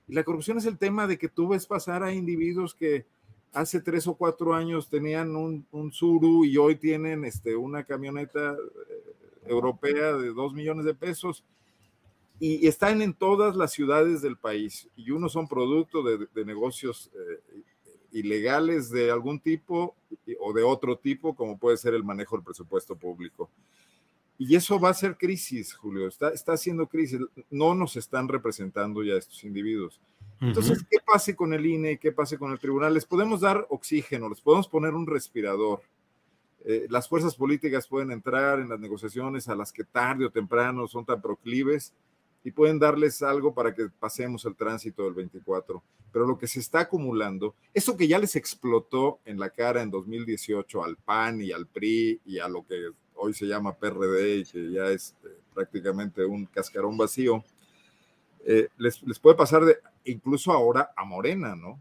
[0.09, 3.07] Y la corrupción es el tema de que tú ves pasar a individuos que
[3.53, 8.53] hace tres o cuatro años tenían un, un Suru y hoy tienen este, una camioneta
[8.53, 9.15] eh,
[9.47, 11.45] europea de dos millones de pesos
[12.41, 17.11] y, están en todas las ciudades del país y unos son producto de, de negocios
[17.15, 17.63] eh,
[18.13, 19.95] ilegales de algún tipo
[20.41, 23.51] o de otro tipo, como puede ser el manejo del presupuesto público.
[24.39, 27.21] Y eso va a ser crisis, Julio, está, está haciendo crisis.
[27.51, 30.01] No nos están representando ya estos individuos.
[30.41, 31.99] Entonces, ¿qué pase con el INE?
[31.99, 32.95] ¿Qué pase con el tribunal?
[32.95, 35.83] Les podemos dar oxígeno, les podemos poner un respirador.
[36.65, 40.87] Eh, las fuerzas políticas pueden entrar en las negociaciones a las que tarde o temprano
[40.87, 41.93] son tan proclives
[42.49, 45.83] y pueden darles algo para que pasemos el tránsito del 24.
[46.11, 49.91] Pero lo que se está acumulando, eso que ya les explotó en la cara en
[49.91, 54.45] 2018 al PAN y al PRI y a lo que hoy se llama PRD y
[54.47, 57.45] que ya es eh, prácticamente un cascarón vacío,
[58.47, 61.79] eh, les, les, puede pasar de, incluso ahora a Morena, ¿no?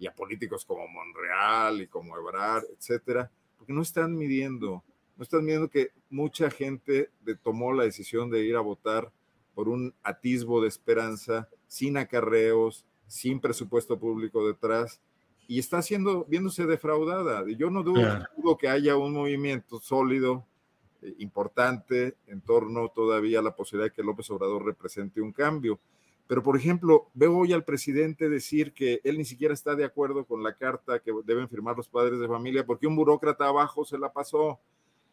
[0.00, 4.82] Y a políticos como Monreal y como Ebrard, etcétera, porque no están midiendo,
[5.16, 7.08] no están midiendo que mucha gente
[7.44, 9.12] tomó la decisión de ir a votar
[9.58, 15.00] por un atisbo de esperanza, sin acarreos, sin presupuesto público detrás,
[15.48, 17.44] y está siendo, viéndose defraudada.
[17.56, 20.46] Yo no dudo, que haya un movimiento sólido,
[21.02, 25.80] eh, importante, en torno todavía a la posibilidad de que López Obrador represente un cambio.
[26.28, 30.24] Pero, por ejemplo, veo hoy al presidente decir que él ni siquiera está de acuerdo
[30.24, 33.98] con la carta que deben firmar los padres de familia porque un burócrata abajo se
[33.98, 34.60] la pasó.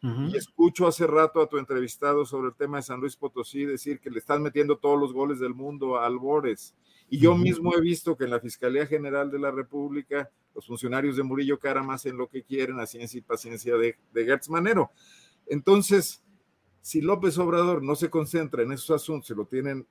[0.02, 3.98] Y escucho hace rato a tu entrevistado sobre el tema de San Luis Potosí decir
[3.98, 6.76] que le están metiendo todos los goles del mundo a Albores.
[7.08, 11.16] Y yo mismo he visto que en la Fiscalía General de la República los funcionarios
[11.16, 14.90] de Murillo Caram hacen lo que quieren a ciencia y paciencia de, de Gertz Manero.
[15.46, 16.22] Entonces,
[16.80, 19.86] si López Obrador no se concentra en esos asuntos, se lo tienen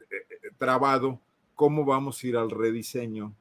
[0.00, 1.20] eh, eh, trabado,
[1.54, 3.34] ¿cómo vamos a ir al rediseño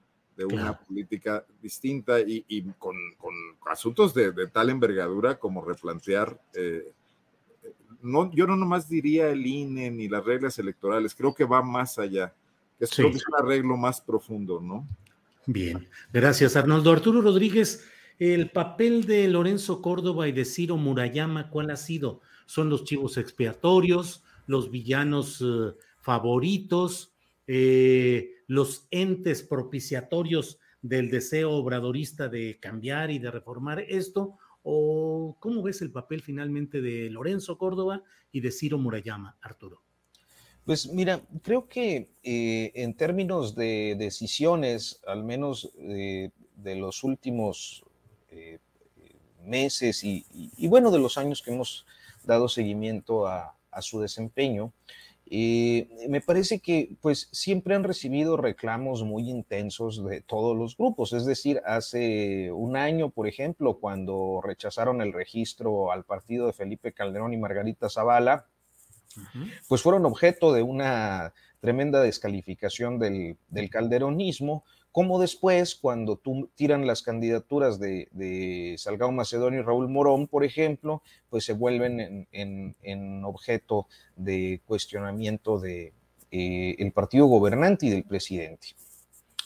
[0.47, 2.95] de una política distinta y, con,
[3.69, 6.91] asuntos de, tal envergadura como replantear, eh,
[8.01, 11.99] no, yo no nomás diría el INE ni las reglas electorales, creo que va más
[11.99, 12.33] allá,
[12.79, 14.87] que es, un arreglo más profundo, ¿no?
[15.45, 16.91] Bien, gracias Arnoldo.
[16.91, 17.87] Arturo Rodríguez,
[18.19, 22.21] el papel de Lorenzo Córdoba y de Ciro Murayama, ¿cuál ha sido?
[22.45, 27.13] ¿Son los chivos expiatorios, los villanos eh, favoritos?
[27.47, 34.37] Eh, los entes propiciatorios del deseo obradorista de cambiar y de reformar esto?
[34.61, 39.81] ¿O cómo ves el papel finalmente de Lorenzo Córdoba y de Ciro Murayama, Arturo?
[40.65, 47.85] Pues mira, creo que eh, en términos de decisiones, al menos eh, de los últimos
[48.31, 48.59] eh,
[49.45, 51.85] meses y, bueno, de los años que hemos
[52.25, 54.73] dado seguimiento a su desempeño,
[55.33, 61.13] y me parece que pues siempre han recibido reclamos muy intensos de todos los grupos.
[61.13, 66.91] Es decir, hace un año, por ejemplo, cuando rechazaron el registro al partido de Felipe
[66.91, 68.45] Calderón y Margarita Zavala,
[69.69, 76.85] pues fueron objeto de una tremenda descalificación del, del calderonismo, como después, cuando tú tiran
[76.85, 83.23] las candidaturas de, de, Salgado Macedonio y Raúl Morón, por ejemplo, pues se vuelven en,
[83.23, 83.87] objeto
[84.17, 85.93] de cuestionamiento de
[86.31, 88.69] eh, partido gobernante y del presidente.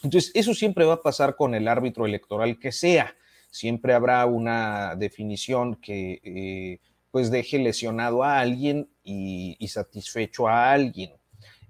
[0.02, 3.14] Entonces, eso siempre va a pasar con el árbitro electoral que sea.
[3.48, 6.80] Siempre habrá una definición que eh,
[7.12, 11.12] pues deje lesionado a alguien y satisfecho a alguien.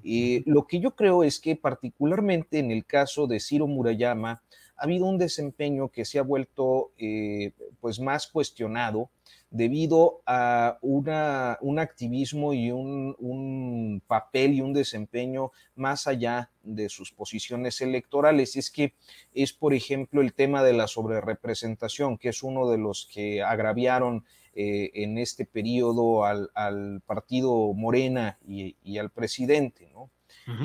[0.09, 4.41] Eh, lo que yo creo es que particularmente en el caso de Ciro Murayama
[4.77, 7.51] ha habido un desempeño que se ha vuelto eh,
[7.81, 9.11] pues más cuestionado
[9.51, 16.89] debido a una, un activismo y un, un, papel y un desempeño más allá de
[16.89, 18.55] sus posiciones electorales.
[18.55, 18.93] Es que
[19.35, 24.25] es, por ejemplo, el tema de la sobrerepresentación, que es uno de los que agraviaron
[24.59, 30.11] eh, en este periodo al, partido Morena y, al presidente, ¿no?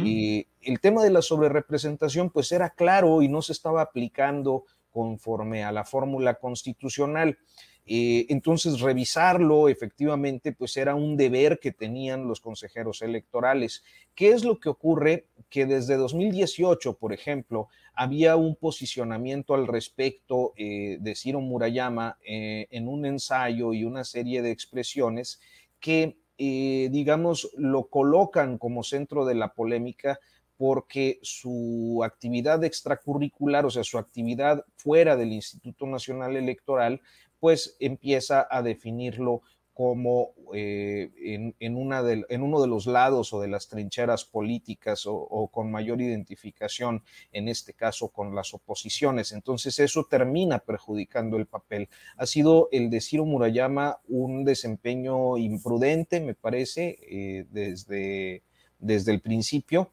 [0.02, 5.66] Y el tema de la sobrerepresentación, pues era claro y no se estaba aplicando conforme
[5.66, 7.38] a la fórmula constitucional.
[7.86, 13.84] Eh, entonces, revisarlo efectivamente, pues era un deber que tenían los consejeros electorales.
[14.16, 15.28] ¿Qué es lo que ocurre?
[15.50, 17.68] Que desde 2018, por ejemplo,
[18.02, 24.04] había un posicionamiento al respecto eh, de Ciro Murayama eh, en un ensayo y una
[24.04, 25.40] serie de expresiones
[25.80, 30.20] que, digamos, lo colocan como centro de la polémica
[30.58, 37.02] porque su actividad extracurricular, o sea, su actividad fuera del Instituto Nacional Electoral,
[37.40, 41.10] pues empieza a definirlo como eh,
[41.60, 47.48] en, uno de los lados o de las trincheras políticas o, con mayor identificación, en
[47.48, 49.32] este caso con las oposiciones.
[49.32, 51.90] Entonces eso termina perjudicando el papel.
[52.18, 58.44] Ha sido el de Ciro Murayama un desempeño imprudente, me parece, eh, desde,
[58.80, 59.90] desde el principio.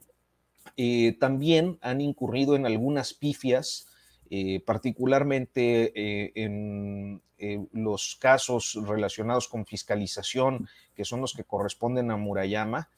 [0.77, 3.88] Eh, también han incurrido en algunas pifias
[4.31, 12.11] eh, particularmente eh, en eh, los casos relacionados con fiscalización, que son los que corresponden
[12.11, 12.91] a Murayama,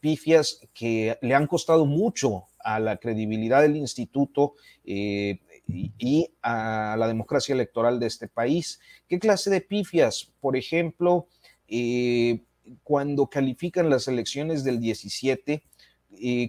[0.00, 4.54] pifias que le han costado mucho a la credibilidad del instituto
[4.84, 8.80] y, y, a la democracia electoral de este país.
[9.08, 10.32] ¿Qué clase de pifias?
[10.40, 11.28] Por ejemplo,
[12.82, 15.62] cuando califican las elecciones del 17,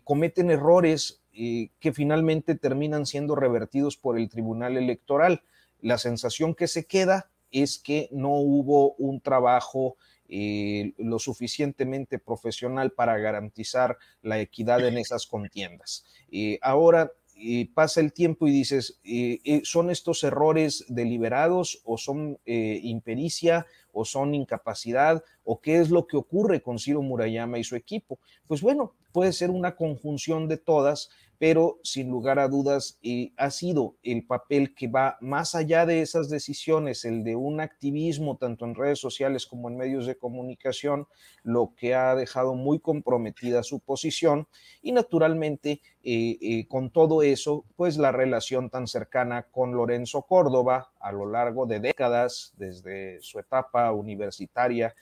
[0.04, 5.44] cometen errores que finalmente terminan siendo revertidos por el Tribunal Electoral.
[5.82, 9.98] La sensación que se queda es que no hubo un trabajo
[10.28, 16.04] eh, lo suficientemente profesional para garantizar la equidad en esas contiendas.
[16.32, 19.00] Eh, ahora eh, pasa el tiempo y dices,
[19.64, 26.18] ¿son estos errores deliberados o son impericia o son incapacidad o qué es lo que
[26.18, 28.20] ocurre con Ciro Murayama y su equipo?
[28.48, 33.52] Pues bueno, puede ser una conjunción de todas pero sin lugar a dudas eh, ha
[33.52, 38.66] sido el papel que va más allá de esas decisiones, el de un activismo tanto
[38.66, 41.08] en redes sociales como en medios de comunicación,
[41.44, 44.48] lo que ha dejado muy comprometida su posición
[44.82, 50.92] y naturalmente eh, eh, con todo eso, pues la relación tan cercana con Lorenzo Córdoba
[51.00, 54.96] a lo largo de décadas, desde su etapa universitaria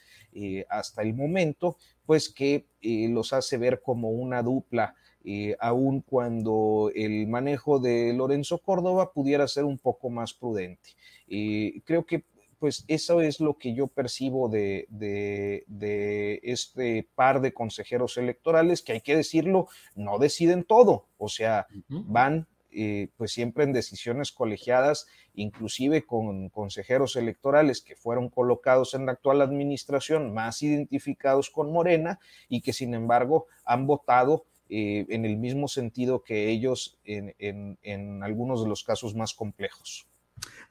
[0.68, 7.26] hasta el momento, pues que los hace ver como una dupla eh, aun cuando el
[7.26, 10.90] manejo de Lorenzo Córdoba pudiera ser un poco más prudente.
[11.28, 12.24] Eh, creo que
[12.58, 14.86] pues eso es lo que yo percibo de,
[16.42, 22.46] este par de consejeros electorales que hay que decirlo, no deciden todo, o sea, van
[22.76, 29.12] eh, pues siempre en decisiones colegiadas, inclusive con consejeros electorales que fueron colocados en la
[29.12, 32.18] actual administración, más identificados con Morena
[32.48, 38.62] y que sin embargo han votado eh, en el mismo sentido que ellos en, algunos
[38.62, 40.06] de los casos más complejos.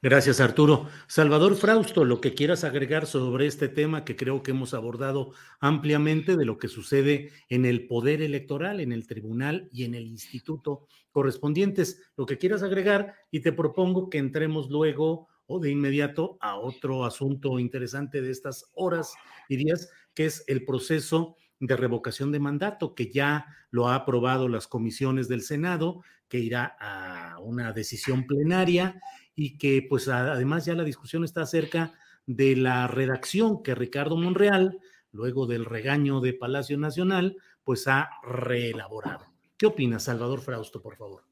[0.02, 0.88] Gracias, Arturo.
[1.06, 6.36] Salvador Frausto, lo que quieras agregar sobre este tema que creo que hemos abordado ampliamente
[6.36, 10.86] de lo que sucede en el poder electoral, en el tribunal y en el instituto
[11.10, 16.58] correspondientes, lo que quieras agregar y te propongo que entremos luego o de inmediato a
[16.58, 19.14] otro asunto interesante de estas horas
[19.48, 24.48] y días, que es el proceso de revocación de mandato, que ya lo ha aprobado
[24.48, 29.00] las comisiones del Senado, que irá a una decisión plenaria
[29.34, 31.92] y que pues además ya la discusión está acerca
[32.26, 34.78] de la redacción que Ricardo Monreal,
[35.12, 39.26] luego del regaño de Palacio Nacional, pues ha reelaborado.
[39.56, 41.22] ¿Qué opinas, Salvador Frausto, por favor?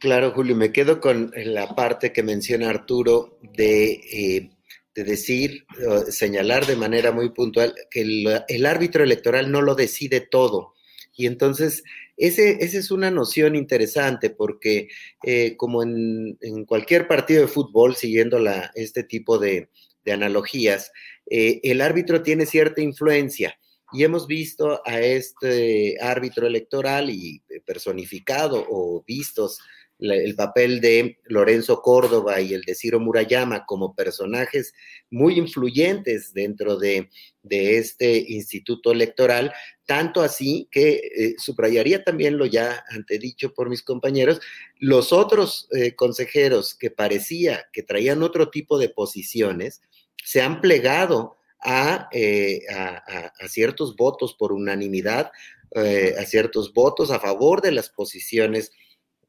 [0.00, 4.50] Claro, Julio, me quedo con la parte que menciona Arturo de eh,
[4.94, 5.66] de decir,
[6.08, 10.74] señalar de manera muy puntual que el, árbitro electoral no lo decide todo.
[11.16, 11.82] Y entonces,
[12.16, 14.88] ese, esa es una noción interesante porque
[15.24, 19.68] eh, como en, cualquier partido de fútbol, siguiendo la, este tipo de,
[20.06, 20.92] analogías,
[21.28, 23.58] eh, el árbitro tiene cierta influencia.
[23.92, 29.60] Y hemos visto a este árbitro electoral y personificado o vistos
[30.00, 34.74] el papel de Lorenzo Córdoba y el de Ciro Murayama como personajes
[35.10, 37.10] muy influyentes dentro de,
[37.42, 39.52] este instituto electoral,
[39.84, 44.40] tanto así que eh, subrayaría también lo ya antedicho por mis compañeros,
[44.78, 49.82] los otros eh, consejeros que parecía que traían otro tipo de posiciones,
[50.24, 55.30] se han plegado a, eh, a ciertos votos por unanimidad,
[55.74, 58.70] a ciertos votos a favor de las posiciones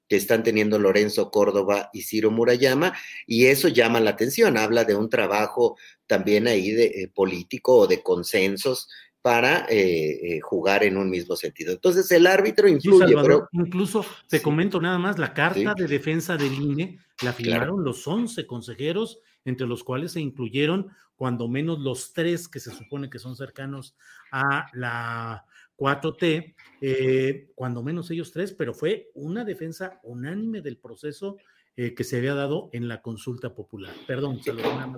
[0.07, 2.93] que están teniendo Lorenzo Córdoba y Ciro Murayama,
[3.25, 5.77] y eso llama la atención, habla de un trabajo
[6.07, 8.87] también ahí de eh, político o de consensos
[9.21, 11.73] para eh, eh, jugar en un mismo sentido.
[11.73, 13.47] Entonces el árbitro influye, pero...
[13.53, 18.45] Incluso te comento nada más, la carta de defensa del INE la firmaron los 11
[18.45, 23.35] consejeros, entre los cuales se incluyeron cuando menos los tres que se supone que son
[23.35, 23.95] cercanos
[24.31, 25.45] a la
[25.77, 31.37] 4T, eh, cuando menos ellos tres, pero fue una defensa unánime del proceso
[31.77, 33.93] eh, que se había dado en la consulta popular.
[34.07, 34.39] Perdón,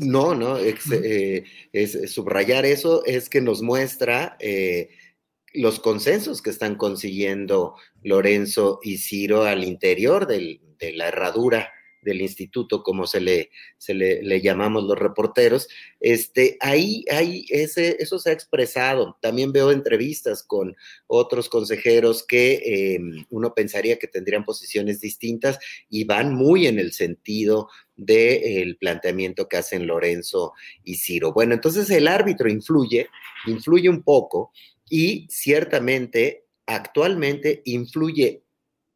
[0.02, 1.44] No, no, eh,
[1.74, 4.38] es, subrayar eso es que nos muestra
[5.54, 10.60] los consensos que están consiguiendo Lorenzo y Ciro al interior de
[10.94, 11.72] la herradura
[12.08, 15.68] del instituto, como se le, se le, llamamos los reporteros,
[16.00, 19.18] este, ahí, ahí ese, eso se ha expresado.
[19.22, 20.74] También veo entrevistas con
[21.08, 25.60] otros consejeros que em, uno pensaría que tendrían posiciones distintas
[25.90, 27.68] y van muy en el sentido
[27.98, 30.54] del planteamiento que hacen Lorenzo
[30.86, 31.34] y Ciro.
[31.34, 33.10] Bueno, entonces el árbitro influye,
[33.48, 34.54] influye un poco
[34.90, 38.44] y ciertamente actualmente influye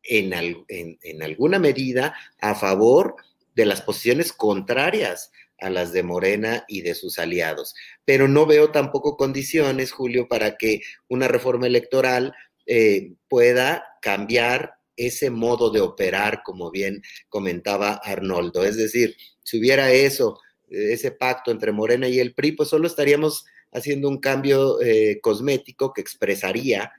[0.04, 0.34] en,
[0.68, 3.16] en, alguna medida a favor
[3.56, 7.76] de las posiciones contrarias a las de Morena y de sus aliados.
[8.04, 12.34] Pero no veo tampoco condiciones, Julio, para que una reforma electoral
[12.66, 18.64] eh, pueda cambiar ese modo de operar, como bien comentaba Arnoldo.
[18.64, 23.46] Es decir, si hubiera eso, ese pacto entre Morena y el PRI, pues solo estaríamos
[23.72, 26.92] haciendo un cambio eh, cosmético que expresaría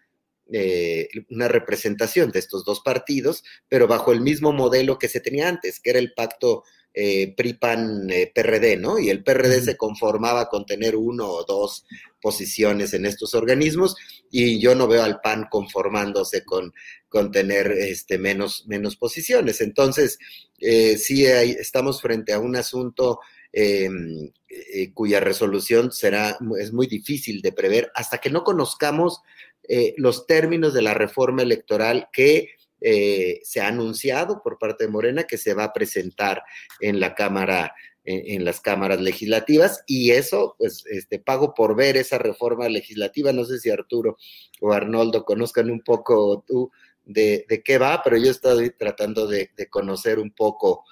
[0.52, 5.48] eh, una representación de estos dos partidos, pero bajo el mismo modelo que se tenía
[5.48, 8.98] antes, que era el pacto eh, PRI-PAN-PRD, ¿no?
[8.98, 11.86] Y el PRD se conformaba con tener uno o dos
[12.20, 13.96] posiciones en estos organismos
[14.30, 16.74] y yo no veo al PAN conformándose con,
[17.08, 19.62] con tener este, menos, menos posiciones.
[19.62, 20.18] Entonces,
[20.60, 23.20] sí estamos frente a un asunto
[23.54, 29.20] Em, eh, cuya resolución será, es muy difícil de prever hasta que no conozcamos
[29.68, 34.90] eh, los términos de la reforma electoral que eh, se ha anunciado por parte de
[34.90, 36.42] Morena que se va a presentar
[36.80, 37.74] en la Cámara
[38.04, 43.32] en, las cámaras legislativas y eso, pues, este, pago por ver esa reforma legislativa.
[43.32, 44.16] No sé si Arturo
[44.60, 46.72] o Arnoldo conozcan un poco tú
[47.04, 50.84] de, qué va, pero yo estoy tratando de, de, conocer un poco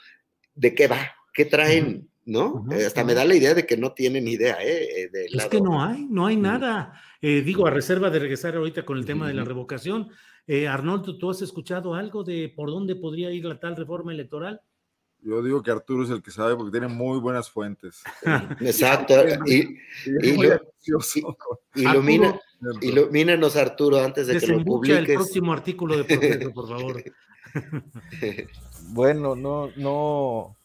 [0.55, 2.65] de qué va, qué traen ¿no?
[2.71, 5.11] Eh, hasta me da la idea de que no tienen idea, ¿eh?
[5.13, 6.93] eh es que no hay, no hay nada.
[7.21, 10.09] Eh, digo, a reserva de regresar ahorita con el tema de la revocación.
[10.69, 14.61] Arnoldo, ¿tú has escuchado algo de por dónde podría ir la tal reforma electoral?
[15.23, 18.03] Yo digo que Arturo es el que sabe porque tiene muy buenas fuentes.
[18.61, 19.15] Exacto.
[19.47, 19.77] y,
[21.75, 22.41] ilumina,
[22.81, 24.99] ilumínanos, Arturo, antes de que lo publiques.
[24.99, 27.05] el próximo artículo de proceso, por favor.
[28.89, 30.57] bueno, no, no,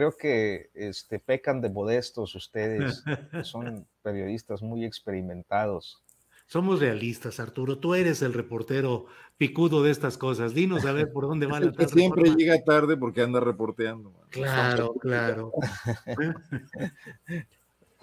[0.00, 3.04] creo que este, pecan de modestos ustedes,
[3.44, 6.02] son periodistas muy experimentados.
[6.46, 7.78] Somos realistas, Arturo.
[7.78, 9.04] Tú eres el reportero
[9.36, 10.54] picudo de estas cosas.
[10.54, 11.88] Dinos a ver por dónde va la tarde.
[11.88, 14.14] Siempre llega tarde porque anda reporteando.
[14.30, 15.52] Claro, claro.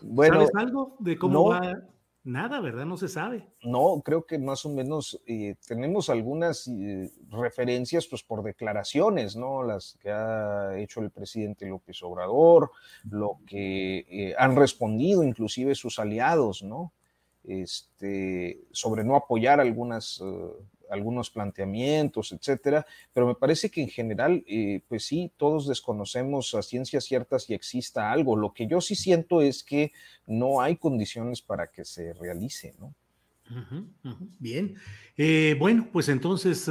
[0.04, 1.82] bueno, ¿Sabes algo de cómo va
[2.28, 2.86] Nada, ¿verdad?
[2.86, 3.48] No se sabe.
[3.64, 9.64] No, creo que más o menos eh, tenemos algunas eh, referencias, pues por declaraciones, ¿no?
[9.64, 12.72] Las que ha hecho el presidente López Obrador,
[13.10, 16.92] lo que eh, han respondido inclusive sus aliados, ¿no?
[17.46, 20.22] Este, sobre no apoyar algunas
[20.90, 26.62] algunos planteamientos, etcétera, pero me parece que en general, eh, pues sí, todos desconocemos a
[26.62, 28.36] ciencias ciertas y exista algo.
[28.36, 29.92] Lo que yo sí siento es que
[30.26, 32.94] no hay condiciones para que se realice, ¿no?
[34.40, 34.76] Bien.
[35.16, 36.70] Eh, bueno, pues entonces,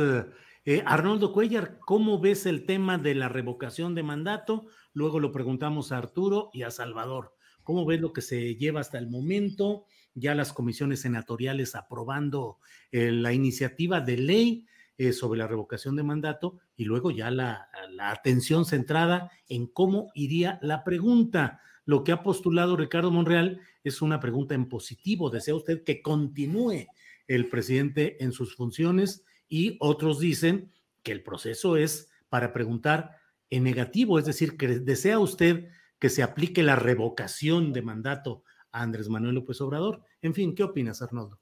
[0.69, 4.67] eh, Arnoldo Cuellar, ¿cómo ves el tema de la revocación de mandato?
[4.93, 7.35] Luego lo preguntamos a Arturo y a Salvador.
[7.63, 9.87] ¿Cómo ves lo que se lleva hasta el momento?
[10.17, 12.59] Ya las comisiones senatoriales aprobando
[12.91, 14.67] eh, la iniciativa de ley
[14.99, 17.69] eh, sobre la revocación de mandato y luego ya la,
[18.01, 21.61] atención centrada en cómo iría la pregunta.
[21.85, 25.29] Lo que ha postulado Ricardo Monreal es una pregunta en positivo.
[25.29, 26.87] ¿Desea usted que continúe
[27.29, 29.23] el presidente en sus funciones?
[29.49, 30.73] Y otros dicen
[31.03, 33.19] que el proceso es para preguntar
[33.51, 35.69] en negativo, es decir, que desea usted
[35.99, 38.45] que se aplique la revocación de mandato
[38.83, 40.03] Andrés Manuel López Obrador.
[40.23, 41.39] En fin, ¿qué opinas, Arnoldo?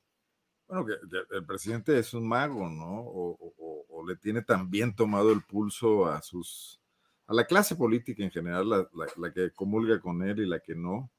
[0.66, 0.92] Bueno, que
[1.36, 3.02] el presidente es un mago, ¿no?
[3.06, 6.78] O, le tiene también tomado el pulso a sus,
[7.26, 11.10] a la clase política en general, la, que comulga con él y la que no,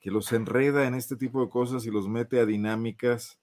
[0.00, 3.38] que los enreda en este tipo de cosas y los mete a dinámicas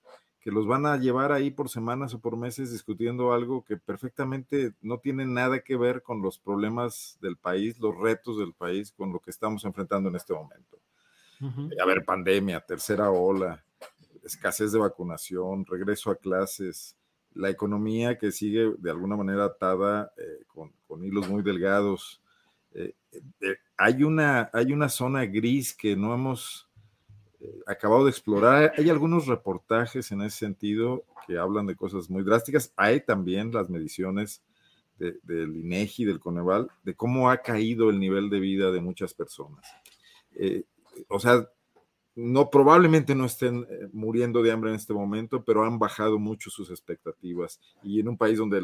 [0.46, 4.76] que los van a llevar ahí por semanas o por meses discutiendo algo que perfectamente
[4.80, 9.12] no tiene nada que ver con los problemas del país, los retos del país, con
[9.12, 10.78] lo que estamos enfrentando en este momento.
[11.42, 13.64] A ver, pandemia, tercera ola,
[14.24, 16.96] escasez de vacunación, regreso a clases,
[17.34, 20.72] la economía que sigue de alguna manera atada eh, con,
[21.04, 22.22] hilos muy delgados.
[22.74, 22.94] Eh,
[23.42, 26.70] eh, hay, una, hay una zona gris que no hemos
[27.68, 28.74] acabado de explorar.
[28.78, 32.74] Hay algunos reportajes en ese sentido que hablan de cosas muy drásticas.
[32.76, 34.42] Hay también las mediciones
[34.98, 39.66] del INEGI, del Coneval, de cómo ha caído el nivel de vida de muchas personas
[41.08, 41.50] o sea,
[42.16, 46.50] no probablemente no estén eh, muriendo de hambre en este momento, pero han bajado mucho
[46.50, 47.60] sus expectativas.
[47.84, 48.62] Y en un país donde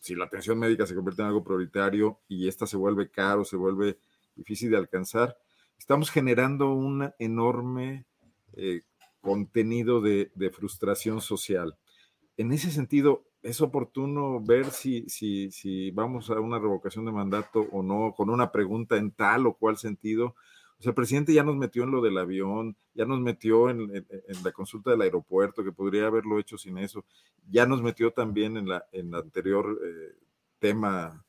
[0.00, 3.56] si la atención médica se convierte en algo prioritario y esta se vuelve caro, se
[3.56, 3.98] vuelve
[4.34, 5.36] difícil de alcanzar,
[5.78, 8.06] estamos generando un enorme
[8.54, 8.82] eh,
[9.20, 11.76] contenido de, frustración social.
[12.38, 17.66] En ese sentido, es oportuno ver si, si, si vamos a una revocación de mandato
[17.72, 20.34] o no, con una pregunta en tal o cual sentido.
[20.80, 24.06] O sea, el presidente ya nos metió en lo del avión, ya nos metió en,
[24.42, 27.04] la consulta del aeropuerto, que podría haberlo hecho sin eso,
[27.50, 30.14] ya nos metió también en la en el anterior eh,
[30.58, 31.22] tema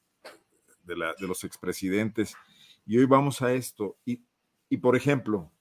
[0.85, 2.33] de, la, de los expresidentes.
[2.85, 3.97] Y hoy vamos a esto.
[4.05, 4.21] Y,
[4.69, 5.51] y, por ejemplo,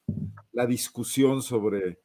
[0.53, 1.99] la discusión sobre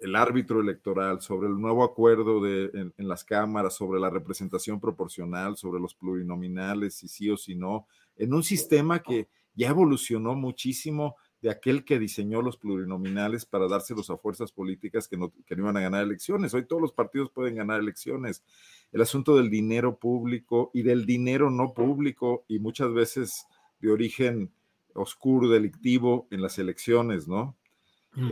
[0.00, 5.56] el árbitro electoral, sobre el nuevo acuerdo de, en, las cámaras, sobre la representación proporcional,
[5.56, 7.86] sobre los plurinominales, si sí o si no,
[8.16, 14.10] en un sistema que ya evolucionó muchísimo de aquel que diseñó los plurinominales para dárselos
[14.10, 16.54] a fuerzas políticas que no, que no iban a ganar elecciones.
[16.54, 18.44] Hoy todos los partidos pueden ganar elecciones.
[18.92, 23.46] El asunto del dinero público y del dinero no público y muchas veces
[23.80, 24.52] de origen
[24.94, 27.56] oscuro, delictivo en las elecciones, ¿no?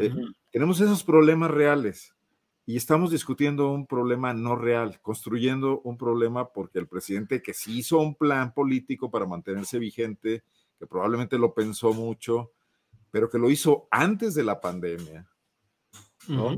[0.00, 0.14] Eh,
[0.52, 2.14] tenemos esos problemas reales
[2.66, 7.78] y estamos discutiendo un problema no real, construyendo un problema porque el presidente que sí
[7.78, 10.44] hizo un plan político para mantenerse vigente,
[10.80, 12.50] que probablemente lo pensó mucho,
[13.12, 15.28] pero que lo hizo antes de la pandemia,
[16.26, 16.56] ¿no?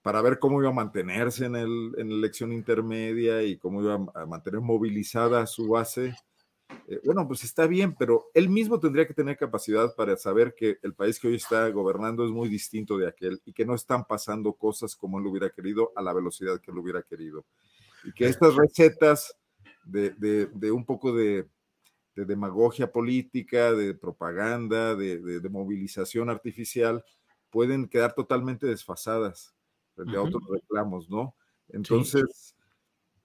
[0.00, 3.94] Para ver cómo iba a mantenerse en, el, en la elección intermedia y cómo iba
[4.14, 6.14] a mantener movilizada su base
[6.88, 10.78] eh, bueno, pues está bien, pero él mismo tendría que tener capacidad para saber que
[10.82, 14.04] el país que hoy está gobernando es muy distinto de aquel y que no están
[14.04, 17.44] pasando cosas como él hubiera querido a la velocidad que él hubiera querido.
[18.04, 19.34] Y que estas recetas
[19.84, 21.46] de, un poco de,
[22.14, 27.04] demagogia política, de propaganda, de, movilización artificial,
[27.50, 29.54] pueden quedar totalmente desfasadas
[29.94, 31.34] frente a otros reclamos, ¿no?
[31.68, 32.54] Entonces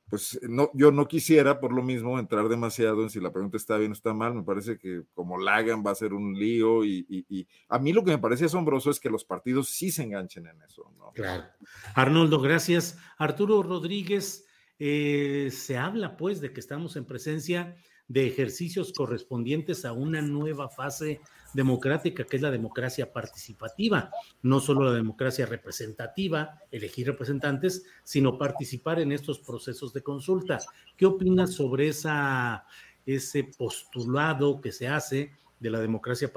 [0.09, 3.77] pues no, yo no quisiera por lo mismo entrar demasiado en si la pregunta está
[3.77, 4.33] bien o está mal.
[4.33, 8.11] Me parece que como Lagan va a ser un lío y, a mí lo que
[8.11, 10.91] me parece asombroso es que los partidos sí se enganchen en eso.
[10.97, 11.11] ¿no?
[11.11, 11.45] Claro.
[11.93, 12.97] Arnoldo, gracias.
[13.19, 14.47] Arturo Rodríguez,
[14.79, 17.75] eh, se habla pues de que estamos en presencia
[18.09, 21.21] de ejercicios correspondientes a una nueva fase
[21.53, 24.11] democrática, que es la democracia participativa,
[24.41, 30.59] no solo la democracia representativa, elegir representantes, sino participar en estos procesos de consulta.
[30.97, 32.65] ¿Qué opinas sobre esa,
[33.05, 36.31] ese postulado que se hace de la democracia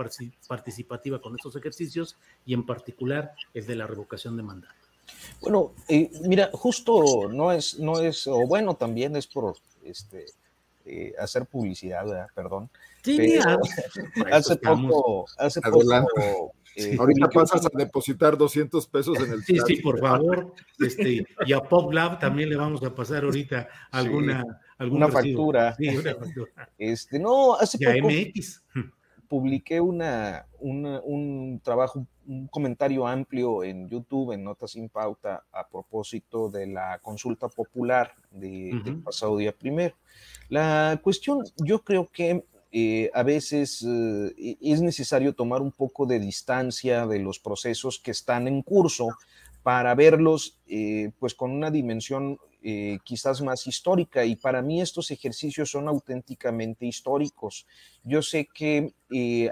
[0.47, 4.75] participativa con estos ejercicios y en particular el de la revocación de mandato?
[5.41, 10.27] Bueno, eh, mira, justo no es, no es, o bueno, también es por este,
[10.85, 12.05] eh, hacer publicidad,
[12.35, 12.71] perdón.
[13.03, 13.39] Sí,
[14.31, 19.77] hace poco, hace poco eh, Ahorita pasas a depositar 200 pesos en el Sí, sí,
[19.77, 20.55] por favor.
[20.79, 24.43] Este, y a PopLab también le vamos a pasar ahorita alguna,
[24.79, 25.75] alguna factura.
[25.77, 26.71] Sí, una factura.
[26.79, 28.63] Este, no, hace poco MX.
[29.33, 36.51] Publiqué una, un trabajo, un comentario amplio en YouTube, en Notas sin Pauta, a propósito
[36.51, 39.95] de la consulta popular de, del pasado día primero.
[40.51, 46.21] La cuestión, yo creo que eh, a veces eh, es necesario tomar un poco de
[46.21, 49.09] distancia de los procesos que están en curso
[49.63, 52.37] para verlos eh, pues con una dimensión
[53.05, 57.67] quizás más histórica y para mí estos ejercicios son auténticamente históricos.
[58.05, 58.95] Yo sé que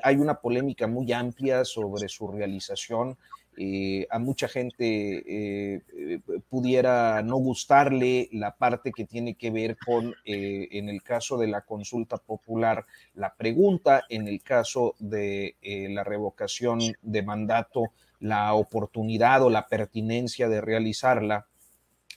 [0.03, 3.16] hay una polémica muy amplia sobre su realización,
[3.62, 9.77] eh, a mucha gente eh, eh, pudiera no gustarle la parte que tiene que ver
[9.85, 15.57] con, en el caso de la consulta popular, la pregunta, en el caso de
[15.91, 21.47] la revocación de mandato, la oportunidad o la pertinencia de realizarla.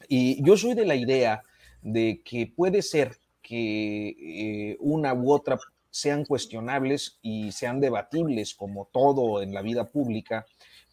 [0.08, 1.44] Y yo soy de la idea
[1.82, 5.60] de que puede ser que una u otra
[5.94, 10.46] sean cuestionables y sean debatibles como todo en la vida pública,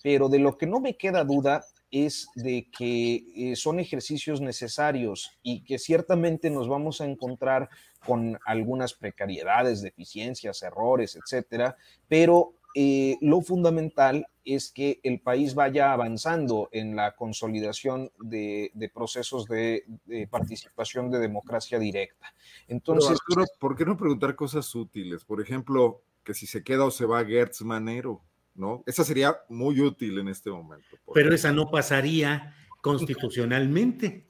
[0.03, 5.32] pero de lo que no me queda duda es de que eh, son ejercicios necesarios
[5.43, 7.70] y que ciertamente nos vamos a encontrar
[8.05, 11.77] con algunas precariedades, deficiencias, errores, etcétera,
[12.07, 19.47] pero eh, lo fundamental es que el país vaya avanzando en la consolidación de, procesos
[19.47, 19.84] de,
[20.30, 22.32] participación de democracia directa.
[22.68, 23.18] Entonces,
[23.59, 25.24] ¿por qué no preguntar cosas útiles?
[25.24, 28.22] Por ejemplo, que si se queda o se va Gertz Manero.
[28.55, 28.82] ¿no?
[28.86, 30.97] Esa sería muy útil en este momento.
[31.14, 34.28] Pero esa no pasaría constitucionalmente,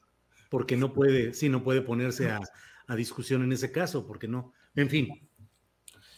[0.51, 2.41] porque no puede, sí, no puede ponerse a,
[2.97, 4.53] discusión en ese caso, porque no.
[4.75, 5.09] En fin.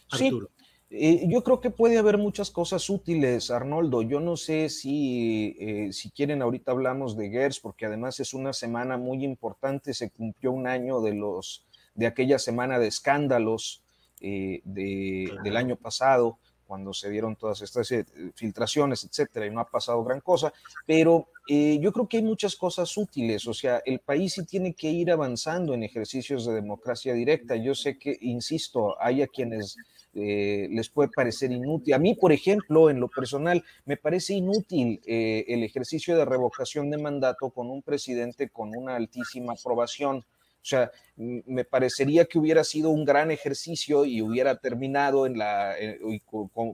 [0.09, 0.49] Arturo.
[0.95, 4.03] Eh, yo creo que puede haber muchas cosas útiles, Arnoldo.
[4.03, 8.53] Yo no sé si, eh, si quieren, ahorita hablamos de GERS, porque además es una
[8.53, 11.65] semana muy importante, se cumplió un año de los
[11.95, 13.81] de aquella semana de escándalos
[14.21, 18.05] eh, del año pasado, cuando se dieron todas estas eh,
[18.35, 20.53] filtraciones, etcétera, y no ha pasado gran cosa,
[20.87, 24.73] pero eh, yo creo que hay muchas cosas útiles, o sea, el país sí tiene
[24.73, 27.55] que ir avanzando en ejercicios de democracia directa.
[27.57, 29.77] Yo sé que, insisto, hay a quienes
[30.15, 31.93] eh, les puede parecer inútil.
[31.93, 36.97] A mí, por ejemplo, en lo personal, me parece inútil el ejercicio de revocación de
[36.97, 40.25] mandato con un presidente con una altísima aprobación.
[40.63, 45.77] O sea, me parecería que hubiera sido un gran ejercicio y hubiera terminado en la,
[45.77, 45.99] eh,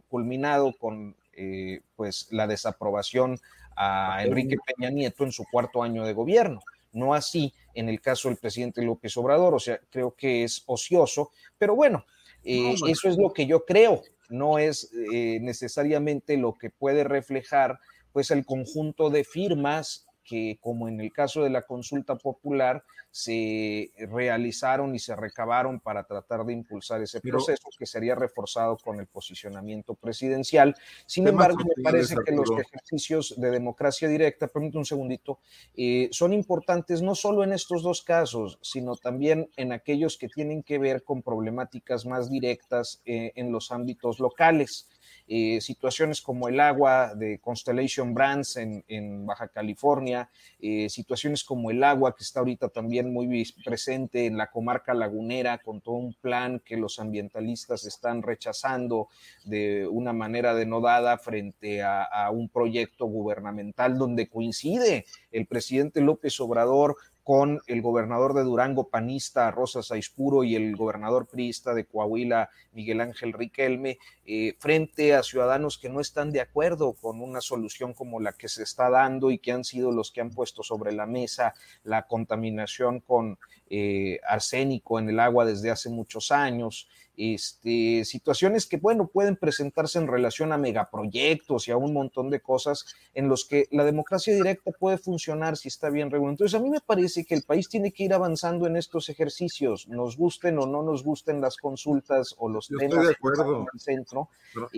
[0.07, 3.39] culminado con eh, pues la desaprobación
[3.75, 6.61] a Enrique Peña Nieto en su cuarto año de gobierno.
[6.91, 11.31] No así en el caso del presidente López Obrador, o sea, creo que es ocioso,
[11.57, 12.05] pero bueno,
[12.43, 17.79] eh, eso es lo que yo creo, no es necesariamente lo que puede reflejar
[18.11, 23.91] pues el conjunto de firmas que, como en el caso de la consulta popular, se
[23.97, 29.07] realizaron y se recabaron para tratar de impulsar ese proceso que sería reforzado con el
[29.07, 30.75] posicionamiento presidencial.
[31.07, 35.39] Sin embargo, me parece que los ejercicios de democracia directa, permítame un segundito,
[35.75, 40.61] eh, son importantes no solo en estos dos casos, sino también en aquellos que tienen
[40.61, 44.87] que ver con problemáticas más directas eh, en los ámbitos locales.
[45.31, 50.27] Eh, situaciones como el agua de Constellation Brands en, Baja California,
[50.59, 55.59] eh, situaciones como el agua que está ahorita también muy presente en la comarca lagunera
[55.59, 59.07] con todo un plan que los ambientalistas están rechazando
[59.45, 66.39] de una manera denodada frente a, a un proyecto gubernamental donde coincide el presidente López
[66.39, 66.97] Obrador
[67.29, 73.01] con el gobernador de Durango panista Rosa Saispuro y el gobernador priista de Coahuila Miguel
[73.01, 78.19] Ángel Riquelme eh, frente a ciudadanos que no están de acuerdo con una solución como
[78.19, 81.05] la que se está dando y que han sido los que han puesto sobre la
[81.05, 81.53] mesa
[81.83, 83.37] la contaminación con
[83.69, 86.87] eh, arsénico en el agua desde hace muchos años
[87.19, 92.39] este, situaciones que, bueno, pueden presentarse en relación a megaproyectos y a un montón de
[92.39, 96.31] cosas en los que la democracia directa puede funcionar si está bien regulada.
[96.31, 99.89] Entonces, a mí me parece que el país tiene que ir avanzando en estos ejercicios,
[99.89, 103.65] nos gusten o no nos gusten las consultas o los temas estoy de acuerdo.
[103.73, 104.29] el centro.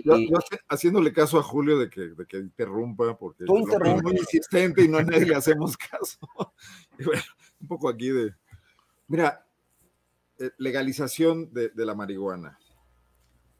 [0.04, 0.16] yo,
[0.68, 4.98] haciéndole caso a Julio de que, de que interrumpa, porque es muy insistente y no
[4.98, 6.18] a nadie le hacemos caso.
[6.98, 7.22] y bueno,
[7.60, 8.34] un poco aquí de...
[9.06, 9.46] Mira,
[10.58, 12.58] legalización de, la marihuana.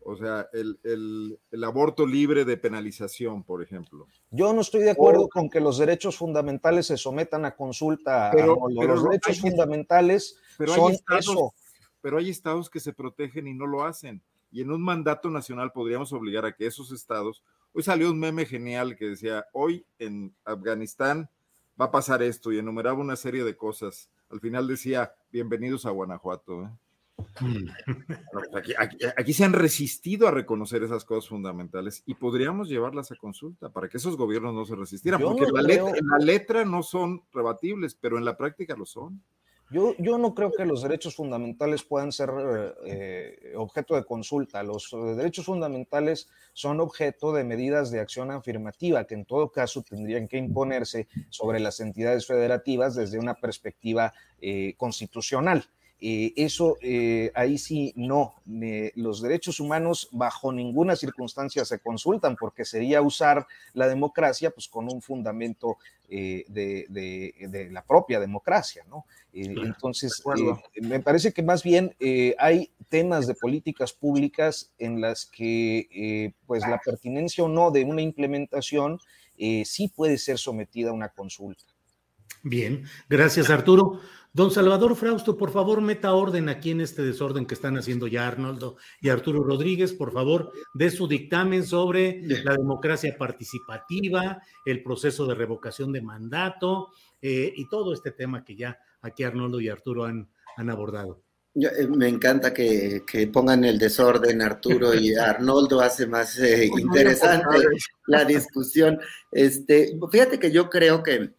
[0.04, 4.06] O sea, el, aborto libre de penalización, por ejemplo.
[4.30, 8.30] Yo no estoy de acuerdo con que los derechos fundamentales se sometan a consulta.
[8.32, 11.52] Pero, los derechos fundamentales pero son hay estados,
[12.00, 14.22] Pero hay estados que se protegen y no lo hacen.
[14.50, 17.42] Y en un mandato nacional podríamos obligar a que esos estados.
[17.72, 21.30] Hoy salió un meme genial que decía: hoy en Afganistán
[21.80, 25.90] va a pasar esto y enumeraba una serie de cosas al final decía, bienvenidos a
[25.90, 26.62] Guanajuato.
[26.62, 26.68] ¿eh?
[27.40, 27.68] Mm.
[28.32, 28.48] Pues
[29.16, 33.88] aquí, se han resistido a reconocer esas cosas fundamentales y podríamos llevarlas a consulta para
[33.88, 38.16] que esos gobiernos no se resistieran, porque la, en la letra no son rebatibles, pero
[38.16, 39.22] en la práctica lo son.
[39.72, 42.30] Yo, yo no creo que los derechos fundamentales puedan ser
[42.84, 44.62] eh, objeto de consulta.
[44.62, 49.82] Los eh, derechos fundamentales son objeto de medidas de acción afirmativa que en todo caso
[49.82, 54.12] tendrían que imponerse sobre las entidades federativas desde una perspectiva
[54.42, 55.64] eh, constitucional.
[56.04, 58.34] Eh, eso eh, ahí sí no.
[58.96, 64.92] los derechos humanos bajo ninguna circunstancia se consultan porque sería usar la democracia pues con
[64.92, 69.04] un fundamento eh, de, la propia democracia, ¿no?
[69.32, 70.20] entonces,
[70.80, 71.94] me parece que más bien
[72.36, 78.02] hay temas de políticas públicas en las que pues la pertinencia o no de una
[78.02, 78.98] implementación
[79.38, 81.64] sí puede ser sometida a una consulta.
[82.42, 84.00] Bien, gracias Arturo.
[84.34, 88.26] Don Salvador Frausto, por favor, meta orden aquí en este desorden que están haciendo ya
[88.26, 95.26] Arnoldo y Arturo Rodríguez, por favor, de su dictamen sobre la democracia participativa, el proceso
[95.26, 96.88] de revocación de mandato
[97.20, 101.22] eh, y todo este tema que ya aquí Arnoldo y Arturo han, han abordado.
[101.54, 107.58] Eh, me encanta que, pongan el desorden Arturo y Arnoldo hace más eh, interesante
[108.06, 108.98] la discusión.
[109.30, 111.34] Este, fíjate que yo creo que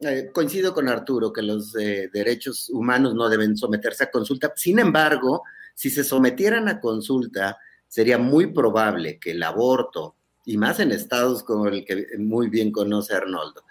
[0.00, 4.52] eh, coincido con Arturo que los eh, derechos humanos no deben someterse a consulta.
[4.54, 5.42] Sin embargo,
[5.74, 7.58] si se sometieran a consulta,
[7.88, 10.14] sería muy probable que el aborto,
[10.44, 13.64] y más en estados como el que muy bien conoce Arnoldo,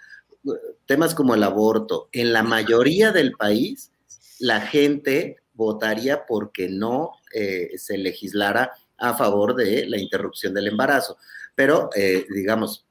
[0.84, 3.90] temas como el aborto, en la mayoría del país,
[4.38, 11.16] la gente votaría porque no eh, se legislara a favor de la interrupción del embarazo.
[11.54, 11.90] Pero,
[12.30, 12.87] digamos,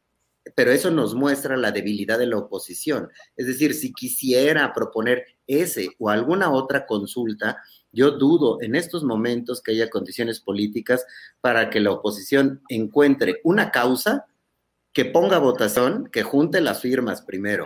[0.55, 3.09] pero eso nos muestra la debilidad de la oposición.
[3.35, 7.57] Es decir, si quisiera proponer ese o alguna otra consulta,
[7.91, 11.05] yo dudo en estos momentos que haya condiciones políticas
[11.41, 14.25] para que la oposición encuentre una causa
[14.93, 17.65] que ponga votación, que junte las firmas primero,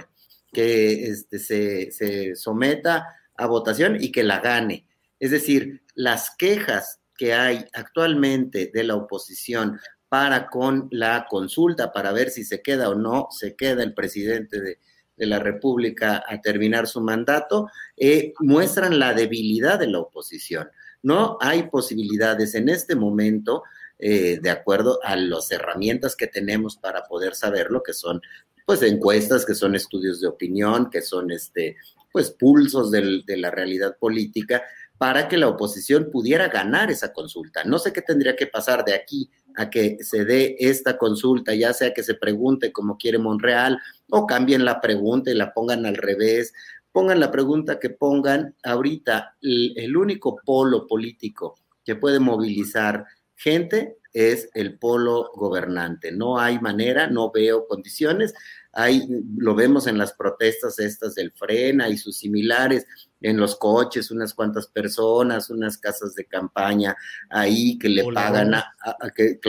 [0.51, 4.85] que este, se, se someta a votación y que la gane.
[5.19, 9.79] Es decir, las quejas que hay actualmente de la oposición
[10.11, 14.59] para con la consulta, para ver si se queda o no se queda el presidente
[14.59, 14.77] de,
[15.15, 20.69] la República a terminar su mandato, eh, muestran la debilidad de la oposición.
[21.01, 23.63] No hay posibilidades en este momento,
[23.99, 28.19] eh, de acuerdo a las herramientas que tenemos para poder saberlo, que son
[28.65, 31.77] pues encuestas, que son estudios de opinión, que son este,
[32.11, 34.63] pues pulsos de la realidad política,
[35.01, 37.63] para que la oposición pudiera ganar esa consulta.
[37.63, 41.73] No sé qué tendría que pasar de aquí a que se dé esta consulta, ya
[41.73, 43.79] sea que se pregunte como quiere Monreal
[44.09, 46.53] o cambien la pregunta y la pongan al revés,
[46.91, 53.05] pongan la pregunta que pongan ahorita, el, único polo político que puede movilizar
[53.35, 56.11] gente es el polo gobernante.
[56.11, 58.33] No hay manera, no veo condiciones.
[58.73, 59.05] Hay,
[59.37, 62.85] lo vemos en las protestas estas del Frena y sus similares,
[63.21, 66.95] en los coches, unas cuantas personas, unas casas de campaña
[67.29, 68.73] ahí que le pagan a,
[69.15, 69.39] que,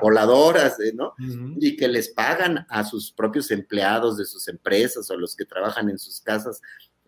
[0.00, 0.92] voladoras, ¿eh?
[0.94, 1.14] ¿no?
[1.58, 5.88] Y que les pagan a sus propios empleados de sus empresas o los que trabajan
[5.88, 6.60] en sus casas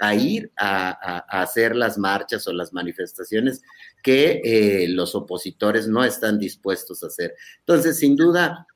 [0.02, 3.62] a ir a, hacer las marchas o las manifestaciones
[4.02, 7.34] que eh, los opositores no están dispuestos a hacer.
[7.60, 8.66] Entonces, sin duda,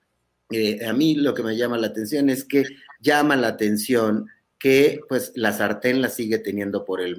[0.50, 2.64] eh, a mí lo que me llama la atención es que
[3.00, 4.26] llama la atención
[4.58, 7.16] que pues la sartén la sigue teniendo por el,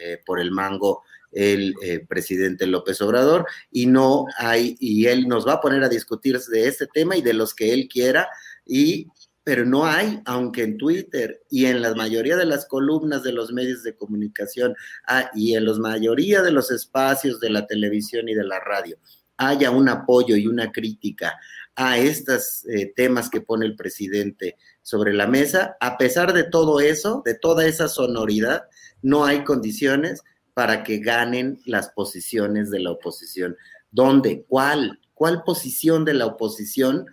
[0.00, 1.02] eh, por el mango
[1.32, 5.88] el eh, presidente López Obrador y no hay, y él nos va a poner a
[5.88, 8.28] discutir de este tema y de los que él quiera,
[8.66, 9.06] y,
[9.44, 13.52] pero no hay, aunque en Twitter y en la mayoría de las columnas de los
[13.52, 14.74] medios de comunicación
[15.06, 18.98] ah, y en la mayoría de los espacios de la televisión y de la radio,
[19.36, 21.38] haya un apoyo y una crítica
[21.82, 25.78] a estos eh, temas que pone el presidente sobre la mesa.
[25.80, 28.64] A pesar de todo eso, de toda esa sonoridad,
[29.00, 30.20] no hay condiciones
[30.52, 33.56] para que ganen las posiciones de la oposición.
[33.90, 34.44] ¿Dónde?
[34.46, 35.00] ¿Cuál?
[35.14, 37.06] ¿Cuál posición de la oposición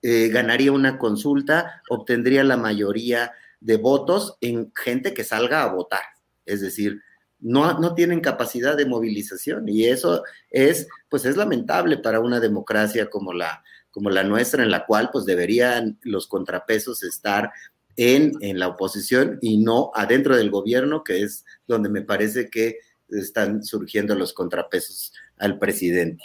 [0.00, 6.04] eh, ganaría una consulta, obtendría la mayoría de votos en gente que salga a votar?
[6.46, 7.02] Es decir,
[7.40, 13.10] no, no tienen capacidad de movilización y eso es, pues es lamentable para una democracia
[13.10, 17.50] como la, como la nuestra, en la cual pues deberían los contrapesos estar
[17.96, 22.78] en, en la oposición y no adentro del gobierno, que es donde me parece que
[23.10, 26.22] están surgiendo los contrapesos al presidente.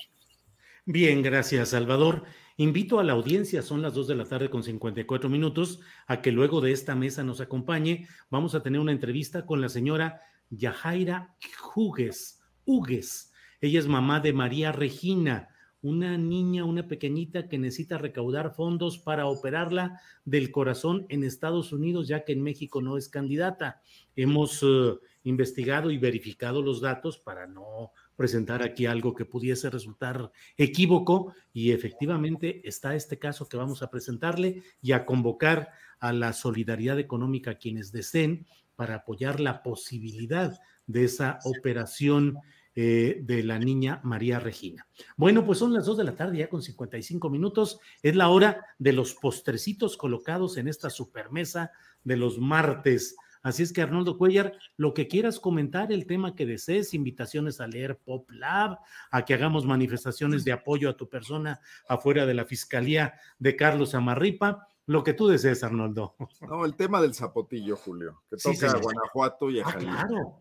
[0.85, 2.23] Bien, gracias, Salvador.
[2.57, 6.31] Invito a la audiencia, son las 2 de la tarde con 54 minutos, a que
[6.31, 8.07] luego de esta mesa nos acompañe.
[8.29, 11.35] Vamos a tener una entrevista con la señora Yajaira
[11.73, 12.41] Hugues.
[12.65, 13.31] Hugues.
[13.59, 15.49] Ella es mamá de María Regina,
[15.83, 22.07] una niña, una pequeñita que necesita recaudar fondos para operarla del corazón en Estados Unidos,
[22.07, 23.81] ya que en México no es candidata.
[24.15, 24.93] Hemos eh,
[25.25, 31.71] investigado y verificado los datos para no presentar aquí algo que pudiese resultar equívoco y
[31.71, 37.51] efectivamente está este caso que vamos a presentarle y a convocar a la solidaridad económica
[37.51, 38.45] a quienes deseen
[38.75, 40.57] para apoyar la posibilidad
[40.87, 42.37] de esa operación
[42.75, 44.87] eh, de la niña María Regina.
[45.15, 47.79] Bueno, pues son las 2 de la tarde, ya con 55 minutos.
[48.01, 51.71] Es la hora de los postrecitos colocados en esta supermesa
[52.03, 53.15] de los martes.
[53.43, 57.67] Así es que Arnoldo Cuellar, lo que quieras comentar, el tema que desees, invitaciones a
[57.67, 58.79] leer Pop Lab,
[59.11, 63.95] a que hagamos manifestaciones de apoyo a tu persona afuera de la Fiscalía de Carlos
[63.95, 66.15] Amarripa, lo que tú desees, Arnoldo.
[66.41, 70.39] No, el tema del zapotillo, Julio, que toca a Guanajuato y a ah, Claro.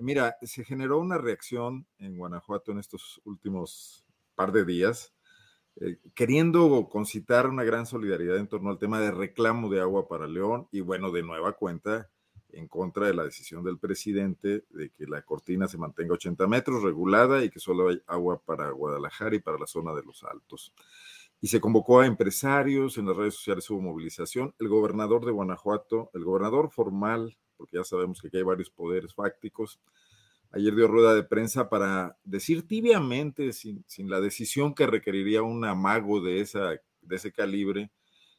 [0.00, 5.14] Mira, se generó una reacción en Guanajuato en estos últimos par de días,
[5.76, 10.26] eh, queriendo concitar una gran solidaridad en torno al tema de reclamo de agua para
[10.26, 12.10] León y bueno, de nueva cuenta,
[12.50, 16.82] en contra de la decisión del presidente de que la cortina se mantenga 80 metros
[16.82, 20.72] regulada y que solo hay agua para Guadalajara y para la zona de los Altos.
[21.40, 24.54] Y se convocó a empresarios, en las redes sociales hubo movilización.
[24.58, 29.14] El gobernador de Guanajuato, el gobernador formal porque ya sabemos que aquí hay varios poderes
[29.14, 29.80] fácticos.
[30.52, 36.20] Ayer dio rueda de prensa para decir tibiamente, sin, la decisión que requeriría un amago
[36.20, 36.70] de, esa,
[37.02, 37.90] de ese calibre,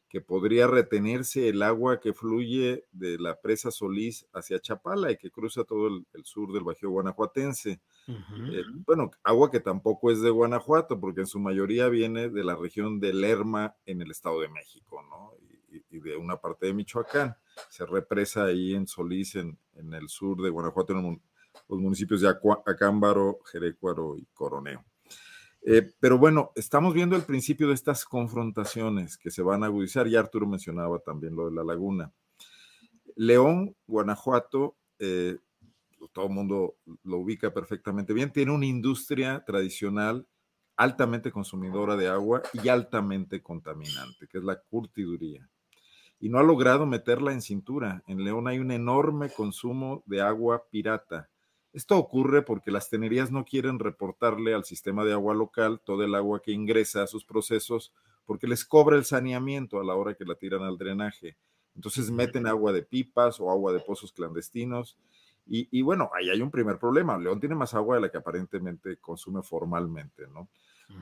[0.08, 5.30] que podría retenerse el agua que fluye de la presa Solís hacia Chapala y que
[5.30, 7.80] cruza todo el, sur del Bajío Guanajuatense.
[8.08, 12.56] Eh, bueno, agua que tampoco es de Guanajuato, porque en su mayoría viene de la
[12.56, 15.32] región de Lerma en el Estado de México, ¿no?
[15.90, 17.36] De una parte de Michoacán.
[17.68, 21.20] Se represa ahí en Solís, en, el sur de Guanajuato, en
[21.68, 24.84] los municipios de Acámbaro, Jerecuaro y Coroneo.
[25.62, 30.06] Eh, pero bueno, estamos viendo el principio de estas confrontaciones que se van a agudizar.
[30.06, 32.12] Ya Arturo mencionaba también lo de la laguna.
[33.16, 35.36] León, Guanajuato, eh,
[36.12, 40.26] todo el mundo lo ubica perfectamente bien, tiene una industria tradicional
[40.76, 45.48] altamente consumidora de agua y altamente contaminante, que es la curtiduría.
[46.20, 48.02] Y no ha logrado meterla en cintura.
[48.06, 51.28] En León hay un enorme consumo de agua pirata
[51.72, 56.14] esto ocurre porque las tenerías no quieren reportarle al sistema de agua local todo el
[56.14, 57.92] agua que ingresa a sus procesos
[58.24, 61.36] porque les cobra el saneamiento a la hora que la tiran al drenaje.
[61.74, 64.98] Entonces meten agua de pipas o agua de pozos clandestinos.
[65.50, 67.16] Y, bueno, ahí hay un primer problema.
[67.16, 70.48] León tiene más agua de la que aparentemente consume formalmente, ¿no?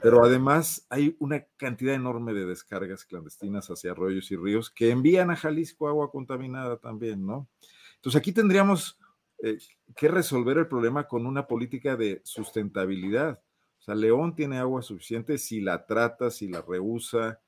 [0.02, 5.30] Pero además hay una cantidad enorme de descargas clandestinas hacia arroyos y ríos que envían
[5.30, 7.48] a Jalisco agua contaminada también, ¿no?
[7.96, 8.98] Entonces aquí tendríamos
[9.42, 9.58] eh,
[9.96, 13.40] que resolver el problema con una política de sustentabilidad.
[13.78, 17.40] O sea, León tiene agua suficiente si la trata, si la rehúsa,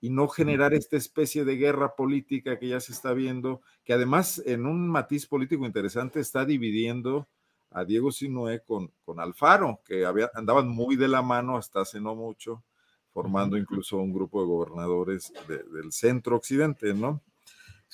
[0.00, 4.42] y no generar esta especie de guerra política que ya se está viendo, que además
[4.46, 7.28] en un matiz político interesante está dividiendo
[7.70, 12.00] a Diego Sinué con, con Alfaro, que había, andaban muy de la mano hasta hace
[12.00, 12.64] no mucho,
[13.12, 17.22] formando incluso un grupo de gobernadores del centro occidente, ¿no?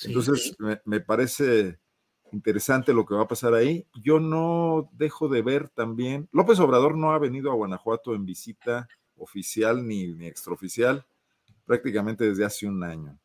[0.03, 1.79] Entonces, me, parece
[2.33, 3.87] interesante lo que va a pasar ahí.
[4.03, 8.89] Yo no dejo de ver también, López Obrador no ha venido a Guanajuato en visita
[9.17, 11.07] oficial ni, ni extraoficial
[11.65, 13.19] prácticamente desde hace un año.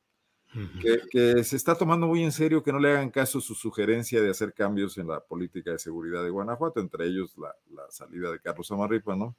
[1.12, 4.30] Que, se está tomando muy en serio que no le hagan caso su sugerencia de
[4.30, 8.40] hacer cambios en la política de seguridad de Guanajuato, entre ellos la, la salida de
[8.40, 9.36] Carlos Amarripa, ¿no?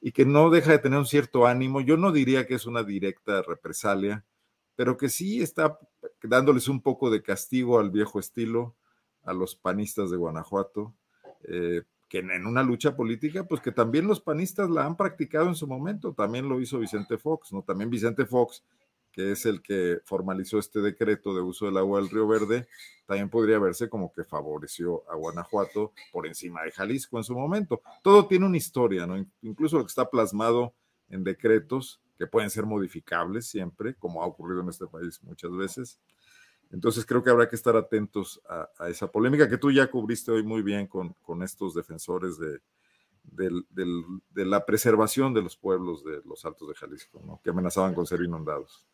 [0.00, 1.80] Y que no deja de tener un cierto ánimo.
[1.80, 4.24] Yo no diría que es una directa represalia,
[4.74, 5.78] pero que sí está
[6.22, 8.74] dándoles un poco de castigo al viejo estilo,
[9.24, 10.94] a los panistas de Guanajuato,
[11.44, 15.54] eh, que en una lucha política, pues que también los panistas la han practicado en
[15.54, 17.62] su momento, también lo hizo Vicente Fox, ¿no?
[17.62, 18.62] También Vicente Fox,
[19.12, 22.66] que es el que formalizó este decreto de uso del agua del Río Verde,
[23.06, 27.82] también podría verse como que favoreció a Guanajuato por encima de Jalisco en su momento.
[28.02, 29.24] Todo tiene una historia, ¿no?
[29.42, 30.74] Incluso lo que está plasmado
[31.10, 36.00] en decretos que pueden ser modificables siempre, como ha ocurrido en este país muchas veces.
[36.70, 40.42] Entonces creo que habrá que estar atentos a, esa polémica que tú ya cubriste hoy
[40.42, 42.60] muy bien con, estos defensores de,
[44.34, 48.86] la preservación de los pueblos de los Altos de Jalisco, que amenazaban con ser inundados.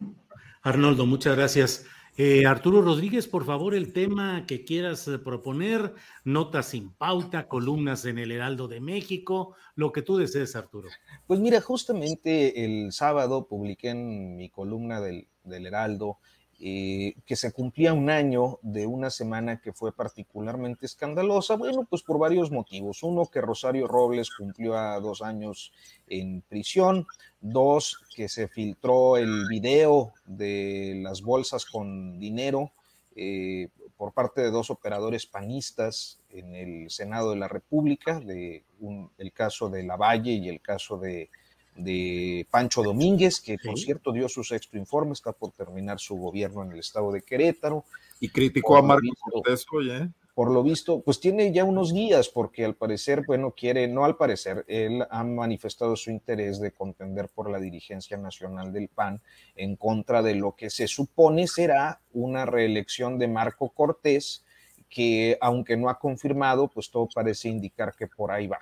[0.63, 1.87] Arnoldo, muchas gracias.
[2.21, 5.95] Eh, Arturo Rodríguez, por favor, el tema que quieras eh, proponer,
[6.25, 10.89] notas sin pauta, columnas en el Heraldo de México, lo que tú desees, Arturo.
[11.29, 16.19] Pues mira, justamente el sábado publiqué en mi columna del, del Heraldo
[16.61, 22.03] eh, que se cumplía un año de una semana que fue particularmente escandalosa, bueno, pues
[22.03, 23.03] por varios motivos.
[23.05, 25.73] Uno, que Rosario Robles cumplió a dos años
[26.09, 27.07] en prisión.
[27.41, 32.73] Dos, que se filtró el video de las bolsas con dinero
[33.15, 38.65] eh, por parte de dos operadores panistas en el Senado de la República, de
[39.19, 41.31] el caso de Lavalle y el caso de
[41.79, 46.63] de Pancho Domínguez, que por cierto dio su sexto informe, está por terminar su gobierno
[46.65, 47.85] en el estado de Querétaro.
[48.21, 50.09] Y criticó a Marco Cortés, oye.
[50.35, 54.17] Por lo visto, pues tiene ya unos guías, porque al parecer, bueno, quiere, no al
[54.17, 59.21] parecer, él ha manifestado su interés de contender por la dirigencia nacional del PAN
[59.57, 64.45] en contra de lo que se supone será una reelección de Marco Cortés,
[64.89, 68.61] que aunque no ha confirmado, pues todo parece indicar que por ahí va.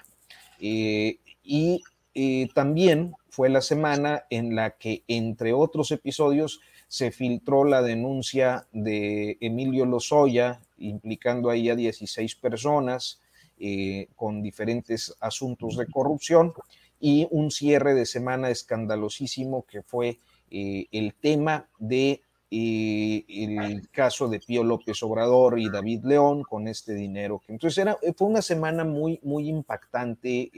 [0.58, 1.82] Eh, y
[2.18, 8.66] eh, también fue la semana en la que, entre otros episodios, se filtró la denuncia
[8.72, 13.20] de Emilio Lozoya, implicando ahí a 16 personas
[13.58, 16.54] eh, con diferentes asuntos de corrupción,
[16.98, 20.18] y un cierre de semana escandalosísimo que fue
[20.50, 26.94] eh, el tema de el caso de Pío López Obrador y David León con este
[26.94, 27.42] dinero.
[27.48, 30.50] Entonces era, fue una semana muy, muy impactante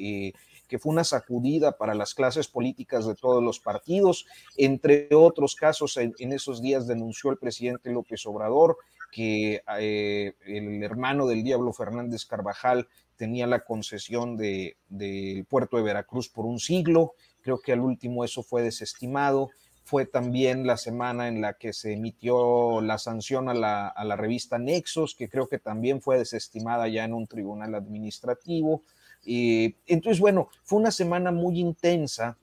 [0.69, 4.27] que fue una sacudida para las clases políticas de todos los partidos.
[4.57, 8.77] Entre otros casos, en, esos días denunció el presidente López Obrador
[9.11, 15.83] que eh, el hermano del Diablo Fernández Carvajal tenía la concesión del de, puerto de
[15.83, 17.15] Veracruz por un siglo.
[17.41, 19.49] Creo que al último eso fue desestimado.
[19.85, 24.17] Fue también la semana en la que se emitió la sanción a la, a la
[24.17, 28.83] revista Nexos, que creo que también fue desestimada ya en un tribunal administrativo.
[29.25, 32.39] Eh, entonces, bueno, fue una semana muy intensa,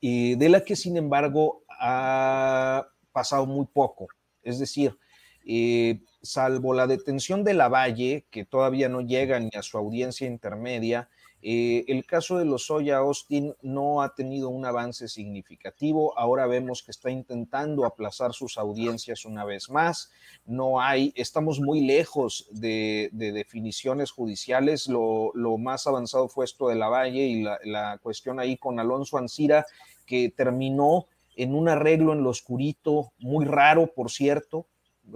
[0.00, 4.08] eh, de la que, sin embargo, ha pasado muy poco.
[4.42, 4.98] Es decir,
[5.46, 10.26] eh, salvo la detención de la Valle, que todavía no llega ni a su audiencia
[10.26, 11.08] intermedia,
[11.44, 16.16] eh, el caso de Lozoya Austin no ha tenido un avance significativo.
[16.16, 20.12] Ahora vemos que está intentando aplazar sus audiencias una vez más.
[20.46, 24.86] No hay, estamos muy lejos de, definiciones judiciales.
[24.86, 29.66] Lo, más avanzado fue esto de la Valle y la, cuestión ahí con Alonso Ancira,
[30.06, 34.66] que terminó en un arreglo en lo oscurito, muy raro, por cierto,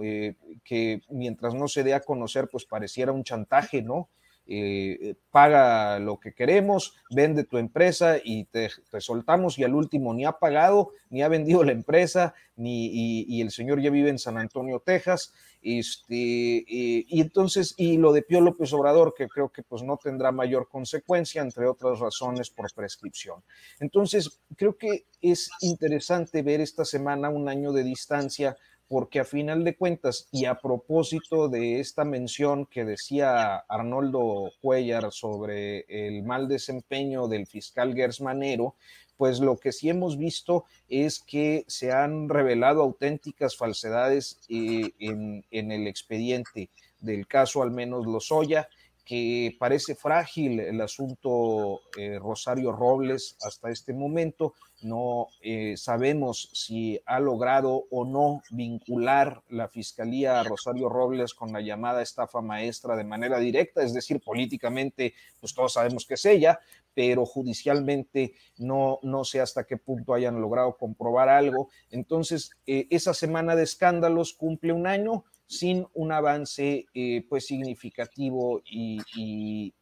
[0.01, 0.35] eh,
[0.65, 4.09] que mientras no se dé a conocer, pues pareciera un chantaje, ¿no?
[4.49, 8.69] Eh, paga lo que queremos, vende tu empresa y te,
[8.99, 12.87] soltamos y al último ni ha pagado, ni ha vendido la empresa, ni,
[13.27, 15.33] y, el señor ya vive en San Antonio, Texas.
[15.61, 19.97] Este, eh, y entonces, y lo de Pío López Obrador, que creo que pues no
[19.97, 23.43] tendrá mayor consecuencia, entre otras razones por prescripción.
[23.79, 28.55] Entonces, creo que es interesante ver esta semana un año de distancia
[28.87, 35.11] porque a final de cuentas, y a propósito de esta mención que decía Arnoldo Cuellar
[35.11, 38.75] sobre el mal desempeño del fiscal Gersmanero,
[39.17, 45.71] pues lo que sí hemos visto es que se han revelado auténticas falsedades eh, en,
[45.71, 46.69] el expediente.
[46.99, 48.69] Del caso, al menos Lozoya,
[49.07, 54.53] que parece frágil el asunto eh, Rosario Robles hasta este momento.
[54.81, 61.53] No eh, sabemos si ha logrado o no vincular la Fiscalía a Rosario Robles con
[61.53, 66.25] la llamada estafa maestra de manera directa, es decir, políticamente, pues todos sabemos que es
[66.25, 66.59] ella,
[66.93, 71.69] pero judicialmente no, no sé hasta qué punto hayan logrado comprobar algo.
[71.91, 78.61] Entonces, eh, esa semana de escándalos cumple un año sin un avance eh, pues significativo
[78.65, 79.73] y,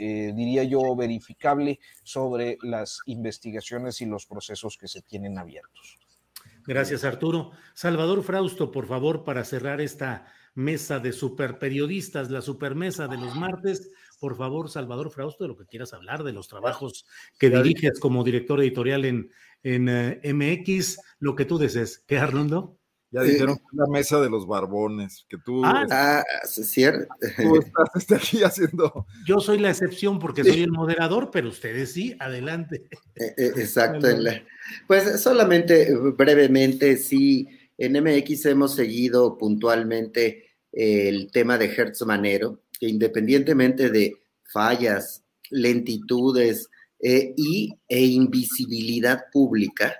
[0.00, 5.98] eh, diría yo verificable sobre las investigaciones y los procesos que se tienen abiertos.
[6.66, 7.50] Gracias, Arturo.
[7.74, 13.90] Salvador Frausto, por favor, para cerrar esta mesa de superperiodistas, la supermesa de los martes.
[14.20, 17.06] Por favor, Salvador Frausto, de lo que quieras hablar, de los trabajos
[17.38, 19.30] que diriges como director editorial en,
[19.62, 22.04] en eh, MX, lo que tú desees.
[22.06, 22.78] ¿Qué, Arnoldo?
[23.10, 25.64] Ya dijeron que es la mesa de los barbones, que tú.
[25.64, 27.06] Ah, ah cierto.
[27.36, 29.06] Tú estás aquí haciendo.
[29.26, 32.88] Yo soy la excepción porque soy el moderador, pero ustedes sí, adelante.
[33.14, 34.06] E, e, exacto.
[34.86, 37.48] Pues solamente brevemente, sí,
[37.78, 44.16] en MX hemos seguido puntualmente el tema de Hertz Manero, que independientemente de
[44.52, 46.68] fallas, lentitudes
[47.00, 49.94] eh, y, e invisibilidad pública,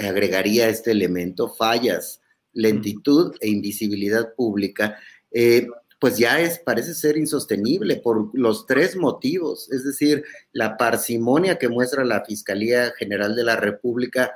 [0.00, 2.20] agregaría este elemento, fallas,
[2.52, 4.98] lentitud e invisibilidad pública,
[5.30, 5.66] eh,
[5.98, 11.68] pues ya es, parece ser insostenible por los tres motivos, es decir, la parsimonia que
[11.68, 14.32] muestra la Fiscalía General de la República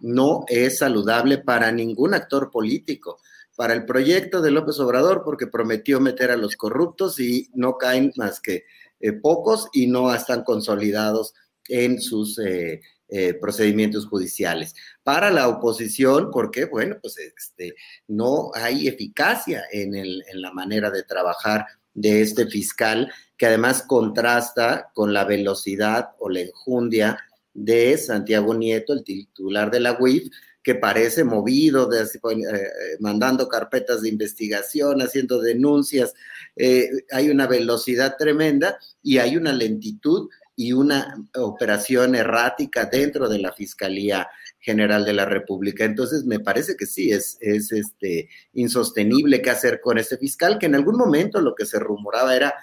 [0.00, 3.20] no es saludable para ningún actor político,
[3.56, 8.12] para el proyecto de López Obrador, porque prometió meter a los corruptos y no caen
[8.16, 8.64] más que
[8.98, 11.34] eh, pocos y no están consolidados
[11.68, 12.80] en sus eh,
[13.16, 14.74] eh, procedimientos judiciales.
[15.04, 17.76] Para la oposición, porque, bueno, pues este,
[18.08, 19.94] no hay eficacia en,
[20.32, 26.40] la manera de trabajar de este fiscal, que además contrasta con la velocidad o la
[26.40, 27.16] enjundia
[27.52, 30.28] de Santiago Nieto, el titular de la UIF,
[30.64, 36.14] que parece movido, de, eh, mandando carpetas de investigación, haciendo denuncias.
[36.56, 43.38] Eh, hay una velocidad tremenda y hay una lentitud y una operación errática dentro de
[43.38, 44.28] la Fiscalía
[44.60, 45.84] General de la República.
[45.84, 50.66] Entonces, me parece que sí, es, es este, insostenible qué hacer con ese fiscal, que
[50.66, 52.54] en algún momento lo que se rumoraba era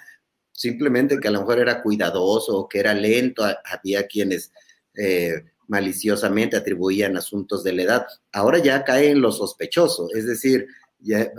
[0.52, 4.52] simplemente que a lo mejor era cuidadoso o que era lento, había quienes
[4.94, 8.06] eh, maliciosamente atribuían asuntos de la edad.
[8.32, 10.66] Ahora ya cae en lo sospechoso, es decir,
[10.98, 11.30] ya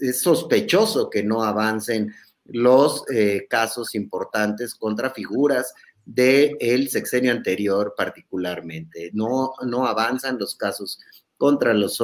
[0.00, 2.14] es sospechoso que no avancen
[2.44, 5.74] los eh, casos importantes contra figuras
[6.08, 9.10] del sexenio anterior particularmente.
[9.12, 10.98] No, no avanzan los casos
[11.36, 12.00] contra los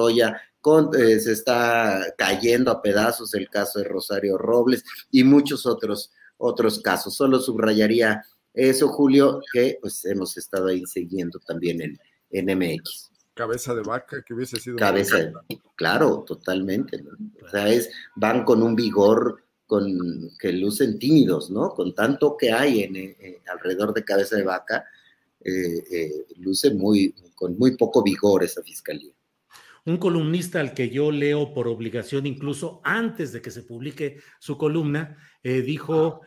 [0.60, 6.12] con, eh, se está cayendo a pedazos el caso de Rosario Robles y muchos otros,
[6.36, 7.14] otros casos.
[7.14, 8.22] Solo subrayaría
[8.52, 11.98] eso, Julio, que pues hemos estado ahí siguiendo también en,
[12.30, 13.10] en MX.
[13.32, 14.76] Cabeza de vaca, que hubiese sido.
[14.76, 15.32] Cabeza, de,
[15.76, 17.02] claro, totalmente.
[17.44, 21.70] O sea, es, van con un vigor con, que lucen tímidos, ¿no?
[21.70, 24.84] Con tanto que hay eh, alrededor de cabeza de vaca,
[25.40, 29.12] eh, eh, luce muy, con muy poco vigor esa fiscalía.
[29.86, 34.56] Un columnista al que yo leo por obligación, incluso antes de que se publique su
[34.56, 36.22] columna, dijo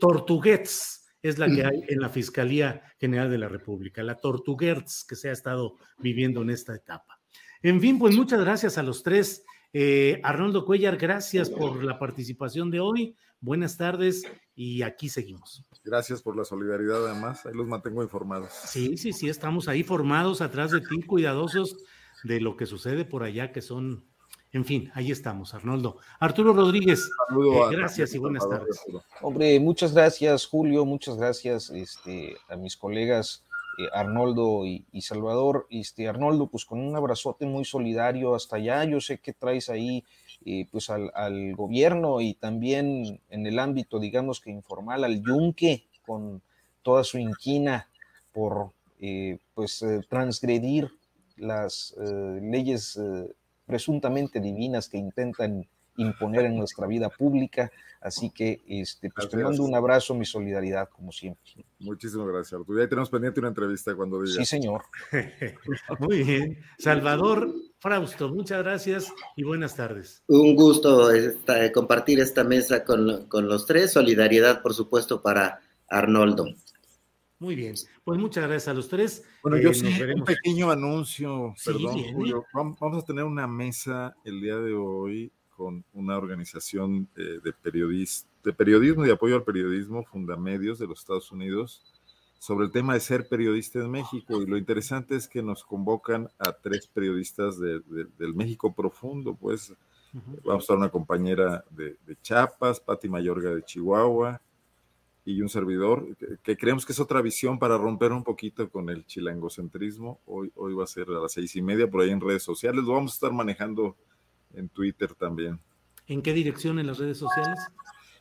[0.00, 5.16] Tortuguets es la que hay en la Fiscalía General de la República, la Tortuguets que
[5.16, 7.20] se ha estado viviendo en esta etapa.
[7.62, 9.44] En fin, pues muchas gracias a los tres.
[9.72, 13.16] Eh, Arnoldo Cuellar, gracias por la participación de hoy.
[13.40, 14.24] Buenas tardes
[14.54, 15.64] y aquí seguimos.
[15.84, 17.44] Gracias por la solidaridad, además.
[17.46, 18.52] Ahí los mantengo informados.
[18.52, 21.76] Sí, sí, sí, estamos ahí formados atrás de ti, cuidadosos
[22.24, 24.04] de lo que sucede por allá, que son,
[24.52, 25.98] en fin, ahí estamos, Arnoldo.
[26.18, 28.80] Arturo Rodríguez, eh, gracias y buenas tardes.
[29.20, 33.44] Hombre, muchas gracias, Julio, muchas gracias este, a mis colegas
[33.78, 35.66] eh, Arnoldo y, Salvador.
[35.70, 38.84] Este, Arnoldo, pues con un abrazote muy solidario hasta allá.
[38.84, 40.04] Yo sé que traes ahí
[40.44, 46.42] eh, pues al, gobierno y también en el ámbito, digamos que informal, al yunque con
[46.82, 47.88] toda su inquina
[48.32, 50.90] por eh, pues transgredir
[51.36, 51.94] las
[52.42, 52.98] leyes
[53.64, 55.68] presuntamente divinas que intentan
[55.98, 57.70] imponer en nuestra vida pública.
[58.00, 61.66] Así que este, pues te mando un abrazo, mi solidaridad, como siempre.
[61.80, 62.80] Muchísimas gracias, Arturo.
[62.80, 64.36] Ya tenemos pendiente una entrevista cuando digas.
[64.36, 64.84] Sí, señor.
[65.98, 66.58] Muy bien.
[66.78, 70.22] Salvador Frausto, muchas gracias y buenas tardes.
[70.28, 71.10] Un gusto
[71.74, 73.92] compartir esta mesa con, con los tres.
[73.92, 76.46] Solidaridad, por supuesto, para Arnoldo.
[77.40, 79.24] Muy bien, pues muchas gracias a los tres.
[79.42, 82.44] Bueno, yo eh, sí, un pequeño anuncio, perdón, Julio.
[82.52, 87.52] Vamos a tener una mesa el día de hoy con una organización eh, de,
[88.44, 91.82] de periodismo y apoyo al periodismo, Fundamedios de los Estados Unidos,
[92.38, 94.40] sobre el tema de ser periodista en México.
[94.40, 99.74] Y lo interesante es que nos convocan a tres periodistas del México profundo, pues
[100.44, 104.40] vamos a estar una compañera de, de Chiapas, Patti Mayorga de Chihuahua,
[105.24, 106.06] y un servidor,
[106.42, 110.20] que, creemos que es otra visión para romper un poquito con el chilangocentrismo.
[110.24, 112.82] Hoy, hoy va a ser a las seis y media por ahí en redes sociales.
[112.84, 113.94] Lo vamos a estar manejando
[114.54, 115.58] en Twitter también.
[116.06, 117.58] ¿En qué dirección en las redes sociales?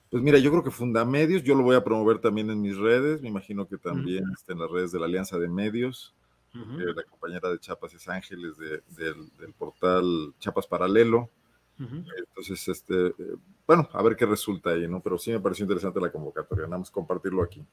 [0.10, 3.22] Pues mira, yo creo que Fundamedios, yo lo voy a promover también en mis redes,
[3.22, 6.14] me imagino que también está en las redes de la Alianza de Medios.
[6.54, 11.30] Eh, la compañera de Chapas es Ángeles del, portal Chapas Paralelo.
[11.78, 13.36] Entonces, este, eh,
[13.68, 15.00] bueno, a ver qué resulta ahí, ¿no?
[15.02, 17.64] Pero sí me pareció interesante la convocatoria, nada más compartirlo aquí.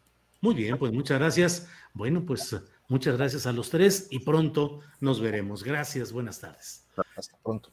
[0.42, 1.68] Muy bien, pues muchas gracias.
[1.94, 2.54] Bueno, pues
[2.88, 5.64] muchas gracias a los tres y pronto nos veremos.
[5.64, 6.86] Gracias, buenas tardes.
[7.16, 7.70] Hasta pronto.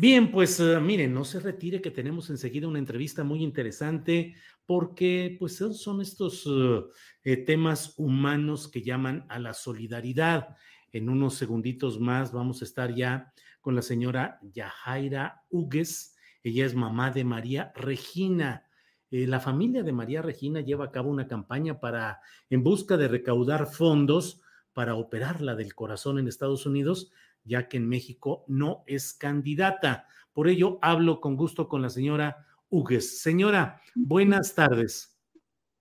[0.00, 5.34] Bien, pues uh, miren, no se retire que tenemos enseguida una entrevista muy interesante porque
[5.40, 6.88] pues son estos uh,
[7.24, 10.56] eh, temas humanos que llaman a la solidaridad.
[10.92, 16.14] En unos segunditos más vamos a estar ya con la señora Yajaira Hugues.
[16.44, 18.68] Ella es mamá de María Regina.
[19.10, 22.20] Eh, la familia de María Regina lleva a cabo una campaña para,
[22.50, 24.42] en busca de recaudar fondos
[24.72, 27.10] para operarla del corazón en Estados Unidos
[27.48, 30.06] ya que en México no es candidata.
[30.32, 33.20] Por ello, hablo con gusto con la señora Hugues.
[33.20, 35.18] Señora, buenas tardes.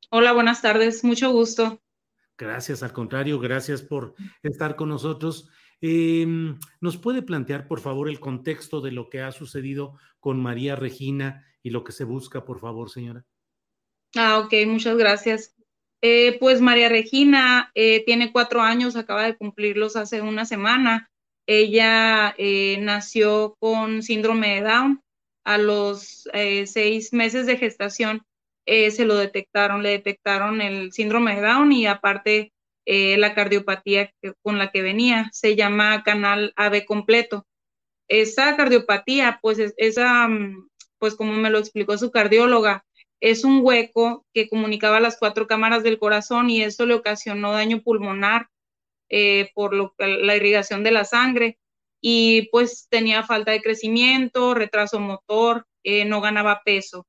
[0.10, 1.81] Hola, buenas tardes, mucho gusto.
[2.38, 5.49] Gracias, al contrario, gracias por estar con nosotros.
[5.81, 10.76] Em, ¿Nos puede plantear, por favor, el contexto de lo que ha sucedido con María
[10.76, 13.26] Regina y lo que se busca, por favor, señora?
[14.15, 15.56] Ah, ok, muchas gracias.
[16.02, 21.10] Eh, pues María Regina eh, tiene cuatro años, acaba de cumplirlos hace una semana.
[21.47, 25.01] Ella eh, nació con síndrome de Down.
[25.45, 28.23] A los eh, seis meses de gestación
[28.65, 32.53] eh, se lo detectaron, le detectaron el síndrome de Down y aparte
[32.89, 35.29] la cardiopatía con la que venía.
[35.33, 37.45] Se llama canal AB completo.
[38.07, 42.85] Esa cardiopatía, pues esa, mm, pues como me lo explicó su cardióloga,
[43.19, 47.81] es un hueco que comunicaba las cuatro cámaras del corazón y eso le ocasionó daño
[47.81, 48.47] pulmonar
[49.09, 51.57] eh, por lo, la irrigación de la sangre
[52.01, 57.07] y pues tenía falta de crecimiento, retraso motor, eh, no ganaba peso.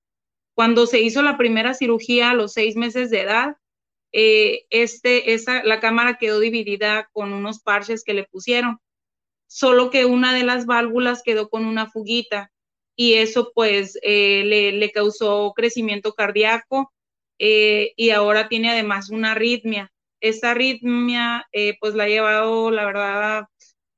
[0.54, 3.56] Cuando se hizo la primera cirugía a los seis meses de edad,
[4.12, 8.78] eh, este, esa, la cámara quedó dividida con unos parches que le pusieron,
[9.48, 12.52] solo que una de las válvulas quedó con una fuguita
[12.96, 16.92] y eso pues le, le, causó crecimiento cardíaco
[17.38, 23.44] y ahora tiene además una arritmia esta arritmia eh, pues la ha llevado, la verdad,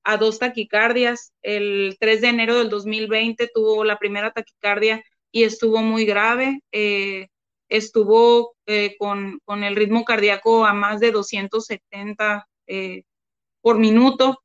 [0.04, 1.32] a, dos taquicardias.
[1.42, 5.02] El 3 de enero del 2020 tuvo la primera taquicardia
[5.32, 6.60] y estuvo muy grave.
[6.72, 7.28] Eh,
[7.68, 12.46] estuvo eh, con, con, el ritmo cardíaco a más de 270
[13.62, 14.42] por minuto.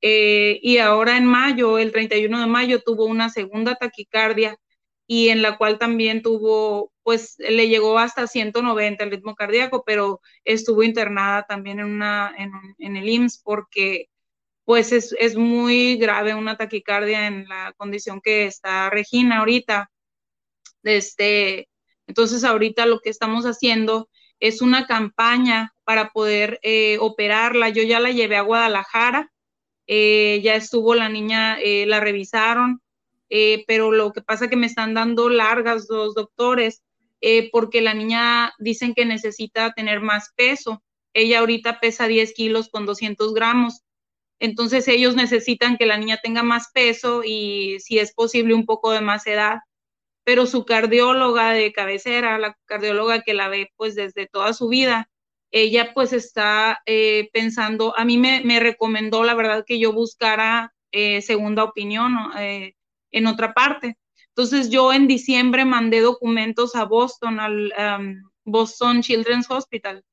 [0.00, 4.56] y ahora en mayo, el 31 de mayo, tuvo una segunda taquicardia
[5.12, 10.20] y en la cual también tuvo, pues le llegó hasta 190 el ritmo cardíaco, pero
[10.44, 12.32] estuvo internada también en, una,
[12.78, 14.06] en, el IMSS porque
[14.64, 19.90] pues es, es, muy grave una taquicardia en la condición que está Regina ahorita.
[20.84, 21.68] Este,
[22.06, 24.08] entonces ahorita lo que estamos haciendo
[24.38, 27.68] es una campaña para poder eh, operarla.
[27.70, 29.32] Yo ya la llevé a Guadalajara
[29.92, 32.80] eh, ya estuvo la niña, eh, la revisaron,
[33.30, 36.82] eh, pero lo que pasa es que me están dando largas los doctores
[37.52, 40.82] porque la niña dicen que necesita tener más peso.
[41.12, 43.82] Ella ahorita pesa 10 kilos con 200 gramos.
[44.40, 48.90] Entonces ellos necesitan que la niña tenga más peso y si es posible un poco
[48.90, 49.58] de más edad.
[50.24, 55.10] Pero su cardióloga de cabecera, la cardióloga que la ve pues desde toda su vida,
[55.50, 61.22] ella pues está eh, pensando, a mí me, recomendó la verdad que yo buscara eh,
[61.22, 62.74] segunda opinión eh,
[63.12, 63.96] en otra parte.
[64.28, 67.72] Entonces yo en diciembre mandé documentos a Boston, al
[68.44, 70.04] Boston Children's Hospital.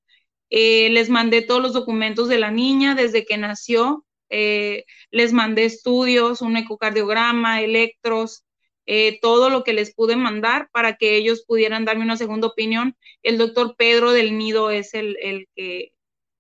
[0.50, 4.06] les mandé todos los documentos de la niña desde que nació.
[4.30, 8.44] les mandé estudios, un ecocardiograma, electros,
[8.90, 12.96] eh, todo lo que les pude mandar para que ellos pudieran darme una segunda opinión.
[13.22, 15.18] El doctor Pedro del Nido es el,
[15.56, 15.92] que,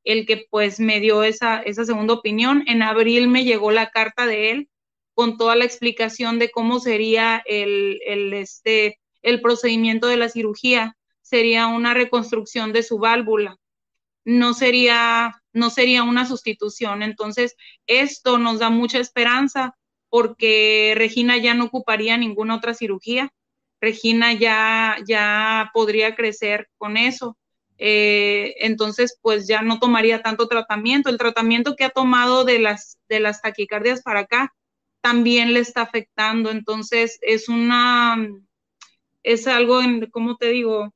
[0.05, 2.63] el que pues me dio esa, esa segunda opinión.
[2.67, 4.69] En abril me llegó la carta de él
[5.17, 10.95] con toda la explicación de cómo sería el, el, este, el procedimiento de la cirugía.
[11.23, 13.57] Sería una reconstrucción de su válvula.
[14.25, 17.01] No sería, no sería una sustitución.
[17.01, 17.55] Entonces,
[17.87, 19.75] esto nos da mucha esperanza
[20.07, 23.33] porque Regina ya no ocuparía ninguna otra cirugía.
[23.81, 27.39] Regina ya, ya podría crecer con eso.
[27.79, 31.09] Eh, entonces, pues ya no tomaría tanto tratamiento.
[31.09, 34.53] El tratamiento que ha tomado de las, de las taquicardias para acá
[35.01, 36.49] también le está afectando.
[36.49, 38.17] Entonces, es una,
[39.23, 40.93] es algo, en, ¿cómo te digo?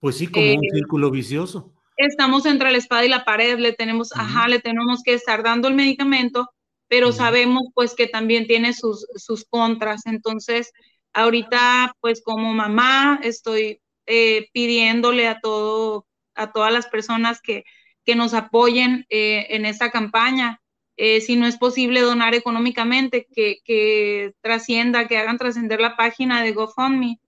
[0.00, 1.72] Pues sí, como un eh, círculo vicioso.
[1.96, 5.68] Estamos entre la espada y la pared, le tenemos, ajá, le tenemos que estar dando
[5.68, 6.48] el medicamento,
[6.88, 10.06] pero sabemos pues que también tiene sus, sus contras.
[10.06, 10.72] Entonces,
[11.12, 17.64] ahorita pues como mamá estoy eh, pidiéndole a todo, a todas las personas que,
[18.04, 20.60] que nos apoyen eh, en esta campaña.
[21.02, 26.42] Eh, si no es posible donar económicamente, que, que trascienda, que hagan trascender la página
[26.42, 27.18] de GoFundMe.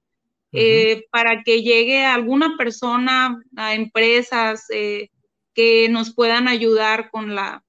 [1.10, 4.66] para que llegue a alguna persona, a empresas
[5.54, 7.62] que nos puedan ayudar con la,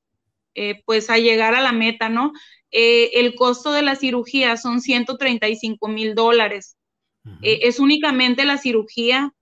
[0.56, 2.32] eh, pues a llegar a la meta, ¿no?
[2.72, 6.78] Eh, el costo de la cirugía son 135 mil dólares.
[7.42, 9.34] Eh, es únicamente la cirugía.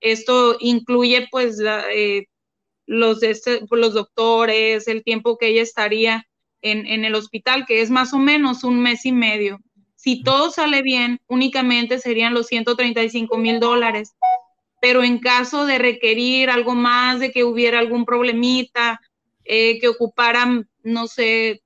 [0.00, 1.58] esto incluye pues
[2.86, 6.26] los, este, los doctores, el tiempo que ella estaría
[6.62, 9.60] en, en, el hospital, que es más o menos un mes y medio.
[9.96, 14.14] Si todo sale bien, únicamente serían los 135 mil dólares.
[14.80, 19.00] Pero en caso de requerir algo más, de que hubiera algún problemita,
[19.44, 21.62] eh, que ocuparan, no sé, eh,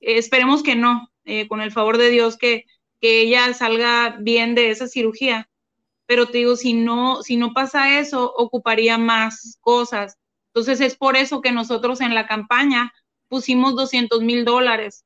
[0.00, 2.66] esperemos que no, eh, con el favor de Dios, que,
[3.00, 5.48] que ella salga bien de esa cirugía.
[6.06, 10.18] Pero te digo, si no, si no pasa eso, ocuparía más cosas.
[10.54, 12.92] Entonces es por eso que nosotros en la campaña
[13.28, 15.04] pusimos 200 mil dólares,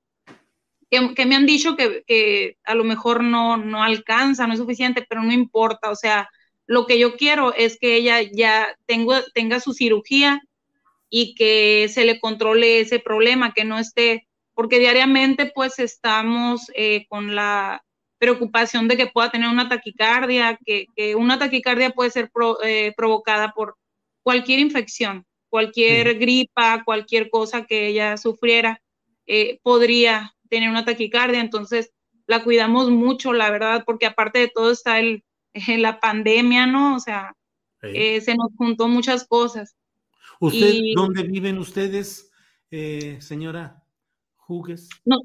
[0.90, 5.22] que, me han dicho que, a lo mejor no, no alcanza, no es suficiente, pero
[5.22, 5.90] no importa.
[5.90, 6.28] O sea,
[6.66, 10.42] lo que yo quiero es que ella ya tenga su cirugía
[11.10, 17.06] y que se le controle ese problema, que no esté, porque diariamente pues estamos eh,
[17.08, 17.82] con la
[18.18, 22.31] preocupación de que pueda tener una taquicardia, que, una taquicardia puede ser
[22.64, 23.76] eh, provocada por
[24.22, 28.82] cualquier infección, cualquier gripa, cualquier cosa que ella sufriera,
[29.26, 31.92] eh, podría tener una taquicardia, entonces
[32.26, 35.24] la cuidamos mucho, la verdad, porque aparte de todo está el,
[35.78, 36.96] la pandemia, ¿no?
[36.96, 37.34] O sea,
[37.80, 39.76] se nos juntó muchas cosas.
[40.40, 42.30] ¿Usted, dónde viven ustedes,
[42.70, 43.82] eh, señora
[44.36, 44.88] Jugues?
[45.04, 45.20] No,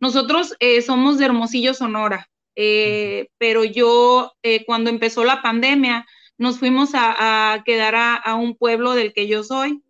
[0.00, 4.32] Nosotros eh, somos de Hermosillo, Sonora, eh, pero yo
[4.66, 6.06] cuando empezó la pandemia
[6.38, 9.82] nos fuimos a, quedar a, un pueblo del que yo soy,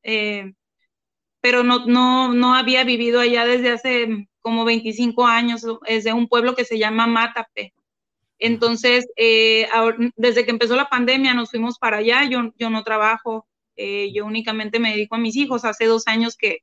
[1.40, 6.28] pero no, no, no había vivido allá desde hace como 25 años, es de un
[6.28, 7.74] pueblo que se llama Matape.
[8.38, 14.10] Entonces, desde que empezó la pandemia nos fuimos para allá, yo, yo no trabajo eh,
[14.12, 16.60] yo únicamente me dedico a mis hijos, hace dos años que,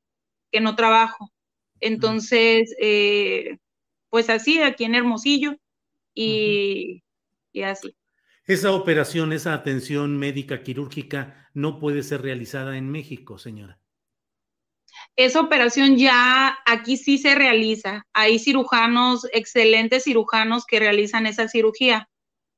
[0.61, 1.31] no trabajo.
[1.79, 3.57] Entonces, eh,
[4.09, 5.55] pues así, aquí en Hermosillo
[6.13, 7.03] y,
[7.63, 7.95] así.
[8.45, 13.79] Esa operación, esa atención médica quirúrgica no puede ser realizada en México, señora.
[15.15, 18.05] Esa operación ya aquí sí se realiza.
[18.13, 22.09] Hay cirujanos, excelentes cirujanos que realizan esa cirugía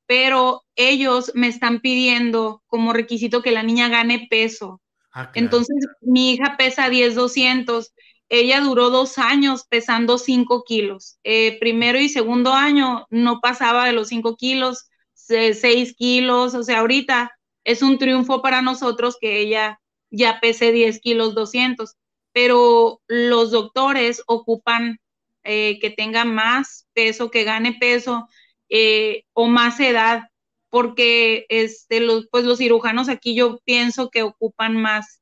[0.08, 4.82] pero ellos me están pidiendo como requisito que la niña gane peso.
[5.12, 7.94] Ah, Entonces, mi hija pesa 10, 200.
[8.30, 11.18] Ella duró dos años pesando 5 kilos.
[11.24, 14.90] Eh, primero y segundo año no pasaba de los 5 kilos,
[15.28, 16.56] 6 kilos.
[16.56, 17.32] O sea, ahorita
[17.64, 19.80] es un triunfo para nosotros que ella
[20.12, 21.95] ya pese 10 kilos 200.
[22.34, 25.00] pero los doctores ocupan
[25.45, 28.28] eh, que tenga más peso, que gane peso
[28.70, 30.24] eh, o más edad,
[30.70, 35.22] porque este, los, pues los cirujanos aquí yo pienso que ocupan más,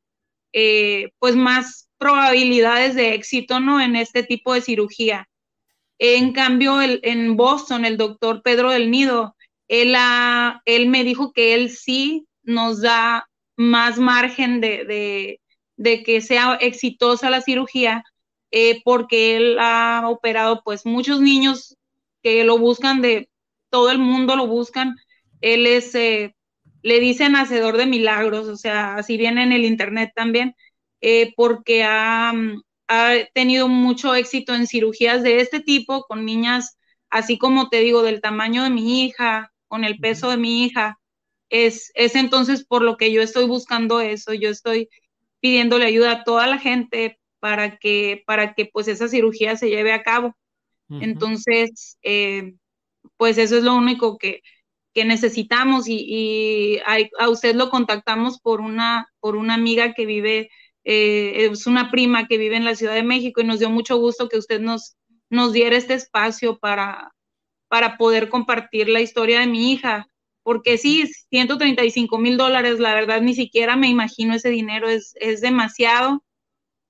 [0.54, 3.80] eh, pues más probabilidades de éxito, ¿no?
[3.82, 5.30] En este tipo de cirugía.
[6.00, 9.36] En cambio, el, en Boston, el doctor Pedro del Nido,
[9.68, 9.96] él,
[10.66, 15.40] él me dijo que él sí nos da más margen de,
[15.78, 18.04] que sea exitosa la cirugía,
[18.52, 21.78] eh, porque él ha operado pues muchos niños
[22.22, 23.30] que lo buscan de
[23.70, 24.96] todo el mundo lo buscan.
[25.42, 26.36] Él es, eh,
[26.84, 30.56] le dicen hacedor de milagros, o sea, así viene en el internet también,
[31.02, 32.34] eh, porque ha,
[32.88, 36.78] ha tenido mucho éxito en cirugías de este tipo con niñas,
[37.10, 41.00] así como te digo, del tamaño de mi hija, con el peso de mi hija.
[41.50, 44.88] Es, es entonces por lo que yo estoy buscando eso, yo estoy
[45.40, 49.92] pidiéndole ayuda a toda la gente para que, para que pues esa cirugía se lleve
[49.92, 50.38] a cabo.
[50.90, 52.54] Entonces, eh,
[53.18, 54.42] pues eso es lo único que,
[54.94, 56.80] que necesitamos y,
[57.18, 60.52] a, usted lo contactamos por una, por una amiga que vive,
[60.84, 63.98] eh, es una prima que vive en la Ciudad de México y nos dio mucho
[63.98, 64.98] gusto que usted nos,
[65.32, 67.13] nos diera este espacio para,
[67.74, 70.08] para poder compartir la historia de mi hija
[70.44, 75.42] porque sí, 135 mil dólares, la verdad ni siquiera me imagino ese dinero, es, es
[75.42, 76.24] demasiado.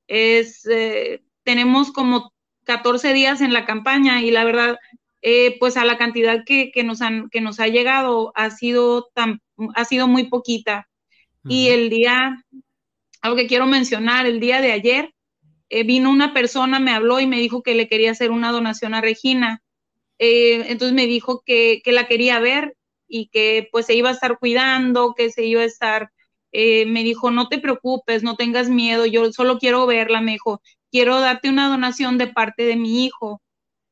[0.07, 2.33] Es, eh, tenemos como
[2.65, 4.77] 14 días en la campaña y la verdad,
[5.21, 9.41] eh, pues a la cantidad que, nos han, que nos ha llegado ha sido, tan,
[9.75, 10.89] ha sido muy poquita.
[11.47, 12.43] Y el día,
[13.21, 15.13] algo que quiero mencionar, el día de ayer
[15.69, 18.93] eh, vino una persona, me habló y me dijo que le quería hacer una donación
[18.93, 19.62] a Regina.
[20.17, 22.75] Entonces me dijo que, que la quería ver
[23.13, 26.11] y que pues se iba a estar cuidando, que se iba a estar,
[26.51, 30.61] eh, me dijo, no te preocupes, no tengas miedo, yo solo quiero verla, me dijo,
[30.91, 33.39] quiero darte una donación de parte de mi hijo.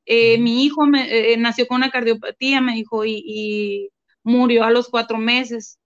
[0.05, 3.89] Eh, mi hijo me, eh, nació con una cardiopatía, me dijo, y,
[4.23, 5.79] murió a los cuatro meses.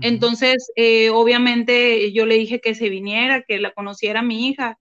[0.00, 0.70] Entonces,
[1.12, 4.78] obviamente yo le dije que se viniera, que la conociera mi hija.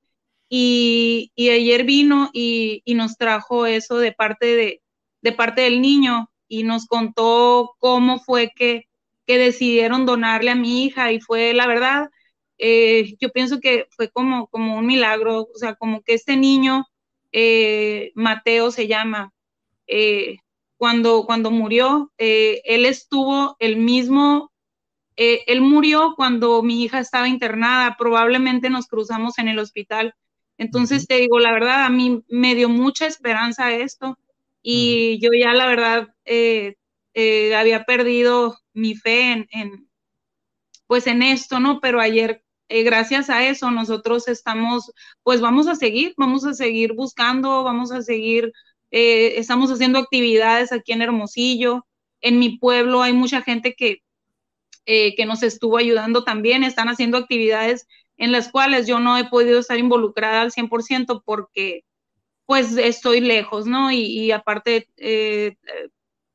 [0.50, 4.82] Y, ayer vino y, y, nos trajo eso de parte de,
[5.22, 8.86] de parte del niño y nos contó cómo fue que,
[9.28, 12.10] decidieron donarle a mi hija y fue la verdad,
[12.58, 16.86] eh, yo pienso que fue como, como un milagro, o sea, como que este niño,
[17.34, 19.34] eh, Mateo se llama,
[19.86, 20.38] eh,
[20.78, 24.54] cuando, cuando murió, él estuvo el mismo,
[25.18, 30.16] él murió cuando mi hija estaba internada, probablemente nos cruzamos en el hospital.
[30.58, 34.18] Entonces te digo, la verdad, a mí me dio mucha esperanza esto
[34.70, 36.76] y yo ya la verdad eh,
[37.14, 39.90] eh, había perdido mi fe en,
[40.88, 41.80] pues en esto, ¿no?
[41.80, 44.92] Pero ayer, eh, gracias a eso, nosotros estamos,
[45.24, 48.52] pues vamos a seguir, vamos a seguir buscando, vamos a seguir,
[48.92, 51.88] estamos haciendo actividades aquí en Hermosillo,
[52.20, 54.02] en mi pueblo hay mucha gente que,
[54.86, 57.88] que nos estuvo ayudando también, están haciendo actividades
[58.18, 61.86] en las cuales yo no he podido estar involucrada al 100% porque
[62.48, 63.92] pues estoy lejos, ¿no?
[63.92, 65.58] Y, aparte, eh,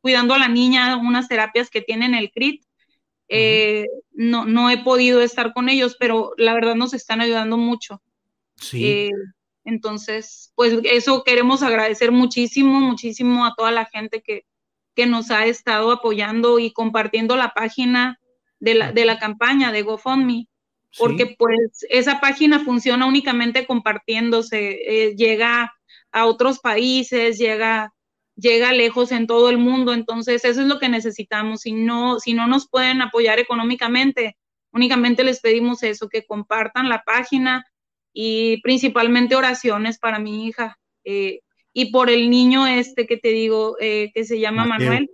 [0.02, 2.62] cuidando a la niña, unas terapias que tienen el CRIT,
[3.28, 8.02] eh, no, no he podido estar con ellos, pero la verdad nos están ayudando mucho.
[8.57, 8.84] Sí.
[8.86, 9.10] Eh,
[9.65, 14.44] entonces, pues eso queremos agradecer muchísimo, muchísimo a toda la gente que,
[14.94, 18.20] que nos ha estado apoyando y compartiendo la página
[18.60, 20.47] de la, de la campaña de GoFundMe,
[20.99, 25.73] porque pues esa página funciona únicamente compartiéndose, llega
[26.12, 27.92] a otros países, llega,
[28.36, 29.92] llega lejos en todo el mundo.
[29.92, 31.62] Entonces, eso es lo que necesitamos.
[31.62, 34.36] Si no, si no nos pueden apoyar económicamente,
[34.73, 37.66] únicamente les pedimos eso, que compartan la página
[38.12, 40.78] y principalmente oraciones para mi hija.
[41.05, 41.41] Eh,
[41.73, 45.10] y por el niño este que te digo, eh, que se llama Manuel,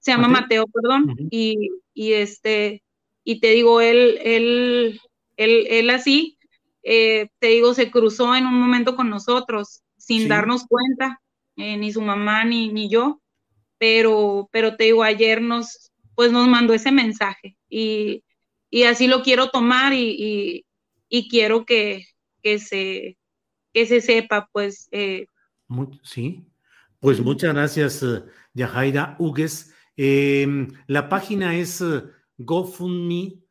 [0.00, 2.82] se llama Mateo, perdón, y, y, este,
[3.24, 5.00] y te digo, él, él,
[5.36, 6.38] él, él así,
[6.82, 11.20] eh, te digo, se cruzó en un momento con nosotros sin darnos cuenta,
[11.56, 13.20] eh, ni su mamá ni, ni yo,
[13.76, 18.24] pero, pero te digo, ayer nos, pues nos mandó ese mensaje y,
[18.86, 20.64] así lo quiero tomar y,
[21.28, 22.06] quiero que,
[22.42, 23.18] se,
[23.74, 24.88] que se sepa, pues.
[24.92, 25.26] Eh,
[26.02, 26.46] sí,
[27.00, 28.22] pues muchas gracias, eh,
[28.54, 29.74] Yajaira Hugues.
[29.94, 31.84] Em, la página es
[32.38, 33.42] GoFundMe,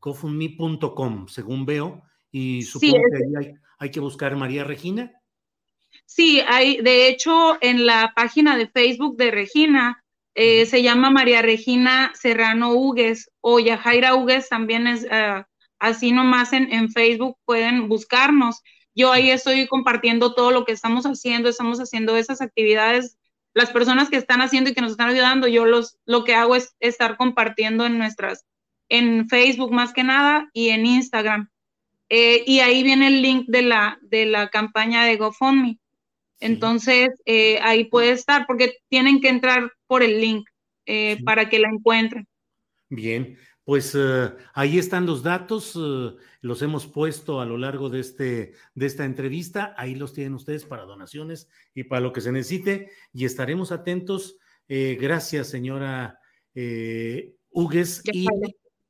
[0.00, 5.12] GoFundMe.com, según veo, y supongo que ahí hay, hay que buscar María Regina.
[6.06, 11.42] Sí, hay, de hecho, en la página de Facebook de Regina, eh, se llama María
[11.42, 15.44] Regina Serrano Hugues o Yajaira Hugues también es, eh,
[15.78, 18.62] así nomás en, en Facebook pueden buscarnos.
[18.94, 23.16] Yo ahí estoy compartiendo todo lo que estamos haciendo, estamos haciendo esas actividades
[23.54, 26.56] las personas que están haciendo y que nos están ayudando, yo los, lo que hago
[26.56, 28.44] es estar compartiendo en nuestras,
[28.88, 31.48] en Facebook más que nada y en Instagram.
[32.08, 35.78] Eh, y ahí viene el link de la, de la campaña de GoFundMe.
[36.44, 40.46] Entonces, eh, ahí puede estar, porque tienen que entrar por el link
[40.84, 42.28] eh, para que la encuentren.
[42.90, 45.74] Bien, pues eh, ahí están los datos,
[46.42, 50.66] los hemos puesto a lo largo de, este, de esta entrevista, ahí los tienen ustedes
[50.66, 54.36] para donaciones y para lo que se necesite y estaremos atentos.
[54.68, 56.20] Eh, gracias, señora
[57.50, 58.26] Hugues, y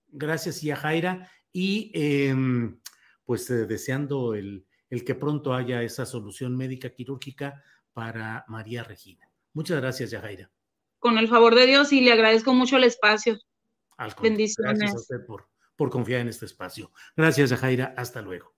[0.08, 2.80] gracias, Jaira y em,
[3.24, 9.30] pues deseando el, el que pronto haya esa solución médica quirúrgica para María Regina.
[9.52, 10.50] Muchas gracias, Yajaira.
[10.98, 13.38] Con el favor de Dios y le agradezco mucho el espacio.
[14.20, 14.78] Bendiciones.
[14.78, 16.90] Gracias a usted por, por confiar en este espacio.
[17.16, 17.94] Gracias, Jaira.
[17.96, 18.54] Hasta luego.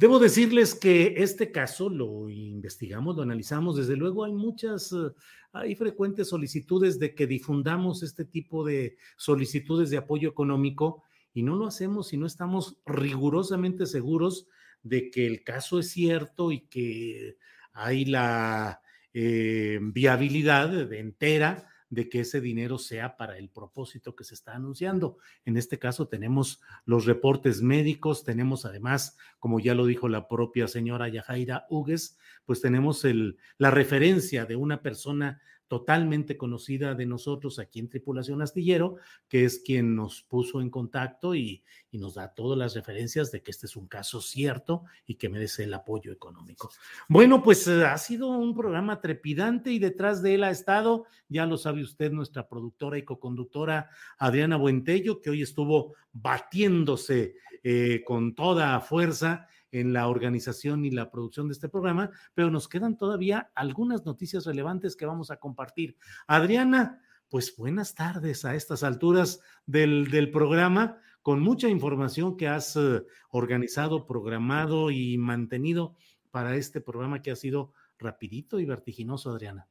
[0.00, 3.76] Debo decirles que este caso lo investigamos, lo analizamos.
[3.76, 5.12] Desde luego hay muchas, eh,
[5.52, 11.02] hay frecuentes solicitudes de que difundamos este tipo de solicitudes de apoyo económico
[11.34, 14.46] y no lo hacemos si no estamos rigurosamente seguros
[14.82, 17.36] de que el caso es cierto y que
[17.72, 18.80] hay la
[19.12, 24.54] eh, viabilidad de entera de que ese dinero sea para el propósito que se está
[24.54, 25.18] anunciando.
[25.44, 30.68] En este caso tenemos los reportes médicos, tenemos además, como ya lo dijo la propia
[30.68, 37.60] señora Yajaira Hugues, pues tenemos el, la referencia de una persona totalmente conocida de nosotros
[37.60, 38.96] aquí en Tripulación Astillero,
[39.28, 43.50] que es quien nos puso en contacto y, nos da todas las referencias de que
[43.52, 46.70] este es un caso cierto y que merece el apoyo económico.
[47.08, 51.46] Bueno, pues eh, ha sido un programa trepidante y detrás de él ha estado, ya
[51.46, 58.34] lo sabe usted, nuestra productora y coconductora Adriana Buentello, que hoy estuvo batiéndose eh, con
[58.34, 63.50] toda fuerza en la organización y la producción de este programa, pero nos quedan todavía
[63.54, 65.96] algunas noticias relevantes que vamos a compartir.
[66.26, 72.76] Adriana, pues buenas tardes a estas alturas del, del programa, con mucha información que has
[72.76, 75.94] eh, organizado, programado y mantenido
[76.30, 79.68] para este programa que ha sido rapidito y vertiginoso, Adriana.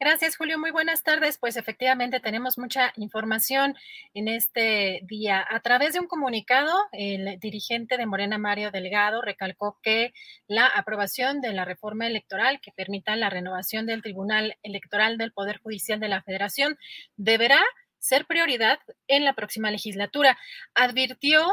[0.00, 0.60] Gracias, Julio.
[0.60, 1.38] Muy buenas tardes.
[1.38, 3.74] Pues efectivamente tenemos mucha información
[4.14, 5.44] en este día.
[5.50, 10.12] A través de un comunicado, el dirigente de Morena, Mario Delgado, recalcó que
[10.46, 15.58] la aprobación de la reforma electoral que permita la renovación del Tribunal Electoral del Poder
[15.58, 16.78] Judicial de la Federación
[17.16, 17.60] deberá
[17.98, 18.78] ser prioridad
[19.08, 20.38] en la próxima legislatura.
[20.74, 21.44] Advirtió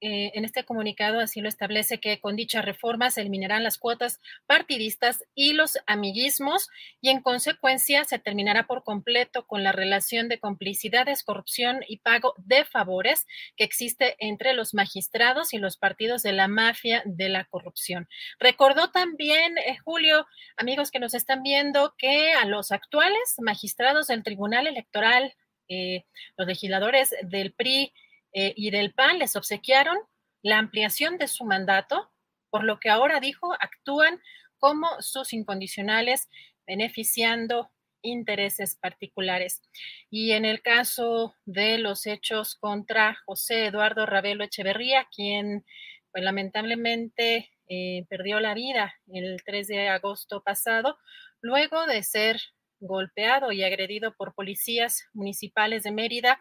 [0.00, 4.20] eh, en este comunicado así lo establece que con dicha reforma se eliminarán las cuotas
[4.46, 6.68] partidistas y los amiguismos
[7.00, 12.34] y en consecuencia se terminará por completo con la relación de complicidades, corrupción y pago
[12.38, 17.44] de favores que existe entre los magistrados y los partidos de la mafia de la
[17.44, 18.08] corrupción.
[18.38, 24.22] Recordó también, eh, Julio, amigos que nos están viendo, que a los actuales magistrados del
[24.22, 25.34] Tribunal Electoral,
[25.68, 26.04] eh,
[26.36, 27.92] los legisladores del PRI,
[28.34, 29.96] eh, y del PAN les obsequiaron
[30.42, 32.10] la ampliación de su mandato,
[32.50, 34.20] por lo que ahora dijo, actúan
[34.58, 36.28] como sus incondicionales,
[36.66, 37.70] beneficiando
[38.02, 39.62] intereses particulares.
[40.10, 45.64] Y en el caso de los hechos contra José Eduardo Ravelo Echeverría, quien
[46.12, 50.98] pues, lamentablemente eh, perdió la vida el 3 de agosto pasado,
[51.40, 52.40] luego de ser
[52.80, 56.40] golpeado y agredido por policías municipales de Mérida,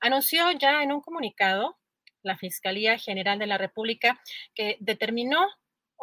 [0.00, 1.78] anunció ya en un comunicado
[2.22, 4.20] la Fiscalía General de la República
[4.54, 5.46] que determinó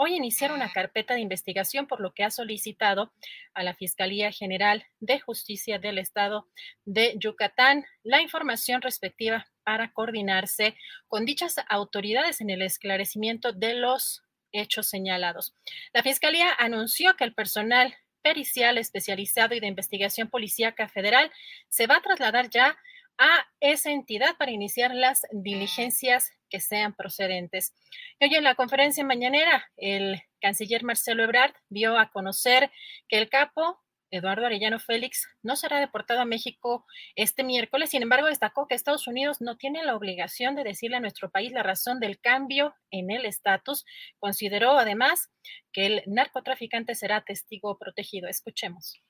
[0.02, 3.12] hoy iniciar una carpeta de investigación por lo que ha solicitado
[3.54, 6.48] a la Fiscalía General de Justicia del Estado
[6.86, 10.78] de Yucatán la información respectiva para coordinarse
[11.08, 15.54] con dichas autoridades en el esclarecimiento de los hechos señalados.
[15.94, 21.32] La Fiscalía anunció que el personal pericial especializado y de investigación policíaca federal
[21.70, 22.78] se va a trasladar ya
[23.18, 27.74] a esa entidad para iniciar las diligencias que sean procedentes.
[28.22, 32.72] Hoy en la conferencia mañanera, el canciller Marcelo Ebrard dio a conocer
[33.08, 33.80] que el capo
[34.12, 37.92] Eduardo Arellano Félix no será deportado a México este miércoles.
[37.92, 41.52] Sin embargo, destacó que Estados Unidos no tiene la obligación de decirle a nuestro país
[41.52, 43.86] la razón del cambio en el estatus.
[44.20, 45.30] Consideró además
[45.72, 48.28] que el narcotraficante será testigo protegido.
[48.28, 49.02] Escuchemos.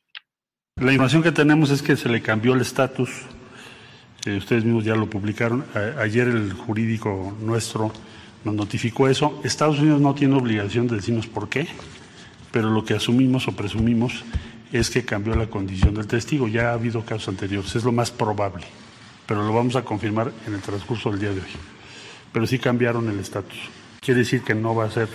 [0.76, 3.26] La información que tenemos es que se le cambió el estatus.
[4.26, 5.66] Eh, ustedes mismos ya lo publicaron.
[5.98, 7.92] ayer el jurídico nuestro
[8.44, 9.42] nos notificó eso.
[9.44, 11.68] Estados Unidos no tiene obligación de decirnos por qué,
[12.52, 14.24] pero lo que asumimos o presumimos
[14.72, 16.48] es que cambió la condición del testigo.
[16.48, 18.66] Ya ha habido casos anteriores, es lo más probable,
[19.26, 21.52] pero lo vamos a confirmar en el transcurso del día de hoy.
[22.32, 23.58] pero sí cambiaron el estatus.
[24.02, 25.08] Quiere decir que no va a ser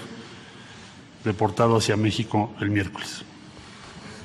[1.24, 3.24] deportado hacia México el miércoles.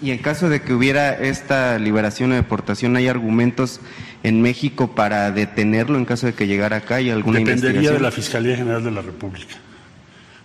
[0.01, 3.80] Y en caso de que hubiera esta liberación o deportación, ¿hay argumentos
[4.24, 8.11] en México para detenerlo en caso de que llegara acá y alguna Dependería de la
[8.11, 9.56] Fiscalía General de la República.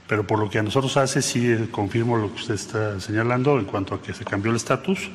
[0.06, 3.58] Pero por lo que a nosotros hace, sí eh, confirmo lo que usted está señalando
[3.58, 5.10] en cuanto a que se cambió el estatus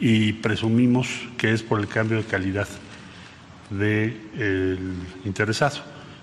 [0.00, 2.68] y presumimos que es por el cambio de calidad
[3.70, 4.78] del
[5.24, 5.80] interesado.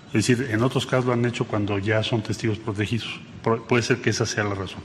[0.08, 3.20] Es decir, en otros casos lo han hecho cuando ya son testigos protegidos.
[3.68, 4.82] Puede ser que esa sea la razón,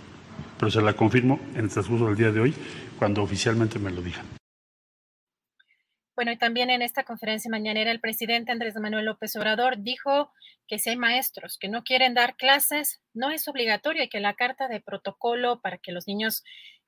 [0.57, 2.53] pero se la confirmo en el transcurso del día de hoy
[2.97, 4.36] cuando oficialmente me lo digan.
[6.17, 10.31] Bueno, y también en esta conferencia mañanera el presidente Andrés Manuel López Obrador dijo
[10.67, 14.33] que si hay maestros que no quieren dar clases, no es obligatorio y que la
[14.33, 16.43] carta de protocolo para que los niños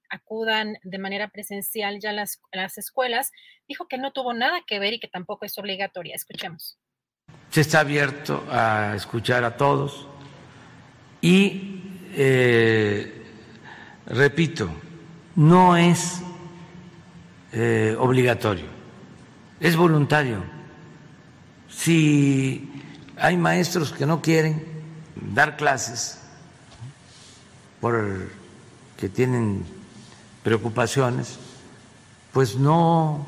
[0.09, 3.31] acudan de manera presencial ya a las, las escuelas,
[3.67, 6.15] dijo que no tuvo nada que ver y que tampoco es obligatoria.
[6.15, 6.79] Escuchemos.
[7.51, 10.07] Se está abierto a escuchar a todos
[11.21, 11.83] y,
[12.15, 13.27] eh,
[14.07, 14.71] repito,
[15.35, 16.19] no es
[17.53, 18.78] eh, obligatorio
[19.59, 20.43] es voluntario.
[21.69, 22.69] Si
[23.17, 24.63] hay maestros que no quieren
[25.33, 26.19] dar clases
[27.81, 29.65] porque tienen
[30.43, 31.37] preocupaciones,
[32.33, 33.25] pues no,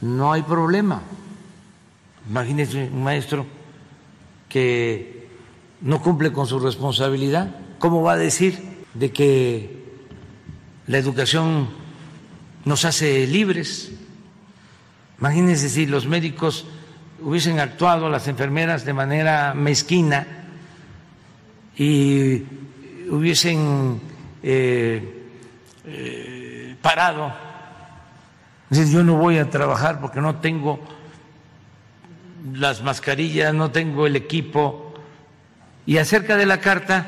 [0.00, 1.02] no hay problema.
[2.28, 3.46] Imagínese un maestro
[4.48, 5.28] que
[5.80, 8.58] no cumple con su responsabilidad, ¿cómo va a decir
[8.94, 9.84] de que
[10.86, 11.68] la educación
[12.64, 13.92] nos hace libres?
[15.24, 16.66] Imagínense si los médicos
[17.22, 20.26] hubiesen actuado, las enfermeras, de manera mezquina
[21.78, 22.42] y
[23.08, 24.02] hubiesen
[24.42, 25.26] eh,
[25.86, 27.32] eh, parado.
[28.68, 30.78] yo no voy a trabajar porque no tengo
[32.52, 34.92] las mascarillas, no tengo el equipo.
[35.86, 37.06] Y acerca de la carta,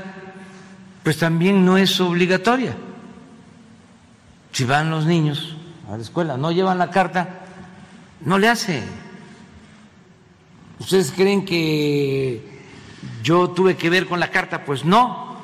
[1.03, 2.75] pues también no es obligatoria.
[4.53, 5.55] Si van los niños
[5.93, 7.43] a la escuela, no llevan la carta,
[8.21, 8.83] no le hace.
[10.79, 12.43] ¿Ustedes creen que
[13.23, 14.65] yo tuve que ver con la carta?
[14.65, 15.37] Pues no.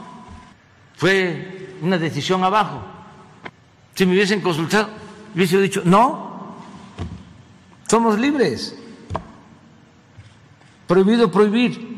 [0.95, 2.83] Fue una decisión abajo.
[3.95, 4.89] Si me hubiesen consultado,
[5.35, 6.57] hubiese dicho, no,
[7.89, 8.79] somos libres.
[10.87, 11.93] Prohibido prohibir.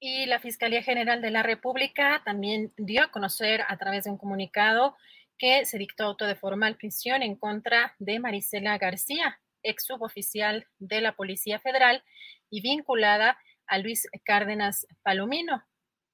[0.00, 4.16] Y la Fiscalía General de la República también dio a conocer a través de un
[4.16, 4.96] comunicado
[5.38, 11.00] que se dictó auto de formal prisión en contra de Marisela García, ex suboficial de
[11.00, 12.02] la Policía Federal
[12.50, 15.64] y vinculada a Luis Cárdenas Palomino.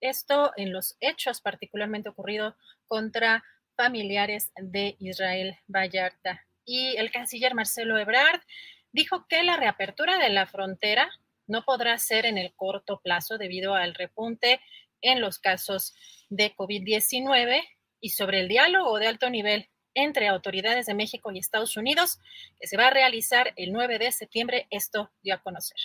[0.00, 3.42] Esto en los hechos particularmente ocurrido contra
[3.76, 6.46] familiares de Israel Vallarta.
[6.64, 8.40] Y el canciller Marcelo Ebrard
[8.92, 11.10] dijo que la reapertura de la frontera
[11.46, 14.60] no podrá ser en el corto plazo debido al repunte
[15.00, 15.94] en los casos
[16.30, 17.62] de COVID-19
[18.04, 22.20] y sobre el diálogo de alto nivel entre autoridades de México y Estados Unidos,
[22.60, 24.66] que se va a realizar el 9 de septiembre.
[24.68, 25.78] Esto dio a conocer.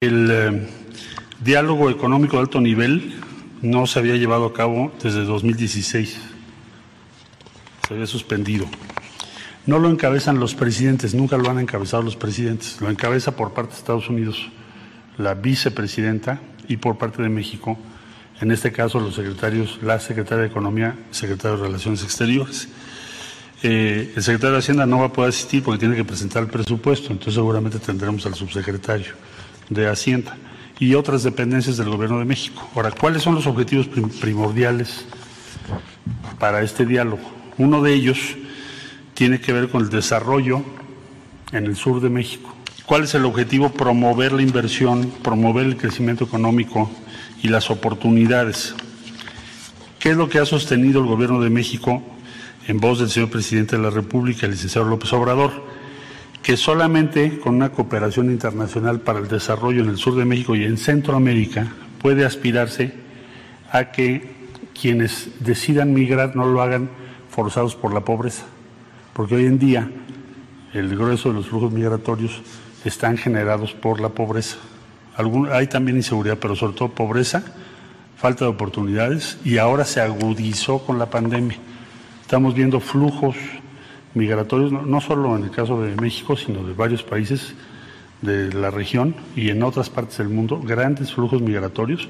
[0.00, 0.68] El eh,
[1.40, 3.14] diálogo económico de alto nivel
[3.62, 6.20] no se había llevado a cabo desde 2016.
[7.88, 8.66] Se había suspendido.
[9.66, 12.80] No lo encabezan los presidentes, nunca lo han encabezado los presidentes.
[12.80, 14.50] Lo encabeza por parte de Estados Unidos
[15.18, 17.76] la vicepresidenta y por parte de México
[18.40, 22.68] en este caso los secretarios, la secretaria de Economía, secretario de Relaciones Exteriores.
[23.62, 26.50] Eh, el secretario de Hacienda no va a poder asistir porque tiene que presentar el
[26.50, 29.14] presupuesto, entonces seguramente tendremos al subsecretario
[29.70, 30.36] de Hacienda
[30.78, 32.68] y otras dependencias del Gobierno de México.
[32.74, 33.88] Ahora, ¿cuáles son los objetivos
[34.20, 35.06] primordiales
[36.38, 37.22] para este diálogo?
[37.56, 38.18] Uno de ellos
[39.14, 40.62] tiene que ver con el desarrollo
[41.52, 42.54] en el sur de México.
[42.84, 43.70] ¿Cuál es el objetivo?
[43.70, 46.90] Promover la inversión, promover el crecimiento económico
[47.42, 48.74] y las oportunidades.
[49.98, 52.02] ¿Qué es lo que ha sostenido el Gobierno de México
[52.66, 55.50] en voz del señor presidente de la República, el licenciado López Obrador?
[56.42, 60.64] Que solamente con una cooperación internacional para el desarrollo en el sur de México y
[60.64, 61.68] en Centroamérica
[62.02, 62.92] puede aspirarse
[63.72, 64.34] a que
[64.78, 66.90] quienes decidan migrar no lo hagan
[67.30, 68.44] forzados por la pobreza,
[69.14, 69.90] porque hoy en día
[70.74, 72.42] el grueso de los flujos migratorios
[72.84, 74.56] están generados por la pobreza
[75.52, 77.44] hay también inseguridad, pero sobre todo pobreza,
[78.16, 81.58] falta de oportunidades y ahora se agudizó con la pandemia.
[82.22, 83.36] Estamos viendo flujos
[84.14, 87.54] migratorios, no, solo en el caso de México, sino de varios países
[88.22, 92.08] de la región y en otras partes del mundo, grandes flujos migratorios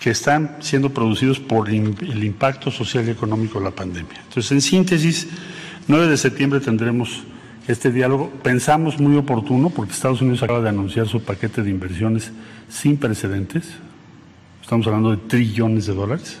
[0.00, 4.20] que están siendo producidos por el impacto social y económico de la pandemia.
[4.28, 5.28] Entonces, en síntesis,
[5.88, 7.24] 9 de septiembre tendremos
[7.68, 8.30] este diálogo.
[8.42, 12.32] Pensamos muy oportuno porque Estados Unidos acaba de anunciar su paquete de inversiones
[12.68, 13.74] sin precedentes.
[14.60, 16.40] Estamos hablando de trillones de dólares.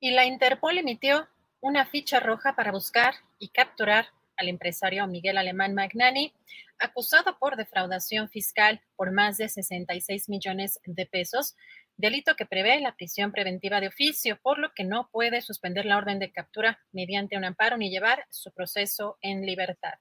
[0.00, 1.26] Y la Interpol emitió
[1.60, 6.32] una ficha roja para buscar y capturar al empresario Miguel Alemán Magnani,
[6.78, 11.56] acusado por defraudación fiscal por más de 66 millones de pesos,
[11.96, 15.96] delito que prevé la prisión preventiva de oficio, por lo que no puede suspender la
[15.96, 19.94] orden de captura mediante un amparo ni llevar su proceso en libertad.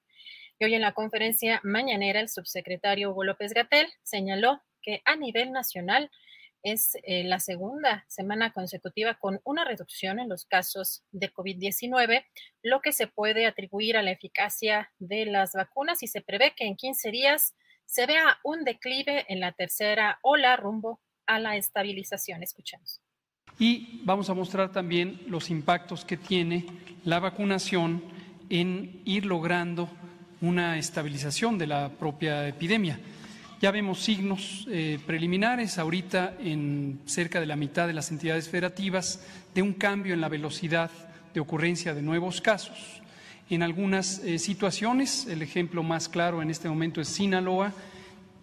[0.60, 5.52] Y hoy en la conferencia mañanera, el subsecretario Hugo López Gatel señaló que a nivel
[5.52, 6.12] nacional
[6.64, 12.26] es eh, la segunda semana consecutiva con una reducción en los casos de COVID-19,
[12.62, 16.66] lo que se puede atribuir a la eficacia de las vacunas y se prevé que
[16.66, 17.54] en 15 días
[17.86, 22.44] se vea un declive en la tercera ola rumbo a la estabilización.
[22.44, 23.02] Escuchemos.
[23.60, 26.66] Y vamos a mostrar también los impactos que tiene
[27.06, 28.04] la vacunación
[28.50, 29.90] en ir logrando
[30.42, 33.00] una estabilización de la propia epidemia.
[33.62, 39.26] Ya vemos signos eh, preliminares ahorita en cerca de la mitad de las entidades federativas
[39.56, 40.92] de un cambio en la velocidad
[41.34, 43.02] de ocurrencia de nuevos casos.
[43.50, 47.72] En algunas eh, situaciones, el ejemplo más claro en este momento es Sinaloa,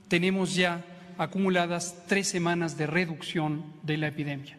[0.09, 0.85] tenemos ya
[1.21, 4.57] acumuladas tres semanas de reducción de la epidemia.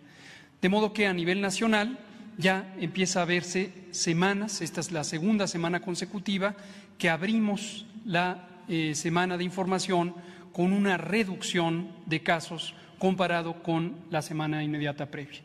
[0.62, 1.98] De modo que a nivel nacional
[2.38, 6.56] ya empieza a verse semanas, esta es la segunda semana consecutiva,
[7.00, 10.14] que abrimos la eh, semana de información
[10.54, 15.42] con una reducción de casos comparado con la semana inmediata previa.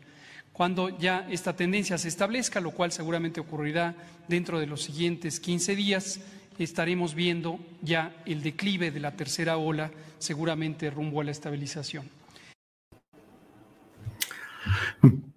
[0.52, 3.94] Cuando ya esta tendencia se establezca, lo cual seguramente ocurrirá
[4.28, 6.20] dentro de los siguientes 15 días,
[6.64, 12.08] estaremos viendo ya el declive de la tercera ola, seguramente rumbo a la estabilización.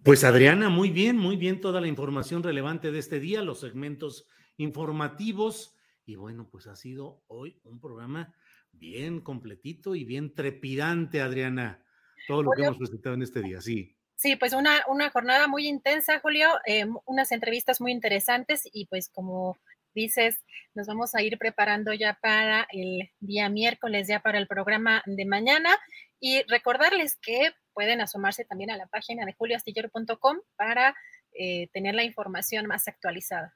[0.04, 4.28] Pues Adriana, muy bien, muy bien toda la información relevante de este día, los segmentos
[4.58, 5.76] informativos.
[6.06, 8.34] Y bueno, pues ha sido hoy un programa
[8.72, 11.84] bien completito y bien trepidante, Adriana,
[12.28, 13.96] todo lo que hemos presentado en este día, sí.
[14.16, 19.10] Sí, pues una, una jornada muy intensa, Julio, eh, unas entrevistas muy interesantes y pues
[19.10, 19.58] como
[19.94, 20.44] dices,
[20.74, 25.26] nos vamos a ir preparando ya para el día miércoles, ya para el programa de
[25.26, 25.78] mañana
[26.20, 30.96] y recordarles que pueden asomarse también a la página de julioastillero.com para
[31.34, 33.56] eh, tener la información más actualizada.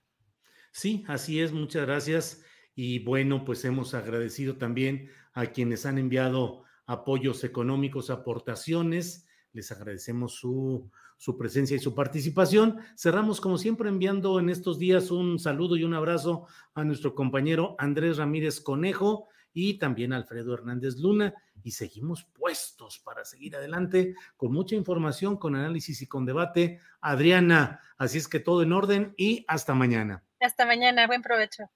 [0.72, 2.44] Sí, así es, muchas gracias.
[2.76, 9.28] Y bueno, pues hemos agradecido también a quienes han enviado apoyos económicos, aportaciones.
[9.52, 10.92] Les agradecemos su,
[11.24, 12.80] su presencia y su participación.
[12.98, 17.77] Cerramos, como siempre, enviando en estos días un saludo y un abrazo a nuestro compañero
[17.80, 21.34] Andrés Ramírez Conejo y también a Alfredo Hernández Luna.
[21.64, 26.82] Y seguimos puestos para seguir adelante con mucha información, con análisis y con debate.
[27.00, 30.26] Adriana, así es que todo en orden y hasta mañana.
[30.42, 31.69] Hasta mañana, buen provecho.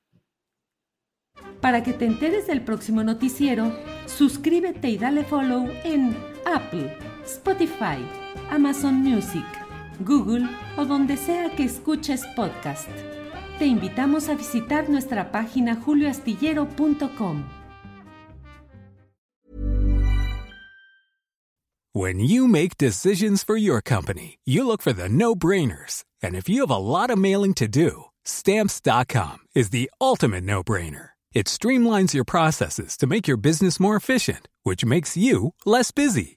[1.61, 3.73] Para que te enteres del próximo noticiero,
[4.07, 6.89] suscríbete y dale follow en Apple,
[7.25, 7.99] Spotify,
[8.49, 9.43] Amazon Music,
[9.99, 12.87] Google o donde sea que escuches podcast.
[13.59, 17.43] Te invitamos a visitar nuestra página julioastillero.com.
[21.93, 26.05] When you make decisions for your company, you look for the no-brainers.
[26.21, 31.09] And if you have a lot of mailing to do, stamps.com is the ultimate no-brainer.
[31.33, 36.36] It streamlines your processes to make your business more efficient, which makes you less busy.